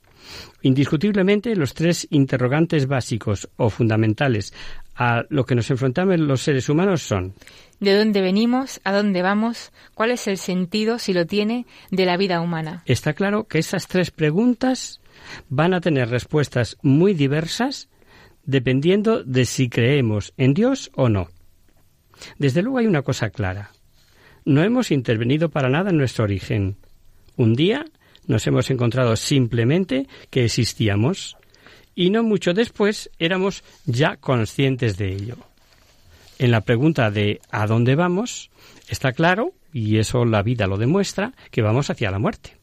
Indiscutiblemente, 0.62 1.56
los 1.56 1.74
tres 1.74 2.08
interrogantes 2.12 2.88
básicos 2.88 3.50
o 3.58 3.70
fundamentales 3.70 4.54
a 4.96 5.24
lo 5.30 5.46
que 5.46 5.56
nos 5.56 5.70
enfrentamos 5.72 6.20
los 6.20 6.42
seres 6.42 6.70
humanos 6.70 7.02
son 7.02 7.34
¿De 7.80 7.98
dónde 7.98 8.22
venimos? 8.22 8.80
¿A 8.84 8.94
dónde 8.94 9.22
vamos? 9.22 9.72
¿Cuál 9.94 10.12
es 10.12 10.28
el 10.28 10.38
sentido, 10.38 11.00
si 11.00 11.14
lo 11.14 11.26
tiene, 11.26 11.66
de 11.92 12.06
la 12.06 12.18
vida 12.18 12.42
humana? 12.42 12.84
Está 12.86 13.14
claro 13.14 13.46
que 13.46 13.60
esas 13.60 13.88
tres 13.88 14.12
preguntas 14.12 15.02
van 15.50 15.74
a 15.74 15.82
tener 15.82 16.10
respuestas 16.10 16.78
muy 16.82 17.14
diversas 17.14 17.90
dependiendo 18.46 19.24
de 19.24 19.46
si 19.46 19.70
creemos 19.70 20.34
en 20.38 20.54
Dios 20.54 20.92
o 20.96 21.10
no. 21.10 21.30
Desde 22.38 22.62
luego 22.62 22.78
hay 22.78 22.88
una 22.88 23.02
cosa 23.02 23.30
clara. 23.30 23.72
No 24.46 24.64
hemos 24.64 24.92
intervenido 24.92 25.50
para 25.50 25.70
nada 25.70 25.90
en 25.90 25.98
nuestro 25.98 26.24
origen. 26.24 26.78
Un 27.36 27.56
día 27.56 27.86
nos 28.28 28.46
hemos 28.46 28.70
encontrado 28.70 29.16
simplemente 29.16 30.08
que 30.30 30.46
existíamos 30.46 31.36
y 31.96 32.12
no 32.12 32.24
mucho 32.24 32.54
después 32.54 33.10
éramos 33.18 33.64
ya 33.86 34.18
conscientes 34.18 34.98
de 34.98 35.14
ello. 35.14 35.38
En 36.38 36.52
la 36.52 36.62
pregunta 36.62 37.10
de 37.10 37.42
¿a 37.50 37.66
dónde 37.66 37.96
vamos? 37.96 38.52
está 38.88 39.14
claro, 39.14 39.54
y 39.74 39.98
eso 39.98 40.26
la 40.26 40.44
vida 40.44 40.68
lo 40.68 40.78
demuestra, 40.78 41.34
que 41.50 41.64
vamos 41.64 41.90
hacia 41.90 42.12
la 42.12 42.20
muerte. 42.20 42.58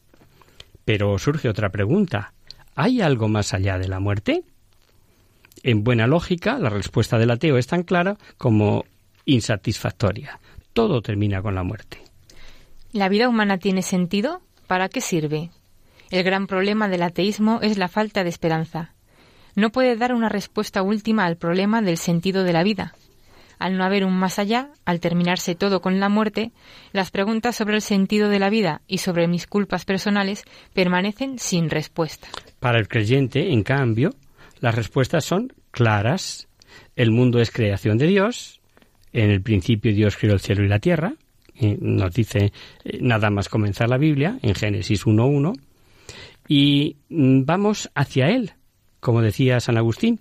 Pero 0.85 1.17
surge 1.19 1.49
otra 1.49 1.69
pregunta. 1.69 2.33
¿Hay 2.75 3.01
algo 3.01 3.27
más 3.27 3.53
allá 3.53 3.77
de 3.77 3.89
la 3.89 3.99
muerte? 3.99 4.43
En 5.63 5.83
buena 5.83 6.07
lógica, 6.07 6.57
la 6.59 6.69
respuesta 6.69 7.17
del 7.17 7.31
ateo 7.31 7.57
es 7.57 7.67
tan 7.67 7.83
clara 7.83 8.17
como 8.37 8.85
insatisfactoria. 9.25 10.39
Todo 10.73 11.01
termina 11.01 11.41
con 11.41 11.55
la 11.55 11.63
muerte. 11.63 11.99
¿La 12.91 13.09
vida 13.09 13.29
humana 13.29 13.57
tiene 13.57 13.81
sentido? 13.81 14.41
¿Para 14.67 14.89
qué 14.89 15.01
sirve? 15.01 15.49
El 16.09 16.23
gran 16.23 16.47
problema 16.47 16.87
del 16.89 17.03
ateísmo 17.03 17.59
es 17.61 17.77
la 17.77 17.87
falta 17.87 18.23
de 18.23 18.29
esperanza. 18.29 18.93
No 19.55 19.71
puede 19.71 19.95
dar 19.95 20.13
una 20.13 20.29
respuesta 20.29 20.81
última 20.81 21.25
al 21.25 21.37
problema 21.37 21.81
del 21.81 21.97
sentido 21.97 22.43
de 22.43 22.53
la 22.53 22.63
vida. 22.63 22.93
Al 23.59 23.77
no 23.77 23.83
haber 23.83 24.03
un 24.03 24.13
más 24.13 24.39
allá, 24.39 24.69
al 24.83 24.99
terminarse 24.99 25.55
todo 25.55 25.79
con 25.81 25.99
la 25.99 26.09
muerte, 26.09 26.51
las 26.91 27.11
preguntas 27.11 27.55
sobre 27.55 27.75
el 27.75 27.81
sentido 27.81 28.29
de 28.29 28.39
la 28.39 28.49
vida 28.49 28.81
y 28.87 28.97
sobre 28.97 29.27
mis 29.27 29.47
culpas 29.47 29.85
personales 29.85 30.43
permanecen 30.73 31.39
sin 31.39 31.69
respuesta. 31.69 32.27
Para 32.59 32.79
el 32.79 32.87
creyente, 32.87 33.53
en 33.53 33.63
cambio, 33.63 34.11
las 34.59 34.75
respuestas 34.75 35.25
son 35.25 35.53
claras. 35.71 36.47
El 36.95 37.11
mundo 37.11 37.39
es 37.39 37.51
creación 37.51 37.97
de 37.97 38.07
Dios. 38.07 38.59
En 39.13 39.29
el 39.29 39.41
principio 39.41 39.93
Dios 39.93 40.17
creó 40.17 40.33
el 40.33 40.39
cielo 40.39 40.63
y 40.63 40.67
la 40.67 40.79
tierra. 40.79 41.13
Eh, 41.55 41.77
Nos 41.79 42.13
dice 42.13 42.51
eh, 42.83 42.97
nada 43.01 43.29
más 43.29 43.47
comenzar 43.47 43.89
la 43.89 43.97
Biblia, 43.97 44.39
en 44.41 44.55
Génesis 44.55 45.05
1.1. 45.05 45.53
Y 46.47 46.97
mm, 47.09 47.45
vamos 47.45 47.89
hacia 47.95 48.29
Él, 48.29 48.53
como 48.99 49.21
decía 49.21 49.59
San 49.59 49.77
Agustín. 49.77 50.19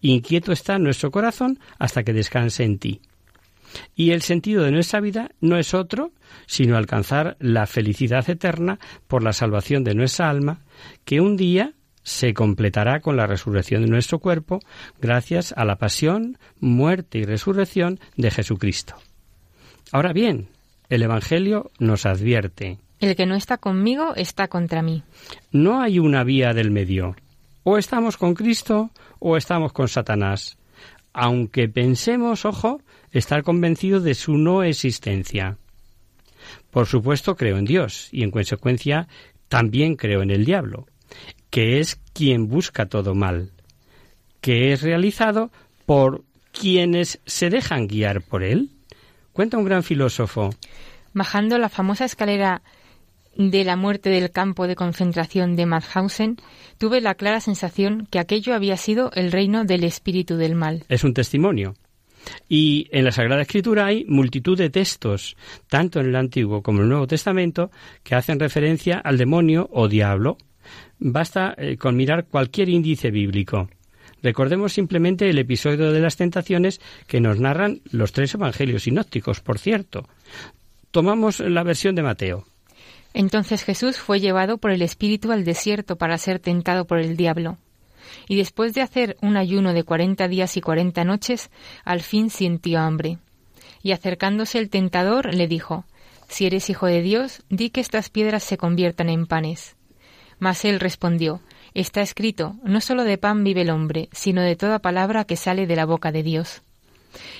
Inquieto 0.00 0.52
está 0.52 0.78
nuestro 0.78 1.10
corazón 1.10 1.60
hasta 1.78 2.02
que 2.02 2.12
descanse 2.12 2.64
en 2.64 2.78
ti. 2.78 3.00
Y 3.94 4.10
el 4.10 4.22
sentido 4.22 4.64
de 4.64 4.72
nuestra 4.72 5.00
vida 5.00 5.30
no 5.40 5.56
es 5.56 5.72
otro 5.72 6.12
sino 6.46 6.76
alcanzar 6.76 7.36
la 7.40 7.66
felicidad 7.66 8.28
eterna 8.28 8.78
por 9.06 9.22
la 9.22 9.32
salvación 9.32 9.84
de 9.84 9.94
nuestra 9.94 10.28
alma, 10.28 10.60
que 11.04 11.20
un 11.20 11.36
día 11.36 11.72
se 12.02 12.34
completará 12.34 13.00
con 13.00 13.16
la 13.16 13.26
resurrección 13.26 13.82
de 13.82 13.88
nuestro 13.88 14.18
cuerpo 14.18 14.60
gracias 15.00 15.54
a 15.56 15.64
la 15.64 15.76
pasión, 15.76 16.38
muerte 16.60 17.18
y 17.18 17.24
resurrección 17.24 18.00
de 18.16 18.30
Jesucristo. 18.30 18.94
Ahora 19.92 20.12
bien, 20.12 20.48
el 20.88 21.02
Evangelio 21.02 21.70
nos 21.78 22.06
advierte, 22.06 22.78
El 23.00 23.16
que 23.16 23.26
no 23.26 23.34
está 23.34 23.58
conmigo 23.58 24.14
está 24.16 24.48
contra 24.48 24.82
mí. 24.82 25.02
no 25.50 25.80
hay 25.80 25.98
una 25.98 26.24
vía 26.24 26.52
del 26.54 26.70
medio. 26.70 27.16
O 27.64 27.78
estamos 27.78 28.16
con 28.16 28.34
Cristo 28.34 28.90
o 29.20 29.36
estamos 29.36 29.72
con 29.72 29.86
Satanás. 29.88 30.58
Aunque 31.12 31.68
pensemos, 31.68 32.44
ojo, 32.44 32.80
estar 33.12 33.42
convencidos 33.42 34.02
de 34.02 34.14
su 34.14 34.36
no 34.36 34.62
existencia. 34.64 35.58
Por 36.70 36.86
supuesto 36.86 37.36
creo 37.36 37.58
en 37.58 37.64
Dios 37.64 38.08
y 38.10 38.24
en 38.24 38.30
consecuencia 38.30 39.06
también 39.48 39.96
creo 39.96 40.22
en 40.22 40.30
el 40.30 40.44
diablo, 40.44 40.86
que 41.52 41.80
es 41.80 42.00
quien 42.14 42.48
busca 42.48 42.86
todo 42.86 43.14
mal, 43.14 43.50
que 44.40 44.72
es 44.72 44.80
realizado 44.80 45.50
por 45.84 46.24
quienes 46.50 47.20
se 47.26 47.50
dejan 47.50 47.88
guiar 47.88 48.22
por 48.22 48.42
él. 48.42 48.70
Cuenta 49.34 49.58
un 49.58 49.66
gran 49.66 49.82
filósofo. 49.82 50.54
Bajando 51.12 51.58
la 51.58 51.68
famosa 51.68 52.06
escalera 52.06 52.62
de 53.36 53.64
la 53.64 53.76
muerte 53.76 54.08
del 54.08 54.30
campo 54.30 54.66
de 54.66 54.76
concentración 54.76 55.54
de 55.54 55.66
Mauthausen, 55.66 56.38
tuve 56.78 57.02
la 57.02 57.16
clara 57.16 57.40
sensación 57.40 58.08
que 58.10 58.18
aquello 58.18 58.54
había 58.54 58.78
sido 58.78 59.10
el 59.12 59.30
reino 59.30 59.64
del 59.64 59.84
espíritu 59.84 60.36
del 60.36 60.54
mal. 60.54 60.84
es 60.88 61.04
un 61.04 61.12
testimonio. 61.12 61.74
Y 62.48 62.88
en 62.92 63.04
la 63.04 63.12
Sagrada 63.12 63.42
Escritura 63.42 63.84
hay 63.84 64.06
multitud 64.08 64.56
de 64.56 64.70
textos, 64.70 65.36
tanto 65.68 66.00
en 66.00 66.06
el 66.06 66.16
Antiguo 66.16 66.62
como 66.62 66.78
en 66.78 66.84
el 66.84 66.88
Nuevo 66.88 67.06
Testamento, 67.06 67.70
que 68.02 68.14
hacen 68.14 68.40
referencia 68.40 68.98
al 68.98 69.18
demonio 69.18 69.68
o 69.70 69.88
diablo. 69.88 70.38
Basta 70.98 71.54
eh, 71.56 71.76
con 71.76 71.96
mirar 71.96 72.26
cualquier 72.26 72.68
índice 72.68 73.10
bíblico. 73.10 73.68
Recordemos 74.22 74.72
simplemente 74.72 75.28
el 75.28 75.38
episodio 75.38 75.92
de 75.92 76.00
las 76.00 76.16
tentaciones 76.16 76.80
que 77.06 77.20
nos 77.20 77.40
narran 77.40 77.80
los 77.90 78.12
tres 78.12 78.34
evangelios 78.34 78.84
sinópticos, 78.84 79.40
por 79.40 79.58
cierto. 79.58 80.08
Tomamos 80.92 81.40
la 81.40 81.64
versión 81.64 81.94
de 81.94 82.02
Mateo. 82.02 82.44
Entonces 83.14 83.64
Jesús 83.64 83.98
fue 83.98 84.20
llevado 84.20 84.58
por 84.58 84.70
el 84.70 84.82
Espíritu 84.82 85.32
al 85.32 85.44
desierto 85.44 85.96
para 85.96 86.18
ser 86.18 86.38
tentado 86.38 86.86
por 86.86 86.98
el 86.98 87.16
diablo. 87.16 87.58
Y 88.28 88.36
después 88.36 88.74
de 88.74 88.82
hacer 88.82 89.16
un 89.20 89.36
ayuno 89.36 89.72
de 89.72 89.84
cuarenta 89.84 90.28
días 90.28 90.56
y 90.56 90.60
cuarenta 90.60 91.04
noches, 91.04 91.50
al 91.84 92.00
fin 92.00 92.30
sintió 92.30 92.80
hambre. 92.80 93.18
Y 93.82 93.92
acercándose 93.92 94.58
el 94.58 94.70
tentador 94.70 95.34
le 95.34 95.48
dijo, 95.48 95.84
Si 96.28 96.46
eres 96.46 96.70
hijo 96.70 96.86
de 96.86 97.02
Dios, 97.02 97.42
di 97.48 97.70
que 97.70 97.80
estas 97.80 98.08
piedras 98.08 98.44
se 98.44 98.56
conviertan 98.56 99.08
en 99.08 99.26
panes. 99.26 99.76
Mas 100.42 100.64
él 100.64 100.80
respondió, 100.80 101.40
Está 101.72 102.02
escrito, 102.02 102.56
no 102.64 102.80
sólo 102.80 103.04
de 103.04 103.16
pan 103.16 103.44
vive 103.44 103.60
el 103.60 103.70
hombre, 103.70 104.08
sino 104.10 104.42
de 104.42 104.56
toda 104.56 104.80
palabra 104.80 105.24
que 105.24 105.36
sale 105.36 105.68
de 105.68 105.76
la 105.76 105.86
boca 105.86 106.10
de 106.10 106.24
Dios. 106.24 106.62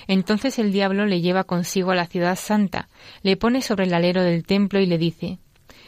Entonces 0.06 0.60
el 0.60 0.70
diablo 0.70 1.04
le 1.06 1.20
lleva 1.20 1.42
consigo 1.42 1.90
a 1.90 1.96
la 1.96 2.06
ciudad 2.06 2.36
santa, 2.36 2.88
le 3.24 3.36
pone 3.36 3.60
sobre 3.60 3.86
el 3.86 3.94
alero 3.94 4.22
del 4.22 4.44
templo 4.46 4.78
y 4.78 4.86
le 4.86 4.98
dice, 4.98 5.40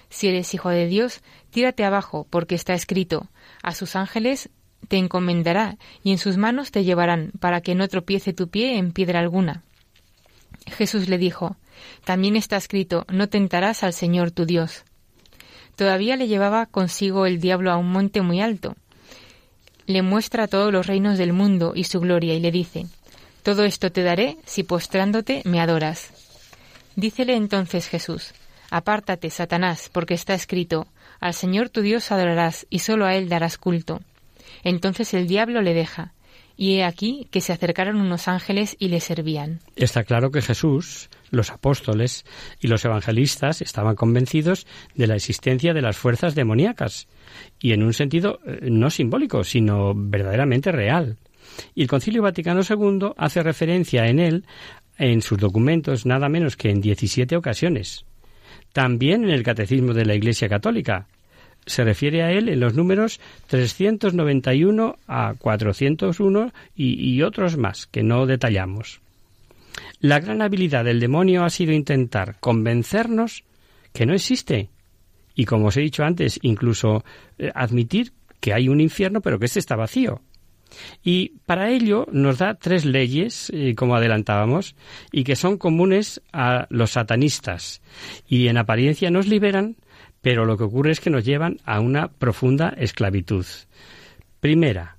Si 0.09 0.27
eres 0.27 0.55
hijo 0.55 0.71
de 0.71 0.89
Dios, 0.89 1.21
tírate 1.51 1.85
abajo, 1.85 2.27
porque 2.31 2.57
está 2.57 2.75
escrito, 2.75 3.29
a 3.63 3.77
sus 3.77 3.95
ángeles 3.95 4.51
te 4.89 4.97
encomendará, 4.97 5.79
y 6.03 6.11
en 6.11 6.19
sus 6.19 6.37
manos 6.37 6.73
te 6.73 6.83
llevarán, 6.83 7.31
para 7.39 7.61
que 7.61 7.77
no 7.77 7.87
tropiece 7.87 8.33
tu 8.33 8.49
pie 8.49 8.77
en 8.77 8.91
piedra 8.91 9.21
alguna. 9.21 9.63
Jesús 10.67 11.09
le 11.09 11.19
dijo, 11.19 11.59
También 12.05 12.35
está 12.35 12.57
escrito, 12.57 13.07
no 13.09 13.29
tentarás 13.29 13.85
al 13.85 13.93
Señor 13.93 14.33
tu 14.33 14.47
Dios. 14.47 14.85
Todavía 15.77 16.17
le 16.17 16.29
llevaba 16.29 16.67
consigo 16.67 17.27
el 17.27 17.41
diablo 17.41 17.73
a 17.73 17.77
un 17.77 17.91
monte 17.91 18.23
muy 18.23 18.41
alto. 18.41 18.77
Le 19.87 20.03
muestra 20.03 20.49
todos 20.49 20.73
los 20.73 20.87
reinos 20.87 21.19
del 21.19 21.33
mundo 21.33 21.73
y 21.75 21.85
su 21.85 22.01
gloria, 22.01 22.35
y 22.35 22.41
le 22.41 22.51
dice, 22.51 22.87
Todo 23.43 23.65
esto 23.65 23.91
te 23.91 24.03
daré 24.03 24.37
si 24.45 24.63
postrándote 24.63 25.43
me 25.45 25.61
adoras. 25.61 26.11
Dícele 26.97 27.35
entonces 27.35 27.89
Jesús, 27.89 28.33
Apártate, 28.71 29.31
Satanás, 29.31 29.91
porque 29.93 30.15
está 30.15 30.35
escrito, 30.35 30.87
Al 31.21 31.35
Señor 31.35 31.69
tu 31.69 31.81
Dios 31.81 32.11
adorarás, 32.13 32.67
y 32.71 32.79
sólo 32.79 33.05
a 33.05 33.15
Él 33.15 33.29
darás 33.29 33.59
culto. 33.59 34.01
Entonces 34.63 35.13
el 35.13 35.27
diablo 35.27 35.61
le 35.61 35.75
deja, 35.75 36.13
y 36.57 36.77
he 36.77 36.85
aquí 36.85 37.27
que 37.31 37.41
se 37.41 37.53
acercaron 37.53 38.01
unos 38.01 38.29
ángeles 38.29 38.77
y 38.79 38.89
le 38.89 39.01
servían. 39.01 39.61
Está 39.77 40.05
claro 40.05 40.31
que 40.31 40.41
Jesús, 40.41 41.11
los 41.35 41.51
apóstoles 41.51 42.25
y 42.61 42.69
los 42.69 42.85
evangelistas 42.85 43.63
estaban 43.63 43.97
convencidos 43.97 44.67
de 44.95 45.07
la 45.07 45.17
existencia 45.17 45.75
de 45.75 45.83
las 45.83 45.97
fuerzas 45.97 46.35
demoníacas, 46.35 47.09
y 47.61 47.73
en 47.73 47.83
un 47.83 47.93
sentido 47.93 48.41
eh, 48.47 48.69
no 48.71 48.91
simbólico, 48.91 49.45
sino 49.45 49.93
verdaderamente 49.95 50.73
real. 50.73 51.17
Y 51.75 51.83
el 51.83 51.89
Concilio 51.89 52.23
Vaticano 52.23 52.63
II 52.69 53.13
hace 53.17 53.43
referencia 53.43 54.07
en 54.07 54.19
él, 54.19 54.45
en 54.99 55.23
sus 55.23 55.39
documentos, 55.39 56.07
nada 56.07 56.29
menos 56.29 56.57
que 56.57 56.71
en 56.71 56.81
17 56.81 57.37
ocasiones. 57.37 58.05
También 58.73 59.25
en 59.25 59.31
el 59.31 59.43
Catecismo 59.43 59.93
de 59.93 60.05
la 60.05 60.15
Iglesia 60.15 60.49
Católica, 60.49 61.07
se 61.67 61.85
refiere 61.85 62.23
a 62.23 62.31
él 62.31 62.49
en 62.49 62.61
los 62.61 62.75
números 62.75 63.21
391 63.47 64.97
a 65.07 65.35
401 65.39 66.53
y, 66.77 67.15
y, 67.15 67.23
otros 67.23 67.57
más 67.57 67.87
que 67.87 68.03
no 68.03 68.27
detallamos. 68.27 69.01
La 70.05 70.21
gran 70.21 70.43
habilidad 70.43 70.85
del 70.85 71.01
demonio 71.01 71.45
ha 71.45 71.49
sido 71.49 71.73
intentar 71.73 72.37
convencernos 72.39 73.43
que 73.95 74.05
no 74.05 74.13
existe 74.13 74.69
y, 75.35 75.47
como 75.47 75.69
os 75.69 75.79
he 75.79 75.81
dicho 75.81 76.05
antes, 76.05 76.39
incluso 76.43 77.03
eh, 77.39 77.51
admitir 77.55 78.13
que 78.39 78.53
hay 78.53 78.69
un 78.69 78.83
infierno, 78.83 79.23
pero 79.23 79.39
que 79.39 79.47
este 79.47 79.61
está 79.61 79.77
vacío. 79.77 80.21
Y 81.03 81.39
para 81.47 81.71
ello 81.71 82.07
nos 82.13 82.37
da 82.37 82.53
tres 82.53 82.85
leyes, 82.85 83.51
eh, 83.55 83.75
como 83.75 83.97
adelantábamos, 83.97 84.77
y 85.11 85.25
que 85.25 85.37
son 85.37 85.57
comunes 85.57 86.21
a 86.35 86.67
los 86.69 86.91
satanistas. 86.91 87.81
Y 88.29 88.49
en 88.49 88.59
apariencia 88.59 89.11
nos 89.11 89.27
liberan, 89.27 89.77
pero 90.21 90.45
lo 90.45 90.59
que 90.59 90.65
ocurre 90.65 90.91
es 90.91 91.01
que 91.01 91.09
nos 91.09 91.25
llevan 91.25 91.61
a 91.65 91.81
una 91.81 92.09
profunda 92.09 92.75
esclavitud. 92.77 93.47
Primera. 94.41 94.99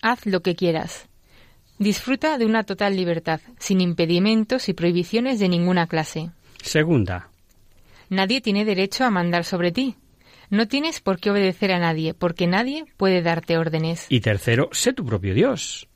Haz 0.00 0.24
lo 0.24 0.40
que 0.40 0.56
quieras. 0.56 1.06
Disfruta 1.78 2.38
de 2.38 2.46
una 2.46 2.64
total 2.64 2.96
libertad, 2.96 3.40
sin 3.58 3.80
impedimentos 3.80 4.68
y 4.68 4.74
prohibiciones 4.74 5.40
de 5.40 5.48
ninguna 5.48 5.86
clase. 5.86 6.30
Segunda. 6.62 7.28
Nadie 8.08 8.40
tiene 8.40 8.64
derecho 8.64 9.04
a 9.04 9.10
mandar 9.10 9.44
sobre 9.44 9.72
ti. 9.72 9.96
No 10.50 10.68
tienes 10.68 11.00
por 11.00 11.18
qué 11.18 11.30
obedecer 11.30 11.72
a 11.72 11.80
nadie, 11.80 12.14
porque 12.14 12.46
nadie 12.46 12.84
puede 12.96 13.22
darte 13.22 13.58
órdenes. 13.58 14.06
Y 14.08 14.20
tercero, 14.20 14.68
sé 14.72 14.92
tu 14.92 15.04
propio 15.04 15.34
Dios. 15.34 15.88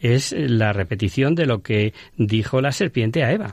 Es 0.00 0.32
la 0.36 0.72
repetición 0.72 1.34
de 1.34 1.46
lo 1.46 1.62
que 1.62 1.94
dijo 2.16 2.60
la 2.60 2.72
serpiente 2.72 3.24
a 3.24 3.32
Eva. 3.32 3.50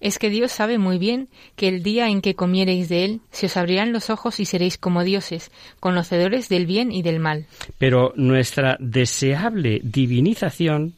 Es 0.00 0.18
que 0.18 0.30
Dios 0.30 0.50
sabe 0.50 0.78
muy 0.78 0.98
bien 0.98 1.28
que 1.54 1.68
el 1.68 1.84
día 1.84 2.08
en 2.08 2.22
que 2.22 2.34
comiereis 2.34 2.88
de 2.88 3.04
él, 3.04 3.20
se 3.30 3.46
os 3.46 3.56
abrirán 3.56 3.92
los 3.92 4.10
ojos 4.10 4.40
y 4.40 4.46
seréis 4.46 4.76
como 4.76 5.04
dioses, 5.04 5.52
conocedores 5.78 6.48
del 6.48 6.66
bien 6.66 6.90
y 6.90 7.02
del 7.02 7.20
mal. 7.20 7.46
Pero 7.78 8.12
nuestra 8.16 8.76
deseable 8.80 9.80
divinización 9.84 10.94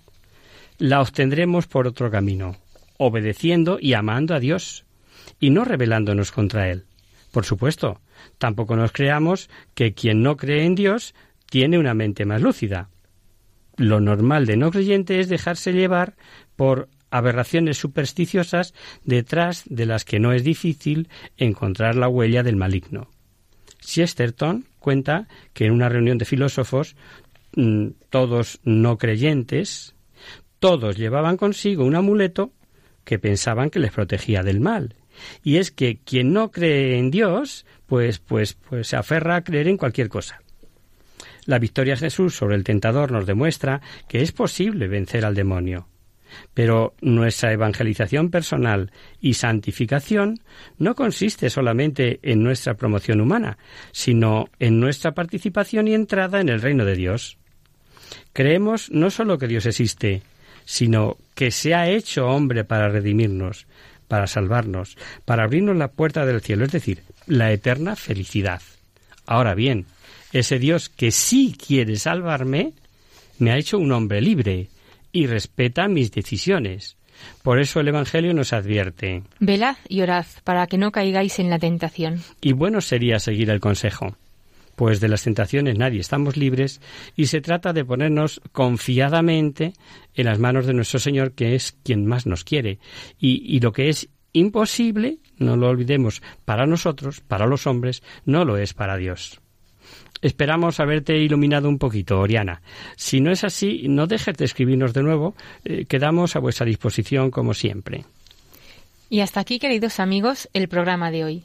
la 0.78 1.00
obtendremos 1.00 1.66
por 1.66 1.86
otro 1.86 2.10
camino, 2.10 2.56
obedeciendo 2.98 3.78
y 3.80 3.94
amando 3.94 4.34
a 4.34 4.40
Dios, 4.40 4.84
y 5.40 5.50
no 5.50 5.64
rebelándonos 5.64 6.32
contra 6.32 6.70
Él. 6.70 6.84
Por 7.32 7.44
supuesto, 7.44 8.00
tampoco 8.38 8.76
nos 8.76 8.92
creamos 8.92 9.50
que 9.74 9.94
quien 9.94 10.22
no 10.22 10.36
cree 10.36 10.64
en 10.64 10.74
Dios 10.74 11.14
tiene 11.50 11.78
una 11.78 11.94
mente 11.94 12.24
más 12.24 12.40
lúcida. 12.40 12.90
Lo 13.76 14.00
normal 14.00 14.46
de 14.46 14.56
no 14.56 14.70
creyente 14.70 15.20
es 15.20 15.28
dejarse 15.28 15.72
llevar 15.72 16.14
por 16.56 16.88
aberraciones 17.10 17.78
supersticiosas 17.78 18.74
detrás 19.04 19.64
de 19.66 19.86
las 19.86 20.04
que 20.04 20.18
no 20.18 20.32
es 20.32 20.42
difícil 20.42 21.08
encontrar 21.36 21.94
la 21.94 22.08
huella 22.08 22.42
del 22.42 22.56
maligno. 22.56 23.08
Chesterton 23.80 24.66
cuenta 24.78 25.28
que 25.52 25.66
en 25.66 25.72
una 25.72 25.88
reunión 25.88 26.18
de 26.18 26.24
filósofos, 26.24 26.96
mm, 27.56 27.88
todos 28.10 28.60
no 28.64 28.98
creyentes, 28.98 29.93
todos 30.64 30.96
llevaban 30.96 31.36
consigo 31.36 31.84
un 31.84 31.94
amuleto 31.94 32.50
que 33.04 33.18
pensaban 33.18 33.68
que 33.68 33.78
les 33.78 33.92
protegía 33.92 34.42
del 34.42 34.60
mal. 34.60 34.94
Y 35.42 35.58
es 35.58 35.70
que 35.70 35.98
quien 35.98 36.32
no 36.32 36.52
cree 36.52 36.98
en 36.98 37.10
Dios, 37.10 37.66
pues, 37.84 38.18
pues, 38.18 38.54
pues 38.54 38.88
se 38.88 38.96
aferra 38.96 39.36
a 39.36 39.44
creer 39.44 39.68
en 39.68 39.76
cualquier 39.76 40.08
cosa. 40.08 40.40
La 41.44 41.58
victoria 41.58 41.92
de 41.92 42.00
Jesús 42.00 42.34
sobre 42.34 42.56
el 42.56 42.64
tentador 42.64 43.12
nos 43.12 43.26
demuestra 43.26 43.82
que 44.08 44.22
es 44.22 44.32
posible 44.32 44.88
vencer 44.88 45.26
al 45.26 45.34
demonio. 45.34 45.86
Pero 46.54 46.94
nuestra 47.02 47.52
evangelización 47.52 48.30
personal 48.30 48.90
y 49.20 49.34
santificación 49.34 50.40
no 50.78 50.94
consiste 50.94 51.50
solamente 51.50 52.20
en 52.22 52.42
nuestra 52.42 52.72
promoción 52.72 53.20
humana, 53.20 53.58
sino 53.92 54.48
en 54.58 54.80
nuestra 54.80 55.12
participación 55.12 55.88
y 55.88 55.94
entrada 55.94 56.40
en 56.40 56.48
el 56.48 56.62
reino 56.62 56.86
de 56.86 56.96
Dios. 56.96 57.36
Creemos 58.32 58.90
no 58.90 59.10
solo 59.10 59.36
que 59.36 59.46
Dios 59.46 59.66
existe, 59.66 60.22
sino 60.64 61.16
que 61.34 61.50
se 61.50 61.74
ha 61.74 61.88
hecho 61.88 62.26
hombre 62.26 62.64
para 62.64 62.88
redimirnos, 62.88 63.66
para 64.08 64.26
salvarnos, 64.26 64.96
para 65.24 65.44
abrirnos 65.44 65.76
la 65.76 65.88
puerta 65.88 66.24
del 66.26 66.40
cielo, 66.40 66.64
es 66.64 66.72
decir, 66.72 67.02
la 67.26 67.52
eterna 67.52 67.96
felicidad. 67.96 68.62
Ahora 69.26 69.54
bien, 69.54 69.86
ese 70.32 70.58
Dios 70.58 70.88
que 70.88 71.10
sí 71.10 71.56
quiere 71.56 71.96
salvarme, 71.96 72.72
me 73.38 73.50
ha 73.52 73.58
hecho 73.58 73.78
un 73.78 73.92
hombre 73.92 74.20
libre, 74.20 74.68
y 75.14 75.26
respeta 75.26 75.88
mis 75.88 76.10
decisiones. 76.10 76.96
Por 77.42 77.60
eso 77.60 77.80
el 77.80 77.88
Evangelio 77.88 78.34
nos 78.34 78.52
advierte. 78.52 79.22
Velad 79.38 79.76
y 79.88 80.02
orad 80.02 80.26
para 80.42 80.66
que 80.66 80.76
no 80.76 80.90
caigáis 80.90 81.38
en 81.38 81.48
la 81.48 81.58
tentación. 81.58 82.20
Y 82.42 82.52
bueno 82.52 82.80
sería 82.80 83.20
seguir 83.20 83.48
el 83.50 83.60
consejo, 83.60 84.16
pues 84.76 85.00
de 85.00 85.08
las 85.08 85.22
tentaciones 85.22 85.78
nadie 85.78 86.00
estamos 86.00 86.36
libres 86.36 86.80
y 87.16 87.26
se 87.26 87.40
trata 87.40 87.72
de 87.72 87.84
ponernos 87.84 88.40
confiadamente 88.52 89.72
en 90.14 90.26
las 90.26 90.38
manos 90.38 90.66
de 90.66 90.74
nuestro 90.74 90.98
Señor, 90.98 91.32
que 91.32 91.54
es 91.54 91.76
quien 91.82 92.06
más 92.06 92.26
nos 92.26 92.44
quiere. 92.44 92.78
Y, 93.18 93.60
lo 93.60 93.72
que 93.72 93.88
es 93.88 94.08
imposible, 94.32 95.18
no 95.38 95.56
lo 95.56 95.68
olvidemos, 95.68 96.22
para 96.44 96.66
nosotros, 96.66 97.20
para 97.20 97.46
los 97.46 97.66
hombres, 97.66 98.02
no 98.24 98.44
lo 98.44 98.56
es 98.56 98.74
para 98.74 98.96
Dios. 98.96 99.40
Esperamos 100.22 100.80
haberte 100.80 101.16
iluminado 101.18 101.68
un 101.68 101.78
poquito, 101.78 102.18
Oriana. 102.18 102.62
Si 102.96 103.20
no 103.20 103.30
es 103.30 103.44
así, 103.44 103.86
no 103.88 104.06
dejes 104.06 104.36
de 104.36 104.46
escribirnos 104.46 104.94
de 104.94 105.02
nuevo. 105.02 105.34
Eh, 105.64 105.84
quedamos 105.86 106.34
a 106.34 106.38
vuestra 106.38 106.64
disposición 106.64 107.30
como 107.30 107.52
siempre. 107.52 108.04
Y 109.10 109.20
hasta 109.20 109.40
aquí, 109.40 109.58
queridos 109.58 110.00
amigos, 110.00 110.48
el 110.54 110.68
programa 110.68 111.10
de 111.10 111.24
hoy. 111.24 111.44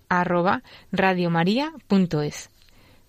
radiomaria.es. 0.91 2.49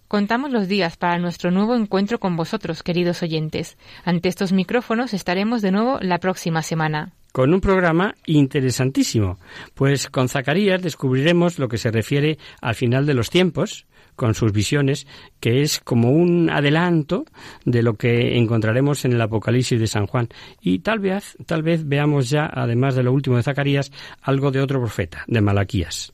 Contamos 0.09 0.51
los 0.51 0.69
días 0.69 0.97
para 0.97 1.19
nuestro 1.19 1.51
nuevo 1.51 1.75
encuentro 1.75 2.21
con 2.21 2.37
vosotros, 2.37 2.83
queridos 2.83 3.23
oyentes. 3.23 3.79
Ante 4.05 4.29
estos 4.29 4.53
micrófonos 4.53 5.15
estaremos 5.15 5.63
de 5.63 5.73
nuevo 5.73 5.99
la 6.01 6.19
próxima 6.19 6.63
semana 6.63 7.13
con 7.33 7.55
un 7.55 7.63
programa 7.63 8.15
interesantísimo, 8.27 9.39
pues 9.73 10.11
con 10.11 10.29
Zacarías 10.29 10.83
descubriremos 10.83 11.59
lo 11.59 11.67
que 11.67 11.79
se 11.79 11.91
refiere 11.91 12.37
al 12.61 12.75
final 12.75 13.07
de 13.07 13.15
los 13.15 13.31
tiempos, 13.31 13.87
con 14.17 14.35
sus 14.35 14.53
visiones, 14.53 15.07
que 15.41 15.63
es 15.63 15.81
como 15.81 16.11
un 16.11 16.51
adelanto 16.51 17.25
de 17.65 17.83
lo 17.83 17.95
que 17.95 18.37
encontraremos 18.37 19.05
en 19.07 19.13
el 19.13 19.21
Apocalipsis 19.23 19.81
de 19.81 19.87
San 19.87 20.07
Juan. 20.07 20.29
Y 20.61 20.81
tal 20.81 20.99
vez, 20.99 21.37
tal 21.47 21.63
vez 21.63 21.89
veamos 21.89 22.29
ya, 22.29 22.51
además 22.53 22.95
de 22.95 23.03
lo 23.03 23.13
último 23.13 23.37
de 23.37 23.43
Zacarías, 23.43 23.91
algo 24.21 24.51
de 24.51 24.61
otro 24.61 24.79
profeta, 24.79 25.25
de 25.27 25.41
Malaquías. 25.41 26.13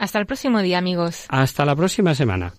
Hasta 0.00 0.18
el 0.18 0.26
próximo 0.26 0.60
día, 0.62 0.78
amigos. 0.78 1.26
Hasta 1.28 1.64
la 1.66 1.76
próxima 1.76 2.14
semana. 2.14 2.54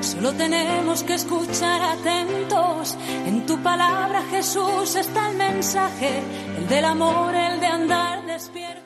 Solo 0.00 0.32
tenemos 0.32 1.02
que 1.02 1.14
escuchar 1.14 1.82
atentos. 1.82 2.96
En 3.26 3.44
tu 3.44 3.62
palabra, 3.62 4.22
Jesús, 4.30 4.96
está 4.96 5.30
el 5.30 5.36
mensaje, 5.36 6.22
el 6.56 6.66
del 6.68 6.84
amor, 6.86 7.34
el 7.34 7.60
de 7.60 7.66
andar 7.66 8.24
despierto. 8.24 8.85